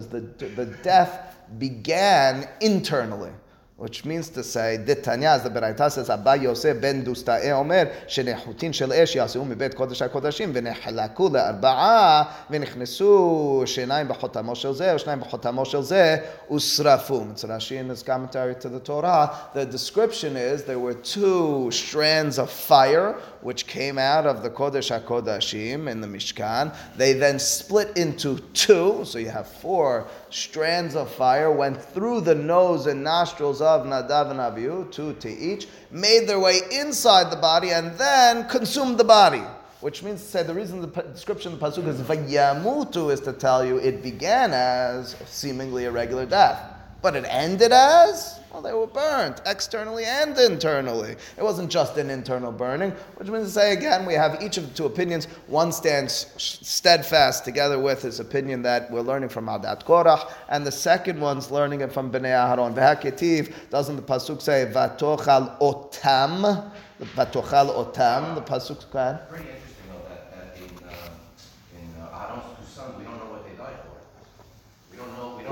the, 0.08 0.20
the 0.20 0.76
death 0.82 1.36
began 1.58 2.46
internally 2.60 3.30
which 3.78 4.04
means 4.04 4.28
to 4.28 4.42
say, 4.42 4.76
Ditanya, 4.84 5.36
as 5.36 5.44
the 5.44 5.50
Beraita 5.50 5.88
says, 5.88 6.10
Abba 6.10 6.36
Yosef 6.36 6.80
ben 6.80 7.04
Dusta'e 7.04 7.44
eh, 7.44 7.52
Omer, 7.52 7.86
Shenehutin 8.08 8.74
shel 8.74 8.92
esh 8.92 9.14
yaseu 9.14 9.46
mibet 9.46 9.72
kodesh 9.74 10.02
HaKodashim, 10.06 10.52
v'nehlaku 10.52 11.30
le'arba'a, 11.30 12.28
v'nichnesu 12.50 13.62
shenayim 13.62 14.08
b'chotamo 14.08 14.56
shel 14.56 14.74
zeh, 14.74 14.96
shenayim 14.96 15.22
b'chotamo 15.22 15.64
shel 15.64 15.84
zeh, 15.84 16.26
usrafum. 16.50 17.30
It's 17.30 17.44
Rashi 17.44 17.76
in 17.76 17.88
his 17.88 18.02
commentary 18.02 18.56
to 18.56 18.68
the 18.68 18.80
Torah. 18.80 19.48
The 19.54 19.64
description 19.64 20.36
is 20.36 20.64
there 20.64 20.80
were 20.80 20.94
two 20.94 21.70
strands 21.70 22.40
of 22.40 22.50
fire, 22.50 23.14
which 23.42 23.66
came 23.66 23.98
out 23.98 24.26
of 24.26 24.42
the 24.42 24.50
Kodesh 24.50 24.90
HaKodashim 24.90 25.88
in 25.88 26.00
the 26.00 26.06
Mishkan. 26.06 26.74
They 26.96 27.12
then 27.12 27.38
split 27.38 27.96
into 27.96 28.38
two, 28.52 29.04
so 29.04 29.18
you 29.18 29.30
have 29.30 29.46
four 29.46 30.06
strands 30.30 30.96
of 30.96 31.10
fire, 31.10 31.50
went 31.50 31.80
through 31.80 32.22
the 32.22 32.34
nose 32.34 32.86
and 32.86 33.02
nostrils 33.02 33.60
of 33.60 33.86
Nadav 33.86 34.30
and 34.30 34.40
Abihu, 34.40 34.90
two 34.90 35.14
to 35.14 35.28
each, 35.28 35.68
made 35.90 36.28
their 36.28 36.40
way 36.40 36.60
inside 36.72 37.30
the 37.30 37.36
body, 37.36 37.70
and 37.70 37.96
then 37.98 38.48
consumed 38.48 38.98
the 38.98 39.04
body. 39.04 39.42
Which 39.80 40.02
means 40.02 40.20
to 40.22 40.28
say 40.28 40.42
the 40.42 40.54
reason 40.54 40.80
the 40.80 40.88
description 41.02 41.52
of 41.52 41.60
the 41.60 41.66
pasuk 41.66 41.86
is 41.86 42.00
vayamutu 42.00 43.12
is 43.12 43.20
to 43.20 43.32
tell 43.32 43.64
you 43.64 43.78
it 43.78 44.02
began 44.02 44.52
as 44.52 45.14
seemingly 45.26 45.84
a 45.84 45.90
regular 45.92 46.26
death, 46.26 46.58
but 47.02 47.16
it 47.16 47.24
ended 47.28 47.72
as 47.72 48.38
well, 48.52 48.62
they 48.62 48.72
were 48.72 48.86
burnt 48.86 49.42
externally 49.46 50.04
and 50.04 50.36
internally. 50.38 51.16
It 51.36 51.42
wasn't 51.42 51.70
just 51.70 51.96
an 51.98 52.08
internal 52.08 52.50
burning, 52.50 52.92
which 53.16 53.28
means 53.28 53.46
to 53.46 53.50
say 53.52 53.72
again, 53.72 54.06
we 54.06 54.14
have 54.14 54.42
each 54.42 54.56
of 54.56 54.68
the 54.68 54.74
two 54.74 54.86
opinions. 54.86 55.26
One 55.48 55.70
stands 55.70 56.32
steadfast 56.38 57.44
together 57.44 57.78
with 57.78 58.02
his 58.02 58.20
opinion 58.20 58.62
that 58.62 58.90
we're 58.90 59.02
learning 59.02 59.28
from 59.28 59.46
Adat 59.46 59.84
Korach, 59.84 60.32
and 60.48 60.66
the 60.66 60.72
second 60.72 61.20
one's 61.20 61.50
learning 61.50 61.82
it 61.82 61.92
from 61.92 62.10
Bnei 62.10 62.32
Aharon. 62.32 62.74
V'haketiv, 62.74 63.52
doesn't 63.70 63.96
the 63.96 64.02
pasuk 64.02 64.40
say 64.40 64.70
vatochal 64.72 65.58
otam? 65.60 66.70
Vatochal 67.14 67.92
otam. 67.92 68.34
The 68.34 68.42
pasuk. 68.42 68.90
Go 68.90 69.18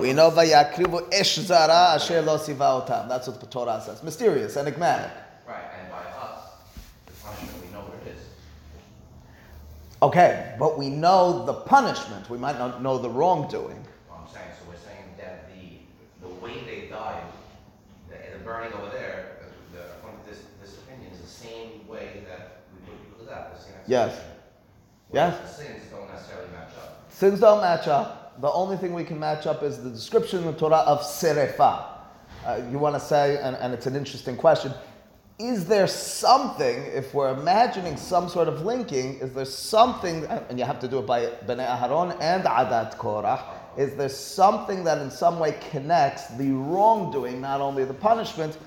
We 0.06 0.12
know 0.12 0.30
vayakrivu 0.30 1.12
esh 1.12 1.34
zara 1.34 1.96
asher 1.96 2.22
lo 2.22 2.38
otam. 2.38 3.08
That's 3.08 3.26
what 3.26 3.40
the 3.40 3.46
Torah 3.46 3.82
says. 3.84 4.04
Mysterious, 4.04 4.56
enigmatic. 4.56 5.10
Right, 5.48 5.64
and 5.80 5.90
by 5.90 6.04
us, 6.22 6.44
the 7.06 7.12
punishment 7.24 7.66
we 7.66 7.72
know 7.72 7.80
where 7.80 7.98
it 8.02 8.14
is. 8.14 8.22
Okay, 10.00 10.54
but 10.60 10.78
we 10.78 10.90
know 10.90 11.44
the 11.44 11.54
punishment. 11.54 12.30
We 12.30 12.38
might 12.38 12.56
not 12.56 12.84
know 12.84 12.98
the 12.98 13.10
wrongdoing. 13.10 13.84
Well, 14.08 14.24
I'm 14.24 14.32
saying, 14.32 14.46
so 14.56 14.70
we're 14.70 14.78
saying 14.78 15.10
that 15.18 15.50
the 15.50 15.78
the 16.24 16.32
way 16.36 16.62
they 16.64 16.86
died, 16.86 17.24
the, 18.08 18.38
the 18.38 18.44
burning 18.44 18.74
over 18.74 18.90
there, 18.90 19.38
the, 19.72 19.80
according 19.98 20.20
to 20.22 20.30
this, 20.30 20.38
this 20.62 20.78
opinion, 20.84 21.10
is 21.14 21.20
the 21.20 21.26
same 21.26 21.84
way 21.88 22.22
that 22.28 22.62
we 22.72 22.88
put 22.88 23.02
people 23.02 23.24
to 23.24 23.28
death. 23.28 23.58
The 23.58 23.60
same 23.60 23.72
Yes. 23.88 24.22
Yes. 25.12 25.40
The 25.40 25.64
sins 25.64 25.82
don't 25.90 26.08
necessarily 26.08 26.52
match 26.52 26.70
up. 26.80 27.10
Sins 27.10 27.40
don't 27.40 27.60
match 27.60 27.88
up. 27.88 28.25
The 28.40 28.52
only 28.52 28.76
thing 28.76 28.92
we 28.92 29.04
can 29.04 29.18
match 29.18 29.46
up 29.46 29.62
is 29.62 29.82
the 29.82 29.88
description 29.88 30.40
in 30.40 30.46
the 30.46 30.52
Torah 30.52 30.76
of 30.76 31.00
serefa. 31.00 31.86
Uh, 32.44 32.60
you 32.70 32.78
want 32.78 32.94
to 32.94 33.00
say, 33.00 33.38
and, 33.42 33.56
and 33.56 33.72
it's 33.72 33.86
an 33.86 33.96
interesting 33.96 34.36
question, 34.36 34.74
is 35.38 35.66
there 35.66 35.86
something, 35.86 36.84
if 36.94 37.14
we're 37.14 37.32
imagining 37.32 37.96
some 37.96 38.28
sort 38.28 38.48
of 38.48 38.62
linking, 38.62 39.18
is 39.20 39.32
there 39.32 39.46
something, 39.46 40.24
and 40.26 40.58
you 40.58 40.66
have 40.66 40.78
to 40.80 40.88
do 40.88 40.98
it 40.98 41.06
by 41.06 41.26
Bnei 41.46 41.66
Aharon 41.66 42.16
and 42.20 42.44
Adat 42.44 42.96
Korach, 42.98 43.42
is 43.78 43.94
there 43.94 44.08
something 44.10 44.84
that 44.84 44.98
in 44.98 45.10
some 45.10 45.38
way 45.38 45.54
connects 45.70 46.28
the 46.36 46.50
wrongdoing, 46.50 47.40
not 47.40 47.62
only 47.62 47.84
the 47.84 47.94
punishment? 47.94 48.58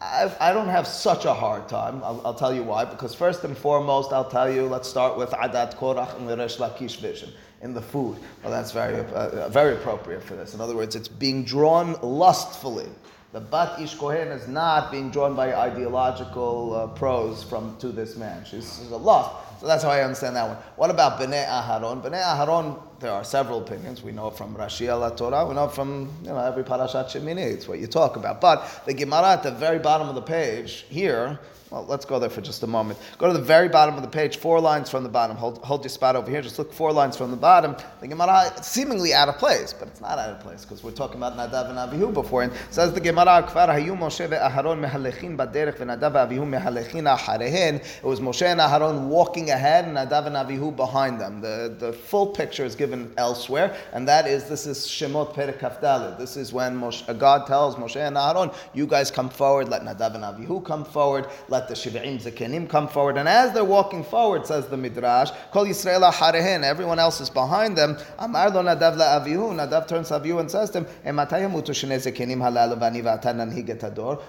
I, 0.00 0.32
I 0.40 0.52
don't 0.52 0.68
have 0.68 0.86
such 0.86 1.24
a 1.24 1.34
hard 1.34 1.68
time. 1.68 2.02
I'll, 2.04 2.22
I'll, 2.24 2.34
tell 2.34 2.54
you 2.54 2.62
why. 2.62 2.84
Because 2.84 3.16
first 3.16 3.42
and 3.42 3.56
foremost, 3.56 4.12
I'll 4.12 4.30
tell 4.30 4.52
you, 4.52 4.66
let's 4.66 4.88
start 4.88 5.16
with 5.16 5.30
Adat 5.30 5.76
Korach 5.76 6.16
and 6.16 6.28
the 6.28 6.36
Resh 6.36 6.58
Lakish 6.58 7.00
vision 7.00 7.30
in 7.62 7.74
the 7.74 7.82
food. 7.82 8.18
Well, 8.42 8.52
that's 8.52 8.72
very, 8.72 9.00
uh, 9.00 9.48
very 9.48 9.74
appropriate 9.74 10.22
for 10.22 10.34
this. 10.36 10.54
In 10.54 10.60
other 10.60 10.76
words, 10.76 10.94
it's 10.94 11.08
being 11.08 11.44
drawn 11.44 11.94
lustfully. 12.02 12.88
The 13.32 13.40
Bat 13.40 13.80
Ish 13.80 13.94
Kohen 13.96 14.28
is 14.28 14.48
not 14.48 14.90
being 14.90 15.10
drawn 15.10 15.36
by 15.36 15.54
ideological 15.54 16.74
uh, 16.74 16.86
prose 16.88 17.42
from 17.42 17.76
to 17.78 17.88
this 17.88 18.16
man. 18.16 18.44
She's, 18.44 18.78
she's 18.78 18.90
a 18.90 18.96
lust. 18.96 19.60
So 19.60 19.66
that's 19.66 19.82
how 19.82 19.90
I 19.90 20.02
understand 20.02 20.36
that 20.36 20.48
one. 20.48 20.56
What 20.76 20.88
about 20.88 21.20
Bnei 21.20 21.46
Aharon? 21.46 22.02
Bnei 22.02 22.22
Aharon, 22.22 22.80
there 23.00 23.12
are 23.12 23.24
several 23.24 23.60
opinions. 23.60 24.02
We 24.02 24.12
know 24.12 24.30
from 24.30 24.54
Rashi 24.54 24.88
al 24.88 25.08
Torah. 25.14 25.46
We 25.46 25.54
know 25.54 25.68
from 25.68 26.10
you 26.22 26.30
know 26.30 26.38
every 26.38 26.64
parashat 26.64 27.06
Shemini. 27.06 27.38
It's 27.38 27.68
what 27.68 27.78
you 27.78 27.86
talk 27.86 28.16
about. 28.16 28.40
But 28.40 28.82
the 28.86 28.94
Gemara 28.94 29.32
at 29.32 29.42
the 29.42 29.52
very 29.52 29.78
bottom 29.78 30.08
of 30.08 30.14
the 30.14 30.22
page 30.22 30.84
here 30.88 31.38
well, 31.70 31.84
let's 31.86 32.06
go 32.06 32.18
there 32.18 32.30
for 32.30 32.40
just 32.40 32.62
a 32.62 32.66
moment. 32.66 32.98
Go 33.18 33.26
to 33.26 33.34
the 33.34 33.44
very 33.44 33.68
bottom 33.68 33.94
of 33.96 34.02
the 34.02 34.08
page, 34.08 34.38
four 34.38 34.58
lines 34.58 34.88
from 34.88 35.02
the 35.02 35.08
bottom. 35.10 35.36
Hold, 35.36 35.58
hold 35.58 35.82
your 35.82 35.90
spot 35.90 36.16
over 36.16 36.30
here. 36.30 36.40
Just 36.40 36.58
look 36.58 36.72
four 36.72 36.92
lines 36.92 37.14
from 37.14 37.30
the 37.30 37.36
bottom. 37.36 37.76
The 38.00 38.08
Gemara, 38.08 38.50
seemingly 38.62 39.12
out 39.12 39.28
of 39.28 39.36
place, 39.36 39.74
but 39.74 39.88
it's 39.88 40.00
not 40.00 40.18
out 40.18 40.30
of 40.30 40.40
place 40.40 40.64
because 40.64 40.82
we're 40.82 40.92
talking 40.92 41.18
about 41.18 41.36
Nadav 41.36 41.68
and 41.68 41.78
Avihu 41.78 42.12
before. 42.12 42.42
And 42.42 42.52
says 42.70 42.94
the 42.94 43.00
Gemara, 43.00 43.46
Kfar 43.46 43.68
hayu 43.68 43.98
Moshe 43.98 44.26
ve'Aharon 44.26 44.82
mehalechin 44.82 45.36
baderech 45.36 45.76
ve'Nadav 45.76 46.12
ve'Avihu 46.12 46.48
mehalechin 46.48 47.14
acharehen. 47.14 47.74
It 47.74 48.04
was 48.04 48.20
Moshe 48.20 48.46
and 48.46 48.60
Aharon 48.60 49.08
walking 49.08 49.50
ahead 49.50 49.84
and 49.84 49.96
Nadav 49.98 50.26
and 50.26 50.36
Avihu 50.36 50.74
behind 50.74 51.20
them. 51.20 51.42
The, 51.42 51.76
the 51.78 51.92
full 51.92 52.28
picture 52.28 52.64
is 52.64 52.76
given 52.76 52.87
elsewhere, 53.16 53.76
and 53.92 54.06
that 54.08 54.26
is, 54.26 54.44
this 54.44 54.66
is 54.66 54.78
Shemot 54.86 55.34
Perek 55.34 55.58
Kafdalid. 55.58 56.18
This 56.18 56.36
is 56.36 56.52
when 56.52 56.78
Moshe, 56.78 57.18
God 57.18 57.46
tells 57.46 57.76
Moshe 57.76 57.96
and 57.96 58.16
Aharon, 58.16 58.54
you 58.74 58.86
guys 58.86 59.10
come 59.10 59.28
forward, 59.28 59.68
let 59.68 59.82
Nadav 59.82 60.14
and 60.14 60.24
Avihu 60.24 60.64
come 60.64 60.84
forward, 60.84 61.26
let 61.48 61.68
the 61.68 61.74
Shiv'im 61.74 62.20
Zekenim 62.20 62.68
come 62.68 62.88
forward. 62.88 63.16
And 63.16 63.28
as 63.28 63.52
they're 63.52 63.64
walking 63.64 64.04
forward, 64.04 64.46
says 64.46 64.66
the 64.68 64.76
Midrash, 64.76 65.30
Kol 65.52 65.66
Yisrael 65.66 66.10
Harehen, 66.12 66.62
everyone 66.62 66.98
else 66.98 67.20
is 67.20 67.30
behind 67.30 67.76
them. 67.76 67.96
Amar 68.18 68.50
lo 68.50 68.62
Nadav 68.62 68.96
Avihu. 68.96 69.52
Nadav 69.54 69.88
turns 69.88 70.08
to 70.08 70.20
Avihu 70.20 70.40
and 70.40 70.50
says 70.50 70.70
to 70.70 70.80
him, 70.80 70.86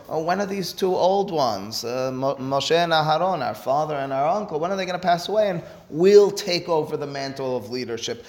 oh, 0.10 0.24
When 0.24 0.42
are 0.42 0.46
these 0.46 0.74
two 0.74 0.96
old 0.96 1.32
ones, 1.32 1.84
uh, 1.84 2.12
Moshe 2.12 2.72
and 2.72 2.92
Aharon, 2.92 3.46
our 3.46 3.56
father 3.56 3.96
and 3.96 4.14
our 4.14 4.28
uncle, 4.30 4.60
when 4.60 4.72
are 4.72 4.78
they 4.78 4.86
going 4.86 5.00
to 5.00 5.06
pass 5.06 5.30
away? 5.30 5.50
And 5.50 5.64
we'll 5.90 6.32
take 6.32 6.70
over 6.70 6.98
the 6.98 7.08
mantle 7.08 7.58
of 7.58 7.70
leadership. 7.70 8.26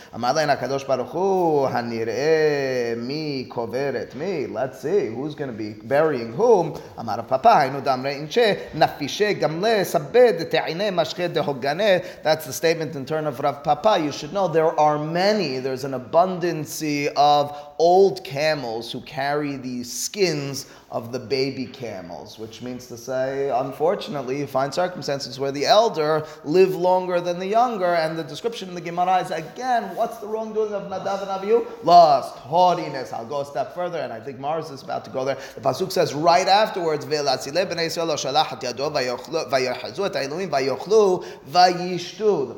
Mi 2.97 3.49
koveret 3.49 4.15
mi. 4.15 4.47
Let's 4.47 4.81
see 4.81 5.07
who's 5.07 5.35
going 5.35 5.51
to 5.51 5.57
be 5.57 5.73
burying 5.73 6.33
whom. 6.33 6.79
Amar 6.99 7.23
papa 7.23 7.49
I 7.49 7.71
knew 7.71 7.81
Damrain 7.81 8.29
Chef 8.31 8.73
de 8.73 10.45
Taine 10.45 10.93
Mashke 10.93 11.33
de 11.33 11.43
Hogane, 11.43 12.05
That's 12.23 12.47
the 12.47 12.53
statement 12.53 12.95
in 12.97 13.07
turn 13.07 13.27
of 13.27 13.41
Rav 13.41 13.65
Papa. 13.65 13.99
You 13.99 14.13
should 14.13 14.33
know 14.33 14.47
there 14.47 14.79
are 14.79 14.99
many. 14.99 15.59
There's 15.59 15.85
an 15.85 15.95
abundance 15.95 16.83
of 17.17 17.70
old 17.81 18.23
camels 18.25 18.93
who 18.93 19.01
carry 19.01 19.57
these 19.57 19.91
skins 19.91 20.67
of 20.91 21.13
the 21.13 21.19
baby 21.19 21.65
camels, 21.65 22.39
which 22.39 22.61
means 22.61 22.87
to 22.87 22.95
say, 22.95 23.49
unfortunately, 23.49 24.39
you 24.39 24.47
find 24.47 24.75
circumstances 24.75 25.41
where 25.41 25.51
the 25.51 25.65
elder 25.65 26.27
live 26.45 26.77
longer 26.77 27.23
than 27.23 27.39
the 27.39 27.47
younger, 27.47 27.95
and 27.95 28.19
the 28.19 28.25
description 28.25 28.69
in 28.69 28.75
the 28.75 28.83
Gemara 28.83 29.21
is 29.21 29.31
again, 29.31 29.97
what's 29.97 30.19
the 30.19 30.27
wrongdoing 30.27 30.75
of 30.75 30.91
Nadav 30.91 31.23
and 31.23 31.31
Abihu? 31.31 31.65
Lust, 31.83 32.37
haughtiness. 32.37 33.15
I'll 33.15 33.25
go 33.25 33.41
a 33.41 33.47
step 33.47 33.75
further, 33.75 34.01
and 34.01 34.13
I 34.13 34.21
think 34.21 34.39
Mars 34.39 34.69
is 34.71 34.83
about 34.83 35.07
to 35.07 35.11
go 35.11 35.25
there. 35.25 35.39
The 35.55 35.63
pasuk 35.63 35.91
says 35.91 36.13
right 36.13 36.49
afterwards, 36.49 37.07
The 37.07 37.17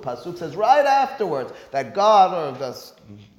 pasuk 0.03 0.39
says 0.39 0.57
right 0.57 0.87
afterwards 0.87 1.53
that 1.71 1.95
God 1.95 2.35
or 2.35 2.59
the 2.59 2.73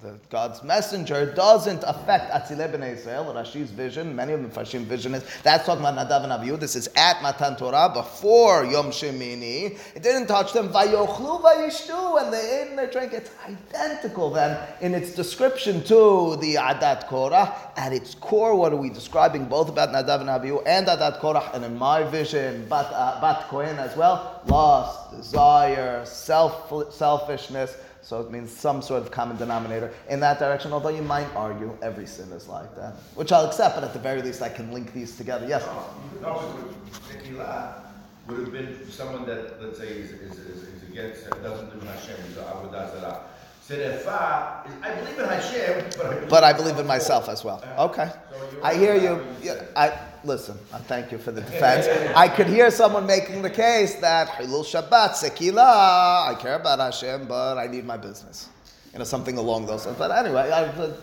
the, 0.03 0.19
God's 0.29 0.61
messenger 0.63 1.33
doesn't 1.33 1.83
affect 1.87 2.31
Atzile 2.31 2.69
B'nai 2.71 2.93
Israel. 2.93 3.33
Rashi's 3.33 3.71
vision, 3.71 4.13
many 4.13 4.33
of 4.33 4.43
the 4.43 4.49
Farshim 4.49 4.83
vision 4.83 5.15
is 5.15 5.23
that's 5.43 5.65
talking 5.65 5.83
about 5.83 5.95
Nadav 5.95 6.23
and 6.23 6.33
Abihu. 6.33 6.57
This 6.57 6.75
is 6.75 6.89
at 6.97 7.21
Matan 7.23 7.55
Torah 7.55 7.89
before 7.93 8.65
Yom 8.65 8.87
Shemini. 8.87 9.79
It 9.95 10.03
didn't 10.03 10.27
touch 10.27 10.51
them. 10.51 10.69
Vayochlu 10.69 11.41
vayishtu, 11.41 12.21
and 12.21 12.33
they 12.33 12.61
ate 12.61 12.69
and 12.69 12.77
they 12.77 12.91
drank. 12.91 13.13
It's 13.13 13.31
identical 13.47 14.29
then 14.29 14.59
in 14.81 14.93
its 14.93 15.15
description 15.15 15.81
to 15.85 16.35
the 16.41 16.55
Adat 16.55 17.07
Korah. 17.07 17.55
At 17.77 17.93
its 17.93 18.13
core, 18.15 18.55
what 18.55 18.73
are 18.73 18.77
we 18.77 18.89
describing 18.89 19.45
both 19.45 19.69
about 19.69 19.89
Nadav 19.89 20.19
and 20.19 20.29
Abihu 20.29 20.59
and 20.65 20.85
Adat 20.85 21.19
Korah, 21.19 21.49
and 21.53 21.63
in 21.63 21.77
my 21.77 22.03
vision, 22.03 22.67
Bat, 22.67 22.87
uh, 22.91 23.21
Bat 23.21 23.47
Kohen 23.47 23.79
as 23.79 23.95
well? 23.95 24.41
Lust, 24.47 25.11
desire, 25.15 26.05
self, 26.05 26.93
selfishness. 26.93 27.77
So 28.03 28.19
it 28.19 28.31
means 28.31 28.51
some 28.51 28.81
sort 28.81 29.01
of 29.01 29.11
common 29.11 29.37
denominator 29.37 29.93
in 30.09 30.19
that 30.19 30.37
direction, 30.37 30.73
although 30.73 30.89
you 30.89 31.01
might 31.01 31.33
argue 31.35 31.75
every 31.81 32.05
sin 32.05 32.29
is 32.33 32.49
like 32.49 32.75
that, 32.75 32.95
which 33.15 33.31
I'll 33.31 33.45
accept, 33.45 33.75
but 33.75 33.83
at 33.85 33.93
the 33.93 33.99
very 33.99 34.21
least 34.21 34.41
I 34.41 34.49
can 34.49 34.73
link 34.73 34.93
these 34.93 35.15
together. 35.15 35.47
Yes? 35.47 35.63
Uh, 35.63 37.81
would 38.27 38.39
have 38.39 38.51
been 38.51 38.89
someone 38.89 39.25
that, 39.25 39.61
let's 39.61 39.79
say, 39.79 39.87
is, 39.87 40.11
is, 40.11 40.37
is, 40.37 40.63
is 40.63 40.83
against, 40.83 41.29
doesn't 41.41 41.73
in 41.73 41.87
Hashem, 41.87 42.15
is 42.29 42.35
Avodah 42.35 42.91
Zarah. 42.91 43.21
Serefa, 43.67 44.67
I 44.81 44.95
believe 44.95 45.17
in 45.17 45.25
Hashem, 45.25 45.85
but 45.97 46.05
I 46.05 46.13
believe, 46.13 46.29
but 46.29 46.43
I 46.43 46.53
believe 46.53 46.79
in 46.79 46.85
myself 46.85 47.29
as 47.29 47.45
well. 47.45 47.63
Uh, 47.77 47.85
okay. 47.85 48.11
So 48.29 48.59
I 48.61 48.75
hear 48.75 48.95
you. 48.95 49.25
Yeah, 49.41 49.63
I, 49.77 49.97
listen, 50.23 50.57
I 50.71 50.79
thank 50.79 51.11
you 51.11 51.17
for 51.17 51.31
the 51.31 51.41
defense. 51.41 51.87
I 52.15 52.27
could 52.27 52.47
hear 52.47 52.71
someone 52.71 53.05
making 53.05 53.41
the 53.41 53.49
case 53.49 53.95
that 53.95 54.29
Hilul 54.29 54.63
Shabbat, 54.63 55.11
Sekila, 55.11 56.29
I 56.29 56.35
care 56.39 56.55
about 56.55 56.79
Hashem, 56.79 57.27
but 57.27 57.57
I 57.57 57.67
need 57.67 57.85
my 57.85 57.97
business. 57.97 58.49
You 58.93 58.99
know, 58.99 59.05
something 59.05 59.37
along 59.37 59.65
those 59.65 59.85
lines. 59.85 59.97
But 59.97 60.11
anyway, 60.11 60.51
I, 60.51 60.65
uh, 60.65 60.93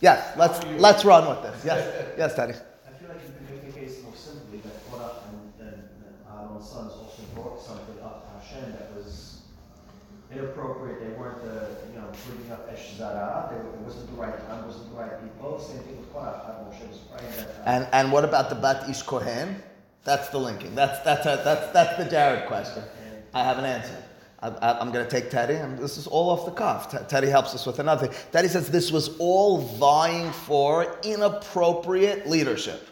yes, 0.00 0.36
let's, 0.36 0.64
let's 0.78 1.04
run 1.04 1.28
with 1.28 1.42
this. 1.42 1.64
Yes, 1.64 2.14
yes, 2.16 2.34
Teddy. 2.34 2.54
I 2.54 2.98
feel 2.98 3.08
like 3.08 3.18
you 3.26 3.32
can 3.34 3.54
make 3.54 3.74
the 3.74 3.80
case 3.80 4.02
more 4.02 4.14
simply 4.16 4.58
that 4.58 4.90
Korah 4.90 5.12
and, 5.60 5.68
and, 5.68 5.82
Aaron's 6.28 6.68
sons 6.68 6.92
also 6.92 7.22
brought 7.34 7.60
something 7.60 8.02
up 8.02 8.24
to 8.24 8.48
Hashem 8.48 8.72
that 8.72 8.94
was 8.94 9.42
inappropriate. 10.32 11.00
They 11.00 11.18
weren't, 11.18 11.42
uh, 11.44 11.66
you 12.26 12.32
bringing 12.32 12.52
up 12.52 12.68
Esh 12.72 12.96
Zara. 12.96 13.52
It 13.54 13.80
wasn't 13.80 14.10
the 14.14 14.20
right 14.20 14.48
time, 14.48 14.66
wasn't 14.66 14.90
the 14.90 14.96
right 15.00 15.22
people. 15.22 15.58
Same 15.58 15.78
thing 15.78 15.98
with 15.98 16.12
Korah. 16.12 16.56
Moshe 16.64 16.88
was 16.88 16.98
praying 16.98 17.32
that 17.36 17.62
and, 17.66 17.88
and 17.92 18.12
what 18.12 18.24
about 18.24 18.48
the 18.48 18.56
Bat 18.56 18.88
Ish 18.88 19.02
Kohen? 19.02 19.62
That's 20.04 20.28
the 20.28 20.38
linking. 20.38 20.74
That's, 20.74 20.98
that's, 21.04 21.26
a, 21.26 21.40
that's, 21.44 21.72
that's 21.72 22.02
the 22.02 22.10
Jared 22.10 22.46
question. 22.46 22.82
I 23.34 23.44
have 23.44 23.58
an 23.58 23.64
answer. 23.64 24.02
I, 24.42 24.80
am 24.80 24.90
going 24.90 25.04
to 25.04 25.10
take 25.10 25.30
Teddy, 25.30 25.54
and 25.54 25.78
this 25.78 25.98
is 25.98 26.06
all 26.06 26.30
off 26.30 26.46
the 26.46 26.50
cuff. 26.50 27.08
Teddy 27.08 27.28
helps 27.28 27.54
us 27.54 27.66
with 27.66 27.78
another 27.78 28.06
thing. 28.06 28.16
Teddy 28.32 28.48
says 28.48 28.70
this 28.70 28.90
was 28.90 29.14
all 29.18 29.58
vying 29.58 30.32
for 30.32 30.96
inappropriate 31.02 32.26
leadership. 32.26 32.88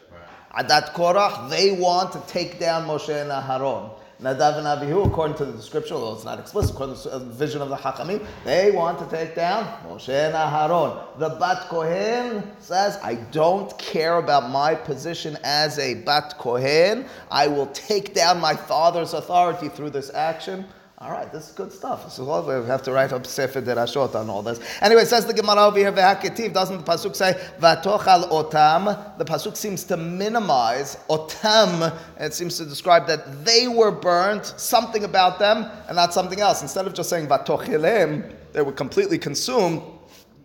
Right. 0.52 0.68
Adat 0.68 0.92
Korach, 0.92 1.48
they 1.48 1.72
want 1.72 2.12
to 2.12 2.20
take 2.26 2.58
down 2.58 2.86
Moshe 2.86 3.08
and 3.08 3.30
Aharon. 3.30 3.90
Nadav 4.20 4.59
and 4.59 4.66
Avihu, 4.66 5.07
according 5.07 5.37
to 5.37 5.44
the 5.44 5.52
description, 5.52 5.94
although 5.94 6.12
it's 6.12 6.24
not 6.24 6.40
explicit, 6.40 6.74
according 6.74 6.96
to 6.96 7.09
the 7.09 7.20
vision 7.20 7.62
of 7.62 7.68
the 7.68 7.76
Hakamim, 7.76 8.26
they 8.44 8.72
want 8.72 8.98
to 8.98 9.07
take 9.07 9.37
down 9.37 9.64
Moshe 9.87 10.09
and 10.09 10.35
Aharon. 10.35 11.16
The 11.20 11.28
Bat 11.28 11.68
Kohen 11.68 12.42
says, 12.59 12.98
I 13.00 13.14
don't 13.31 13.78
care 13.78 14.16
about 14.16 14.50
my 14.50 14.74
position 14.74 15.38
as 15.44 15.78
a 15.78 15.94
Bat 16.02 16.35
Kohen. 16.37 17.07
I 17.31 17.46
will 17.46 17.68
take 17.68 18.12
down 18.12 18.40
my 18.40 18.57
father's 18.57 19.14
authority 19.14 19.68
through 19.68 19.90
this 19.90 20.12
action. 20.12 20.66
All 21.00 21.12
right, 21.12 21.30
this 21.30 21.50
is 21.50 21.54
good 21.54 21.72
stuff. 21.72 22.08
Is 22.08 22.18
all 22.18 22.42
we 22.42 22.66
have 22.66 22.82
to 22.82 22.90
write 22.90 23.12
up 23.12 23.24
Sefer 23.24 23.62
Derashot 23.62 24.16
on 24.16 24.28
all 24.28 24.42
this. 24.42 24.58
Anyway, 24.82 25.04
says 25.04 25.26
the 25.26 25.32
Gemara 25.32 25.66
over 25.66 25.78
here, 25.78 25.92
Ve'haketiv, 25.92 26.52
doesn't 26.52 26.78
the 26.78 26.82
Pasuk 26.82 27.14
say, 27.14 27.34
Vatochal 27.61 28.28
otam? 28.30 29.16
The 29.16 29.24
Pasuk 29.24 29.56
seems 29.56 29.84
to 29.84 29.96
minimize 29.96 30.96
otam. 31.08 31.96
It 32.18 32.34
seems 32.34 32.58
to 32.58 32.64
describe 32.64 33.06
that 33.06 33.44
they 33.44 33.68
were 33.68 33.92
burnt, 33.92 34.46
something 34.56 35.04
about 35.04 35.38
them, 35.38 35.70
and 35.87 35.94
not 35.94 36.12
something 36.12 36.40
else. 36.40 36.62
Instead 36.62 36.88
of 36.88 36.94
just 36.94 37.08
saying 37.08 37.28
Vatochilim, 37.28 38.34
they 38.52 38.62
were 38.62 38.72
completely 38.72 39.18
consumed, 39.18 39.80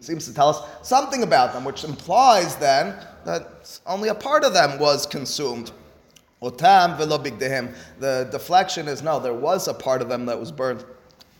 seems 0.01 0.27
to 0.27 0.35
tell 0.35 0.49
us 0.49 0.61
something 0.87 1.23
about 1.23 1.53
them, 1.53 1.65
which 1.65 1.83
implies 1.83 2.57
then 2.57 2.93
that 3.25 3.79
only 3.87 4.09
a 4.09 4.15
part 4.15 4.43
of 4.43 4.53
them 4.53 4.77
was 4.77 5.07
consumed. 5.07 5.71
Otam 6.43 6.97
velo 6.97 7.17
bigdehem. 7.17 7.73
The 7.99 8.27
deflection 8.31 8.87
is 8.87 9.01
no, 9.01 9.19
there 9.19 9.33
was 9.33 9.67
a 9.67 9.73
part 9.73 10.01
of 10.01 10.09
them 10.09 10.25
that 10.25 10.39
was 10.39 10.51
burned 10.51 10.83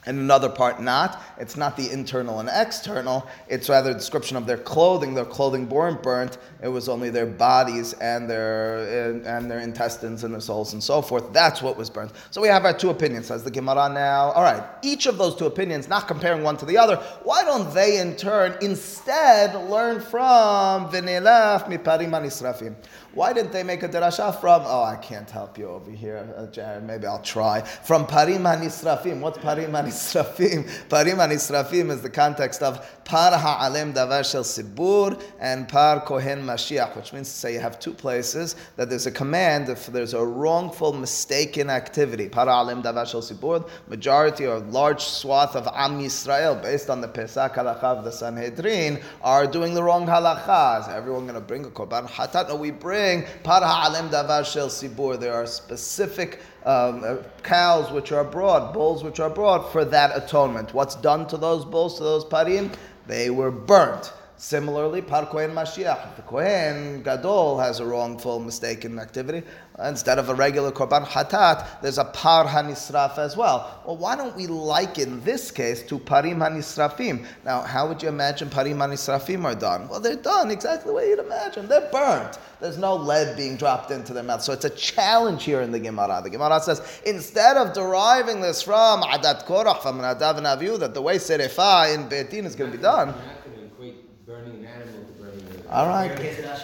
and 0.06 0.20
another 0.20 0.50
part 0.50 0.82
not. 0.82 1.22
It's 1.38 1.56
not 1.56 1.78
the 1.78 1.89
internal 1.89 2.39
and 2.39 2.50
external. 2.52 3.28
It's 3.48 3.70
rather 3.70 3.92
a 3.92 3.94
description 3.94 4.36
of 4.38 4.46
their 4.46 4.58
clothing. 4.58 5.13
Their 5.13 5.26
clothing 5.26 5.70
weren't 5.70 6.04
burnt. 6.04 6.38
It 6.62 6.68
was 6.68 6.89
only 6.89 7.10
their 7.10 7.26
bodies 7.26 7.94
and 7.94 8.30
their 8.30 9.24
and, 9.26 9.50
their 9.50 9.60
intestines 9.60 10.24
and 10.24 10.34
their 10.34 10.42
souls 10.42 10.74
and 10.74 10.84
so 10.84 11.02
forth. 11.02 11.32
That's 11.32 11.62
what 11.62 11.78
was 11.78 11.89
burnt. 11.89 12.12
So 12.32 12.42
we 12.42 12.48
have 12.48 12.66
our 12.66 12.74
two 12.74 12.89
opinions. 12.89 13.28
Says 13.28 13.44
the 13.44 13.52
Gemara 13.52 13.89
now. 13.94 14.32
All 14.32 14.44
right, 14.44 14.63
each 14.82 15.06
of 15.06 15.18
those 15.18 15.36
two 15.36 15.46
opinions, 15.46 15.88
not 15.88 16.08
comparing 16.08 16.44
one 16.44 16.58
to 16.58 16.66
the 16.66 16.78
other. 16.78 16.98
Why 17.24 17.44
don't 17.44 17.74
they 17.74 18.00
in 18.00 18.16
turn 18.16 18.58
instead 18.62 19.56
learn 19.70 20.02
from 20.02 20.89
Vinilaf 20.92 21.66
miparim 21.68 22.10
hanisrafim? 22.10 22.76
Why 23.15 23.32
didn't 23.32 23.52
they 23.52 23.62
make 23.62 23.84
a 23.84 23.89
derasha 23.89 24.41
from? 24.41 24.63
Oh, 24.65 24.82
I 24.82 24.95
can't 24.95 25.30
help 25.30 25.60
you 25.60 25.67
over 25.67 25.91
here, 25.91 26.34
uh, 26.36 26.47
Jared. 26.47 26.84
Maybe 26.84 27.06
I'll 27.06 27.21
try. 27.21 27.62
From 27.62 28.08
parim 28.08 28.41
hanisrafim. 28.41 29.19
What's 29.19 29.38
parim 29.38 29.69
hanisrafim? 29.71 30.67
Parim 30.89 31.17
hanisrafim 31.17 31.91
is 31.91 32.02
the 32.02 32.10
context 32.10 32.63
of 32.63 32.84
par 33.06 33.38
ha'alem 33.38 33.93
davar 33.93 34.28
shel 34.30 34.41
sibur 34.41 35.21
and 35.39 35.69
par 35.69 36.02
kohen 36.02 36.43
mashiach, 36.43 36.95
which 36.95 37.13
means 37.13 37.30
to 37.30 37.36
say 37.36 37.54
you 37.54 37.60
have 37.60 37.80
two 37.80 37.93
places 37.93 38.56
that 38.78 38.89
there's 38.89 39.06
a 39.06 39.12
command 39.12 39.69
if 39.69 39.86
there's 39.86 40.15
a 40.15 40.26
wrongful, 40.26 40.91
mistaken 40.91 41.69
activity. 41.69 42.28
Par 42.28 42.47
ha'alem 42.47 42.82
davar 42.82 43.08
shel 43.08 43.21
sibur. 43.21 43.69
Majority 43.89 44.47
or 44.47 44.58
large 44.58 45.04
swath 45.04 45.56
of 45.56 45.67
Am 45.76 45.99
Yisrael, 45.99 46.60
based 46.63 46.89
on 46.89 46.99
the 46.99 47.08
pesak 47.08 47.54
halacha 47.54 47.84
of 47.84 48.04
the 48.06 48.12
Sanhedrin, 48.12 48.99
are 49.21 49.45
doing 49.45 49.76
the 49.76 49.84
wrong 49.84 50.08
halacha. 50.08 50.82
Is 50.82 50.88
everyone 50.88 51.26
going 51.26 51.36
to 51.36 51.41
bring 51.41 51.63
a 51.63 51.69
korban 51.69 52.08
hatat? 52.08 52.49
No, 52.49 52.56
we 52.56 52.71
bring 52.71 53.03
ha'alem 53.46 54.10
davar 54.10 54.46
shel 54.46 54.68
sibur. 54.68 55.20
There 55.20 55.34
are 55.34 55.46
specific 55.46 56.39
um, 56.66 57.04
uh, 57.04 57.18
cows 57.44 57.92
which 57.92 58.12
are 58.12 58.24
brought, 58.24 58.74
bulls 58.74 59.04
which 59.04 59.20
are 59.20 59.30
brought 59.30 59.72
for 59.72 59.86
that 59.86 60.16
atonement. 60.16 60.74
What's 60.74 60.96
done 60.96 61.28
to 61.28 61.38
those 61.38 61.66
bulls, 61.66 61.98
to 61.98 62.04
those 62.04 62.26
parim? 62.26 62.74
They 63.08 63.30
were 63.30 63.52
burnt. 63.52 64.13
Similarly, 64.38 65.02
par 65.02 65.26
kohen 65.28 65.52
mashiach. 65.52 66.15
The 66.15 66.22
kohen 66.24 67.04
gadol 67.04 67.60
has 67.60 67.80
a 67.80 67.86
wrongful, 67.86 68.39
mistaken 68.39 69.00
activity, 69.00 69.43
instead 69.80 70.19
of 70.19 70.30
a 70.30 70.36
regular 70.36 70.72
korban 70.72 71.06
hatat, 71.06 71.82
there's 71.82 71.98
a 71.98 72.06
par 72.06 72.46
hanisraf 72.46 73.17
as 73.17 73.36
well. 73.36 73.82
Well, 73.86 73.98
why 73.98 74.15
don't 74.15 74.36
we 74.36 74.48
liken 74.48 75.24
this 75.24 75.52
case 75.52 75.84
to 75.84 75.98
parim 75.98 76.38
hanisrafim? 76.38 77.26
Now, 77.43 77.62
how 77.62 77.88
would 77.88 78.02
you 78.02 78.10
imagine 78.10 78.50
parim 78.50 78.78
hanisrafim 78.78 79.43
are 79.46 79.56
done? 79.56 79.88
Well, 79.88 80.00
they're 80.00 80.15
done 80.15 80.52
exactly 80.52 80.89
the 80.89 80.93
way 80.93 81.10
you'd 81.10 81.19
imagine. 81.19 81.67
They're 81.67 81.89
burnt. 81.91 82.38
There's 82.60 82.78
no 82.78 82.96
lead 82.96 83.36
being 83.36 83.58
dropped 83.58 83.91
into 83.91 84.13
their 84.13 84.24
mouth. 84.24 84.41
So 84.41 84.54
it's 84.54 84.65
a 84.65 84.69
challenge 84.69 85.43
here 85.43 85.62
in 85.62 85.72
the 85.72 85.80
Gemara. 85.80 86.22
The 86.24 86.30
Gemara 86.30 86.60
says, 86.62 87.02
instead 87.06 87.58
of 87.58 87.74
deriving 87.74 88.41
this 88.41 88.62
from 88.62 89.02
Adat 89.02 89.46
Korach, 89.46 89.82
from 89.82 90.00
Nadav 90.00 90.38
and 90.38 90.46
Avihu, 90.46 90.80
that 90.80 90.93
the 90.93 91.02
way 91.02 91.17
Serefa 91.17 91.93
in 91.93 92.08
Beit 92.08 92.30
Din 92.30 92.46
is 92.46 92.56
going 92.56 92.72
to 92.72 92.78
be 92.78 92.82
done, 92.82 93.10
You're 93.10 93.17
not 93.17 93.43
going 93.43 93.58
to 93.58 93.65
equate 93.65 94.26
burning 94.26 94.60
an 94.60 94.65
animal 94.65 95.04
to 95.04 95.12
burning 95.22 95.46
an 95.48 95.63
all 95.74 95.88
right. 95.88 96.16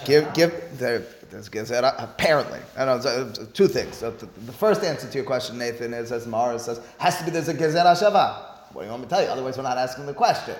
Give, 0.06 0.32
give, 0.34 0.78
there, 0.78 1.04
there's 1.32 1.50
gezerah, 1.50 1.96
apparently. 1.98 2.60
I 2.78 2.86
know, 2.86 3.00
so, 3.00 3.34
so 3.34 3.46
two 3.46 3.68
things. 3.68 3.96
So 3.98 4.12
the, 4.12 4.28
the 4.46 4.52
first 4.52 4.84
answer 4.84 5.08
to 5.08 5.18
your 5.18 5.26
question, 5.26 5.58
Nathan, 5.58 5.94
is 5.94 6.12
as 6.12 6.28
Mara 6.28 6.60
says, 6.60 6.80
has 7.00 7.18
to 7.18 7.26
be 7.26 7.32
there's 7.32 7.48
a 7.48 7.54
gezerah 7.54 7.96
shava. 7.96 8.46
What 8.72 8.84
do 8.84 8.86
you 8.86 8.92
want 8.92 9.02
me 9.02 9.08
to 9.08 9.10
tell 9.10 9.24
you? 9.24 9.30
Otherwise, 9.30 9.58
we're 9.58 9.64
not 9.64 9.80
asking 9.80 10.06
the 10.06 10.14
question. 10.14 10.56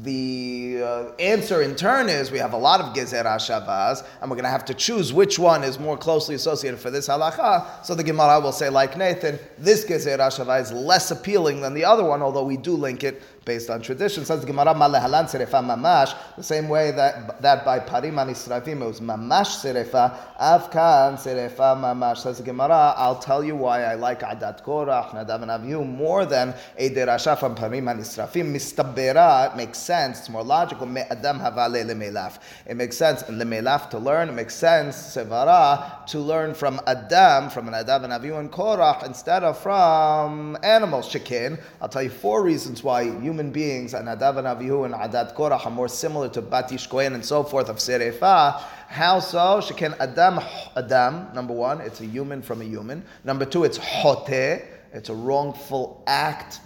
The 0.00 0.80
uh, 0.82 1.12
answer 1.18 1.60
in 1.60 1.76
turn 1.76 2.08
is 2.08 2.30
we 2.30 2.38
have 2.38 2.54
a 2.54 2.58
lot 2.58 2.80
of 2.80 2.94
gezerah 2.94 3.36
shavas, 3.36 4.06
and 4.22 4.30
we're 4.30 4.36
going 4.36 4.44
to 4.44 4.50
have 4.50 4.64
to 4.66 4.74
choose 4.74 5.12
which 5.12 5.38
one 5.38 5.62
is 5.62 5.78
more 5.78 5.98
closely 5.98 6.34
associated 6.34 6.80
for 6.80 6.90
this 6.90 7.08
halacha. 7.08 7.84
So 7.84 7.94
the 7.94 8.04
Gemara 8.04 8.40
will 8.40 8.52
say, 8.52 8.70
like 8.70 8.96
Nathan, 8.96 9.38
this 9.58 9.84
gezerah 9.84 10.30
shava 10.30 10.62
is 10.62 10.72
less 10.72 11.10
appealing 11.10 11.60
than 11.60 11.74
the 11.74 11.84
other 11.84 12.04
one, 12.04 12.22
although 12.22 12.44
we 12.44 12.56
do 12.56 12.74
link 12.74 13.04
it 13.04 13.22
based 13.44 13.70
on 13.70 13.82
tradition. 13.82 14.24
Says 14.24 14.40
the 14.40 14.46
Gemara, 14.46 14.74
Malehalan 14.74 15.24
serefa 15.24 15.62
mamash, 15.64 16.14
the 16.36 16.42
same 16.42 16.68
way 16.68 16.90
that, 16.92 17.40
that 17.42 17.64
by 17.64 17.78
parim 17.78 18.14
hanisrafim 18.14 18.82
it 18.82 18.86
was 18.86 19.00
mamash 19.00 19.62
serefa, 19.62 20.16
avkan 20.40 21.14
serefa 21.14 21.76
mamash. 21.76 22.18
Says 22.18 22.38
the 22.38 22.44
Gemara, 22.44 22.94
I'll 22.96 23.18
tell 23.18 23.42
you 23.42 23.56
why 23.56 23.84
I 23.84 23.94
like 23.94 24.20
adat 24.20 24.64
korach, 24.64 25.10
nadav 25.10 25.42
and 25.42 25.50
avihu 25.50 25.86
more 25.86 26.24
than 26.24 26.54
a 26.78 26.90
derasha 26.90 27.38
from 27.38 27.54
parim 27.54 27.84
hanisrafim. 27.84 28.52
Mistabera, 28.52 29.52
it 29.52 29.56
makes 29.56 29.78
sense, 29.78 30.20
it's 30.20 30.28
more 30.28 30.44
logical. 30.44 30.86
Me 30.86 31.02
adam 31.10 31.38
havale 31.38 31.84
lemelaf. 31.84 32.38
It 32.66 32.76
makes 32.76 32.96
sense, 32.96 33.22
lemelaf 33.24 33.90
to 33.90 33.98
learn, 33.98 34.28
it 34.28 34.32
makes 34.32 34.54
sense, 34.54 34.96
sevara, 34.96 36.06
to 36.06 36.18
learn 36.18 36.54
from 36.54 36.80
adam, 36.86 37.50
from 37.50 37.68
Nadav 37.68 38.04
and 38.04 38.12
avihu 38.12 38.38
and 38.38 38.50
korach, 38.50 39.04
instead 39.04 39.42
of 39.42 39.58
from 39.58 40.56
animals. 40.62 41.08
Shekin, 41.08 41.58
I'll 41.80 41.88
tell 41.88 42.02
you 42.02 42.10
four 42.10 42.42
reasons 42.42 42.82
why 42.82 43.02
you 43.02 43.31
human 43.32 43.50
beings, 43.50 43.94
and 43.94 44.08
Nadav 44.08 44.36
and 44.36 44.46
Avihu 44.46 44.84
and 44.84 44.92
Adat 44.92 45.34
Korach 45.34 45.64
are 45.64 45.70
more 45.70 45.88
similar 45.88 46.28
to 46.28 46.42
bat 46.42 46.70
ish 46.70 46.86
kohen 46.86 47.14
and 47.14 47.24
so 47.24 47.42
forth 47.42 47.70
of 47.70 47.76
Serefa. 47.76 48.60
How 48.88 49.20
so? 49.20 49.62
She 49.62 49.72
can 49.72 49.94
Adam, 49.98 50.38
Adam, 50.76 51.28
number 51.34 51.54
one, 51.54 51.80
it's 51.80 52.02
a 52.02 52.04
human 52.04 52.42
from 52.42 52.60
a 52.60 52.64
human. 52.64 53.02
Number 53.24 53.46
two, 53.46 53.64
it's 53.64 53.78
Hote, 53.78 54.60
it's 54.94 55.08
a 55.08 55.14
wrongful 55.14 56.02
act, 56.06 56.60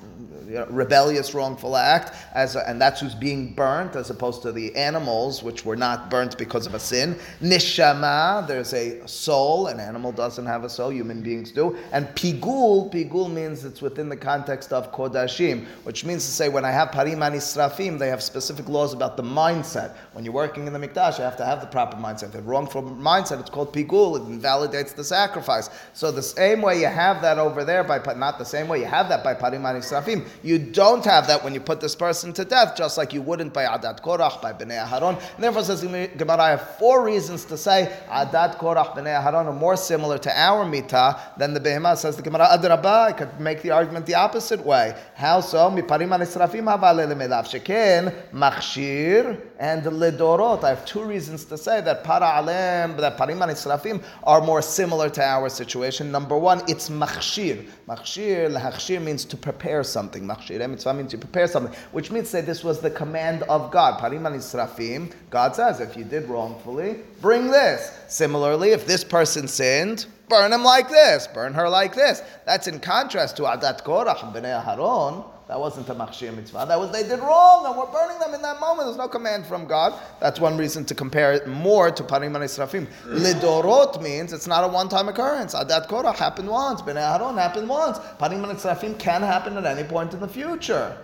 you 0.48 0.54
know, 0.54 0.66
rebellious 0.68 1.32
wrongful 1.32 1.76
act, 1.76 2.12
as 2.34 2.56
a, 2.56 2.68
and 2.68 2.80
that's 2.80 3.00
who's 3.00 3.14
being 3.14 3.54
burnt, 3.54 3.94
as 3.94 4.10
opposed 4.10 4.42
to 4.42 4.50
the 4.50 4.74
animals, 4.74 5.44
which 5.44 5.64
were 5.64 5.76
not 5.76 6.10
burnt 6.10 6.36
because 6.36 6.66
of 6.66 6.74
a 6.74 6.80
sin. 6.80 7.16
Nishama, 7.40 8.44
there's 8.48 8.72
a 8.72 9.06
soul. 9.06 9.68
An 9.68 9.78
animal 9.78 10.10
doesn't 10.10 10.46
have 10.46 10.64
a 10.64 10.68
soul. 10.68 10.90
Human 10.92 11.22
beings 11.22 11.52
do. 11.52 11.76
And 11.92 12.08
pigul, 12.08 12.92
pigul 12.92 13.32
means 13.32 13.64
it's 13.64 13.80
within 13.80 14.08
the 14.08 14.16
context 14.16 14.72
of 14.72 14.90
kodashim, 14.92 15.64
which 15.84 16.04
means 16.04 16.24
to 16.24 16.30
say 16.32 16.48
when 16.48 16.64
I 16.64 16.72
have 16.72 16.88
parim 16.88 17.18
hanisrafim, 17.18 17.96
they 17.96 18.08
have 18.08 18.24
specific 18.24 18.68
laws 18.68 18.92
about 18.92 19.16
the 19.16 19.22
mindset. 19.22 19.94
When 20.14 20.24
you're 20.24 20.34
working 20.34 20.66
in 20.66 20.72
the 20.72 20.80
mikdash, 20.80 21.18
you 21.18 21.24
have 21.24 21.36
to 21.36 21.44
have 21.44 21.60
the 21.60 21.68
proper 21.68 21.96
mindset. 21.96 22.32
The 22.32 22.42
wrongful 22.42 22.82
mindset, 22.82 23.38
it's 23.38 23.50
called 23.50 23.72
pigul. 23.72 24.16
It 24.16 24.28
invalidates 24.28 24.94
the 24.94 25.04
sacrifice. 25.04 25.70
So 25.92 26.10
the 26.10 26.22
same 26.22 26.60
way 26.60 26.80
you 26.80 26.86
have 26.86 27.22
that 27.22 27.38
over 27.38 27.64
there 27.64 27.84
by 27.84 28.00
not 28.18 28.38
the 28.38 28.44
same 28.44 28.68
way 28.68 28.80
you 28.80 28.86
have 28.86 29.08
that 29.08 29.22
by 29.22 29.34
parim 29.34 29.62
hanisrafim. 29.62 30.26
You 30.42 30.58
don't 30.58 31.04
have 31.04 31.26
that 31.26 31.42
when 31.44 31.54
you 31.54 31.60
put 31.60 31.80
this 31.80 31.94
person 31.94 32.32
to 32.34 32.44
death, 32.44 32.76
just 32.76 32.98
like 32.98 33.12
you 33.12 33.22
wouldn't 33.22 33.52
by 33.52 33.64
adat 33.64 34.02
korach 34.02 34.40
by 34.42 34.52
bnei 34.52 34.84
Aharon. 34.84 35.20
And 35.34 35.44
therefore, 35.44 35.64
says 35.64 35.82
Gemara, 35.82 36.42
I 36.42 36.50
have 36.50 36.76
four 36.78 37.04
reasons 37.04 37.44
to 37.46 37.56
say 37.56 37.92
adat 38.08 38.58
korach 38.58 38.94
bnei 38.94 39.22
Aharon 39.22 39.46
are 39.46 39.52
more 39.52 39.76
similar 39.76 40.18
to 40.18 40.38
our 40.38 40.64
mitah 40.64 41.36
than 41.38 41.54
the 41.54 41.60
behemah. 41.60 41.96
Says 41.96 42.16
the 42.16 42.22
Gemara, 42.22 42.46
adrabah. 42.46 43.06
I 43.06 43.12
could 43.12 43.40
make 43.40 43.62
the 43.62 43.70
argument 43.70 44.06
the 44.06 44.14
opposite 44.14 44.64
way. 44.64 44.94
How 45.14 45.40
so? 45.40 45.70
Mi 45.70 45.82
parim 45.82 46.08
hanisrafim 46.08 46.64
havale 46.64 47.06
lemelav 47.06 47.46
shekin 47.46 48.12
machshir 48.32 49.40
and 49.58 49.82
lidorot. 49.82 50.64
I 50.64 50.70
have 50.70 50.84
two 50.84 51.02
reasons 51.02 51.44
to 51.46 51.56
say 51.56 51.80
that 51.80 52.04
para 52.04 52.26
alem, 52.26 52.96
that 52.98 53.16
parim 53.16 53.38
hanisrafim 53.38 54.02
are 54.24 54.40
more 54.40 54.62
similar 54.62 55.10
to 55.10 55.22
our 55.22 55.48
situation. 55.48 56.10
Number 56.10 56.36
one, 56.36 56.62
it's 56.68 56.88
machshir. 56.88 57.66
Machshir, 57.88 58.05
lahachshir 58.06 59.02
means 59.02 59.24
to 59.24 59.36
prepare 59.36 59.82
something. 59.82 60.24
Machshir 60.24 60.60
eh, 60.60 60.66
mitzvah 60.66 60.94
means 60.94 61.10
to 61.10 61.18
prepare 61.18 61.46
something, 61.46 61.74
which 61.92 62.10
means 62.10 62.28
say 62.28 62.40
this 62.40 62.64
was 62.64 62.80
the 62.80 62.90
command 62.90 63.42
of 63.44 63.70
God. 63.70 64.00
Parim 64.00 64.22
hanisrafim. 64.22 65.12
God 65.30 65.54
says, 65.54 65.80
if 65.80 65.96
you 65.96 66.04
did 66.04 66.28
wrongfully, 66.28 67.00
bring 67.20 67.50
this. 67.50 67.96
Similarly, 68.08 68.70
if 68.70 68.86
this 68.86 69.04
person 69.04 69.48
sinned, 69.48 70.06
burn 70.28 70.52
him 70.52 70.64
like 70.64 70.88
this, 70.88 71.26
burn 71.26 71.54
her 71.54 71.68
like 71.68 71.94
this. 71.94 72.22
That's 72.44 72.66
in 72.66 72.80
contrast 72.80 73.36
to 73.36 73.42
Adat 73.42 73.82
Korach 73.82 74.32
Bnei 74.32 74.64
Aharon. 74.64 75.24
That 75.48 75.60
wasn't 75.60 75.88
a 75.88 75.94
machshir 75.94 76.34
mitzvah. 76.34 76.64
That 76.66 76.80
was 76.80 76.90
they 76.90 77.04
did 77.04 77.20
wrong, 77.20 77.66
and 77.66 77.76
we're 77.76 77.86
burning 77.86 78.18
them 78.18 78.34
in 78.34 78.42
that 78.42 78.58
moment. 78.58 78.88
There's 78.88 78.96
no 78.96 79.06
command 79.06 79.46
from 79.46 79.66
God. 79.66 79.94
That's 80.18 80.40
one 80.40 80.56
reason 80.56 80.84
to 80.86 80.94
compare 80.94 81.34
it 81.34 81.46
more 81.46 81.92
to 81.92 82.02
parim 82.02 82.32
hanisrafim. 82.32 82.88
Lidorot 83.04 84.02
means 84.02 84.32
it's 84.32 84.48
not 84.48 84.64
a 84.64 84.68
one-time 84.68 85.08
occurrence. 85.08 85.54
Adat 85.54 85.86
korach 85.86 86.16
happened 86.16 86.48
once. 86.48 86.82
Bnei 86.82 86.96
Aharon 86.96 87.38
happened 87.38 87.68
once. 87.68 87.98
Parim 88.18 88.44
hanisrafim 88.44 88.98
can 88.98 89.22
happen 89.22 89.56
at 89.56 89.64
any 89.64 89.84
point 89.86 90.14
in 90.14 90.18
the 90.18 90.28
future. 90.28 90.96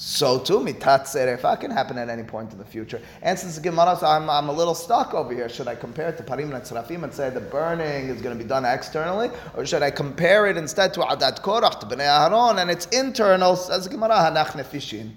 So 0.00 0.38
too, 0.38 0.60
mitat 0.60 1.58
can 1.58 1.72
happen 1.72 1.98
at 1.98 2.08
any 2.08 2.22
point 2.22 2.52
in 2.52 2.58
the 2.58 2.64
future. 2.64 3.02
And 3.20 3.36
since 3.36 3.56
the 3.56 3.60
Gemara, 3.60 3.96
so 3.98 4.06
I'm, 4.06 4.30
I'm 4.30 4.48
a 4.48 4.52
little 4.52 4.76
stuck 4.76 5.12
over 5.12 5.34
here. 5.34 5.48
Should 5.48 5.66
I 5.66 5.74
compare 5.74 6.08
it 6.10 6.16
to 6.18 6.22
parim 6.22 6.54
and 6.54 7.04
and 7.04 7.12
say 7.12 7.30
the 7.30 7.40
burning 7.40 8.08
is 8.08 8.22
going 8.22 8.38
to 8.38 8.40
be 8.40 8.48
done 8.48 8.64
externally, 8.64 9.28
or 9.56 9.66
should 9.66 9.82
I 9.82 9.90
compare 9.90 10.46
it 10.46 10.56
instead 10.56 10.94
to 10.94 11.00
adat 11.00 11.42
korach 11.42 11.80
to 11.80 11.86
bnei 11.86 12.06
Aharon 12.06 12.62
and 12.62 12.70
it's 12.70 12.86
internal? 12.86 13.56
Says 13.56 13.88
the 13.88 13.90
Gemara, 13.90 14.14
hanach 14.14 14.52
nefishin. 14.52 15.14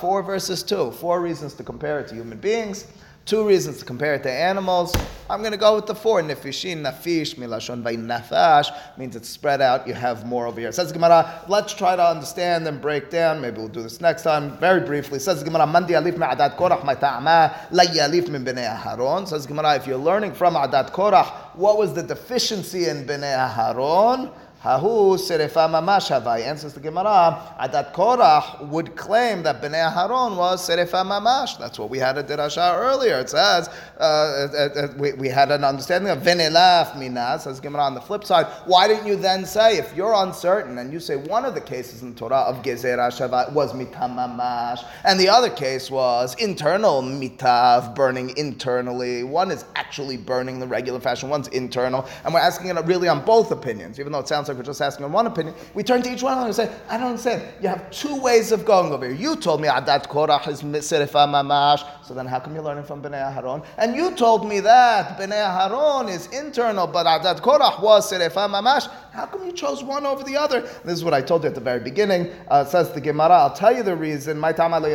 Four 0.00 0.22
verses 0.22 0.62
two, 0.62 0.90
four 0.90 1.22
reasons 1.22 1.54
to 1.54 1.64
compare 1.64 1.98
it 1.98 2.08
to 2.08 2.14
human 2.14 2.36
beings. 2.36 2.88
Two 3.28 3.46
reasons 3.46 3.76
to 3.80 3.84
compare 3.84 4.14
it 4.14 4.22
to 4.22 4.32
animals. 4.32 4.96
I'm 5.28 5.40
going 5.40 5.52
to 5.52 5.58
go 5.58 5.76
with 5.76 5.84
the 5.84 5.94
four. 5.94 6.22
Nefishin, 6.22 6.78
nafish, 6.80 7.34
milashon 7.34 7.82
nafash 7.82 8.74
means 8.96 9.16
it's 9.16 9.28
spread 9.28 9.60
out. 9.60 9.86
You 9.86 9.92
have 9.92 10.24
more 10.24 10.46
over 10.46 10.58
here. 10.58 10.72
Says 10.72 10.92
Gemara. 10.92 11.44
Let's 11.46 11.74
try 11.74 11.94
to 11.94 12.02
understand 12.02 12.66
and 12.66 12.80
break 12.80 13.10
down. 13.10 13.42
Maybe 13.42 13.58
we'll 13.58 13.68
do 13.68 13.82
this 13.82 14.00
next 14.00 14.22
time. 14.22 14.56
Very 14.56 14.80
briefly. 14.80 15.18
Says 15.18 15.42
Gemara. 15.42 15.66
Mandi 15.66 15.92
alif 15.92 16.16
me'adat 16.16 16.56
korach 16.56 16.80
ma'ta'ama 16.80 17.70
la 17.70 17.84
min 18.32 18.44
bnei 18.46 18.74
Aharon. 18.74 19.28
Says 19.28 19.44
Gemara. 19.44 19.76
If 19.76 19.86
you're 19.86 19.98
learning 19.98 20.32
from 20.32 20.54
adat 20.54 20.92
korach, 20.92 21.54
what 21.54 21.76
was 21.76 21.92
the 21.92 22.02
deficiency 22.02 22.88
in 22.88 23.04
bnei 23.04 23.36
Aharon? 23.46 24.32
Hahu 24.62 25.16
serefa 25.16 25.70
mamash 25.70 26.10
havai. 26.10 26.42
Answers 26.42 26.74
the 26.74 26.80
Gemara. 26.80 27.54
Adat 27.60 27.92
Korach 27.92 28.66
would 28.68 28.96
claim 28.96 29.44
that 29.44 29.62
Bnei 29.62 29.92
Aharon 29.92 30.36
was 30.36 30.68
serefa 30.68 31.04
mamash. 31.06 31.56
That's 31.58 31.78
what 31.78 31.90
we 31.90 31.98
had 31.98 32.18
at 32.18 32.26
Dirasha 32.26 32.76
earlier. 32.76 33.20
It 33.20 33.30
says 33.30 33.68
uh, 33.98 34.02
uh, 34.02 34.68
uh, 34.76 34.88
we, 34.96 35.12
we 35.12 35.28
had 35.28 35.52
an 35.52 35.62
understanding 35.62 36.10
of 36.10 36.18
venelaf 36.18 36.98
minas. 36.98 37.44
Says 37.44 37.60
Gemara 37.60 37.82
on 37.82 37.94
the 37.94 38.00
flip 38.00 38.24
side. 38.24 38.46
Why 38.66 38.88
didn't 38.88 39.06
you 39.06 39.14
then 39.14 39.46
say 39.46 39.78
if 39.78 39.94
you're 39.94 40.14
uncertain 40.14 40.78
and 40.78 40.92
you 40.92 40.98
say 40.98 41.14
one 41.14 41.44
of 41.44 41.54
the 41.54 41.60
cases 41.60 42.02
in 42.02 42.16
Torah 42.16 42.40
of 42.40 42.62
Gezerah 42.62 43.10
shavai 43.12 43.52
was 43.52 43.72
mitam 43.74 44.16
mamash 44.16 44.84
and 45.04 45.20
the 45.20 45.28
other 45.28 45.50
case 45.50 45.88
was 45.88 46.34
internal 46.34 47.00
mitav 47.00 47.94
burning 47.94 48.36
internally. 48.36 49.22
One 49.22 49.52
is 49.52 49.64
actually 49.76 50.16
burning 50.16 50.58
the 50.58 50.66
regular 50.66 50.98
fashion. 50.98 51.28
One's 51.28 51.48
internal, 51.48 52.08
and 52.24 52.34
we're 52.34 52.40
asking 52.40 52.68
it 52.68 52.84
really 52.86 53.08
on 53.08 53.24
both 53.24 53.50
opinions, 53.50 54.00
even 54.00 54.12
though 54.12 54.18
it 54.18 54.28
sounds 54.28 54.47
like 54.48 54.56
we're 54.56 54.62
just 54.62 54.80
asking 54.80 55.04
on 55.04 55.12
one 55.12 55.26
opinion, 55.26 55.54
we 55.74 55.82
turn 55.82 56.02
to 56.02 56.12
each 56.12 56.22
one 56.22 56.32
of 56.32 56.38
them 56.38 56.46
and 56.46 56.54
say, 56.54 56.70
I 56.88 56.96
don't 56.96 57.08
understand. 57.08 57.42
You 57.60 57.68
have 57.68 57.90
two 57.90 58.20
ways 58.20 58.52
of 58.52 58.64
going 58.64 58.92
over 58.92 59.06
here. 59.06 59.14
You 59.14 59.36
told 59.36 59.60
me 59.60 59.68
Adat 59.68 60.08
Korach 60.08 60.48
is 60.48 60.62
Serefa 60.62 61.26
Mamash, 61.28 61.84
so 62.04 62.14
then 62.14 62.26
how 62.26 62.40
come 62.40 62.54
you're 62.54 62.64
learning 62.64 62.84
from 62.84 63.02
Bnei 63.02 63.20
Aharon? 63.34 63.64
And 63.76 63.94
you 63.94 64.12
told 64.12 64.48
me 64.48 64.60
that 64.60 65.18
Bnei 65.18 65.30
Aharon 65.32 66.08
is 66.10 66.26
internal, 66.28 66.86
but 66.86 67.06
Adat 67.06 67.40
Korach 67.40 67.82
was 67.82 68.10
Serefa 68.10 68.48
Mamash. 68.48 68.88
How 69.12 69.26
come 69.26 69.44
you 69.44 69.52
chose 69.52 69.82
one 69.82 70.06
over 70.06 70.22
the 70.22 70.36
other? 70.36 70.60
This 70.84 70.94
is 70.94 71.04
what 71.04 71.14
I 71.14 71.20
told 71.20 71.42
you 71.42 71.48
at 71.48 71.54
the 71.54 71.60
very 71.60 71.80
beginning. 71.80 72.30
Uh, 72.48 72.64
says 72.64 72.92
the 72.92 73.00
Gemara, 73.00 73.30
I'll 73.30 73.52
tell 73.52 73.76
you 73.76 73.82
the 73.82 73.96
reason. 73.96 74.38
My 74.38 74.52
time 74.52 74.72
Amar 74.72 74.86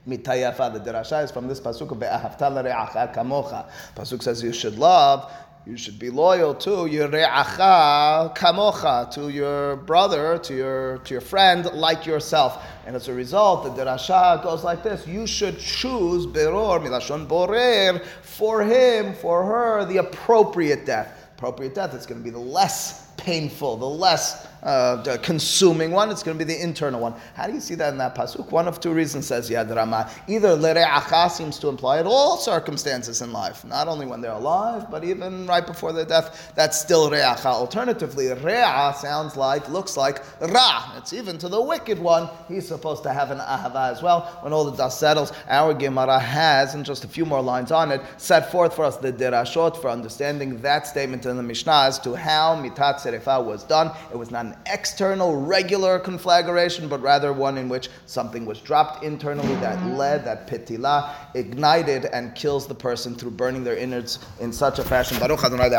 Mitayafa, 0.07 0.73
the 0.73 0.79
derasha 0.91 1.23
is 1.23 1.31
from 1.31 1.47
this 1.47 1.61
pasuk 1.61 1.91
of 1.91 1.97
l're'acha 1.97 3.13
kamocha. 3.15 3.69
Pasuk 3.95 4.21
says 4.21 4.43
you 4.43 4.51
should 4.51 4.77
love, 4.77 5.31
you 5.65 5.77
should 5.77 5.97
be 5.97 6.09
loyal 6.09 6.53
to 6.53 6.87
your 6.87 7.07
re'acha 7.07 8.35
kamocha, 8.35 9.09
to 9.11 9.29
your 9.29 9.77
brother, 9.77 10.37
to 10.39 10.53
your 10.53 10.97
to 10.99 11.13
your 11.13 11.21
friend, 11.21 11.65
like 11.73 12.05
yourself. 12.05 12.61
And 12.85 12.97
as 12.97 13.07
a 13.07 13.13
result, 13.13 13.63
the 13.63 13.69
derasha 13.69 14.43
goes 14.43 14.65
like 14.65 14.83
this: 14.83 15.07
You 15.07 15.25
should 15.25 15.57
choose 15.57 16.25
beror 16.25 16.81
milashon 16.83 17.25
borer 17.25 18.01
for 18.23 18.61
him, 18.61 19.13
for 19.13 19.45
her, 19.45 19.85
the 19.85 19.97
appropriate 19.97 20.85
death. 20.85 21.29
Appropriate 21.37 21.75
death. 21.75 21.93
It's 21.93 22.05
going 22.05 22.19
to 22.19 22.23
be 22.25 22.29
the 22.29 22.39
less 22.39 23.12
painful, 23.23 23.77
the 23.77 23.85
less 23.85 24.47
uh, 24.63 25.17
consuming 25.21 25.91
one, 25.91 26.09
it's 26.09 26.23
going 26.23 26.37
to 26.37 26.45
be 26.45 26.51
the 26.51 26.61
internal 26.61 27.01
one. 27.01 27.13
How 27.33 27.47
do 27.47 27.53
you 27.53 27.59
see 27.59 27.75
that 27.75 27.91
in 27.91 27.97
that 27.97 28.15
pasuk? 28.15 28.49
One 28.51 28.67
of 28.67 28.79
two 28.79 28.93
reasons 28.93 29.27
says 29.27 29.49
Yad 29.49 29.73
Rama. 29.75 30.09
Either 30.27 30.55
lere'acha 30.55 31.29
seems 31.29 31.59
to 31.59 31.67
imply 31.67 31.99
at 31.99 32.05
all 32.05 32.37
circumstances 32.37 33.21
in 33.21 33.33
life, 33.33 33.65
not 33.65 33.87
only 33.87 34.05
when 34.05 34.21
they're 34.21 34.31
alive, 34.31 34.89
but 34.89 35.03
even 35.03 35.45
right 35.47 35.65
before 35.65 35.91
their 35.91 36.05
death. 36.05 36.53
That's 36.55 36.79
still 36.79 37.09
re'acha. 37.09 37.45
Alternatively, 37.45 38.27
re'a 38.27 38.95
sounds 38.95 39.35
like, 39.35 39.67
looks 39.69 39.97
like 39.97 40.23
ra. 40.39 40.93
It's 40.97 41.11
even 41.11 41.37
to 41.39 41.49
the 41.49 41.61
wicked 41.61 41.99
one. 41.99 42.29
He's 42.47 42.67
supposed 42.67 43.03
to 43.03 43.11
have 43.11 43.31
an 43.31 43.39
ahava 43.39 43.91
as 43.91 44.01
well. 44.01 44.21
When 44.41 44.53
all 44.53 44.63
the 44.63 44.77
dust 44.77 44.99
settles, 44.99 45.33
our 45.49 45.73
Gemara 45.73 46.19
has, 46.19 46.73
and 46.73 46.85
just 46.85 47.03
a 47.03 47.07
few 47.07 47.25
more 47.25 47.41
lines 47.41 47.71
on 47.71 47.91
it, 47.91 48.01
set 48.17 48.49
forth 48.51 48.75
for 48.75 48.85
us 48.85 48.97
the 48.97 49.11
derashot 49.11 49.75
for 49.81 49.89
understanding 49.89 50.61
that 50.61 50.87
statement 50.87 51.25
in 51.25 51.35
the 51.35 51.43
Mishnah 51.43 51.83
as 51.87 51.99
to 51.99 52.13
how 52.15 52.55
mitat 52.55 53.01
serefa 53.13 53.43
was 53.43 53.63
done. 53.63 53.91
It 54.11 54.17
was 54.17 54.31
not 54.31 54.45
an 54.45 54.55
external, 54.65 55.35
regular 55.35 55.99
conflagration, 55.99 56.87
but 56.87 57.01
rather 57.01 57.33
one 57.33 57.57
in 57.57 57.69
which 57.69 57.89
something 58.05 58.45
was 58.45 58.59
dropped 58.59 59.03
internally 59.03 59.55
that 59.55 59.83
led, 59.97 60.25
that 60.25 60.47
pitila, 60.47 61.13
ignited 61.35 62.05
and 62.05 62.35
kills 62.35 62.67
the 62.67 62.75
person 62.75 63.15
through 63.15 63.31
burning 63.31 63.63
their 63.63 63.77
innards 63.77 64.19
in 64.39 64.51
such 64.51 64.79
a 64.79 64.83
fashion. 64.83 65.17
Baruch 65.19 65.43
Adonai 65.43 65.69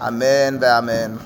Amen. 0.00 0.62
Amen. 0.62 1.18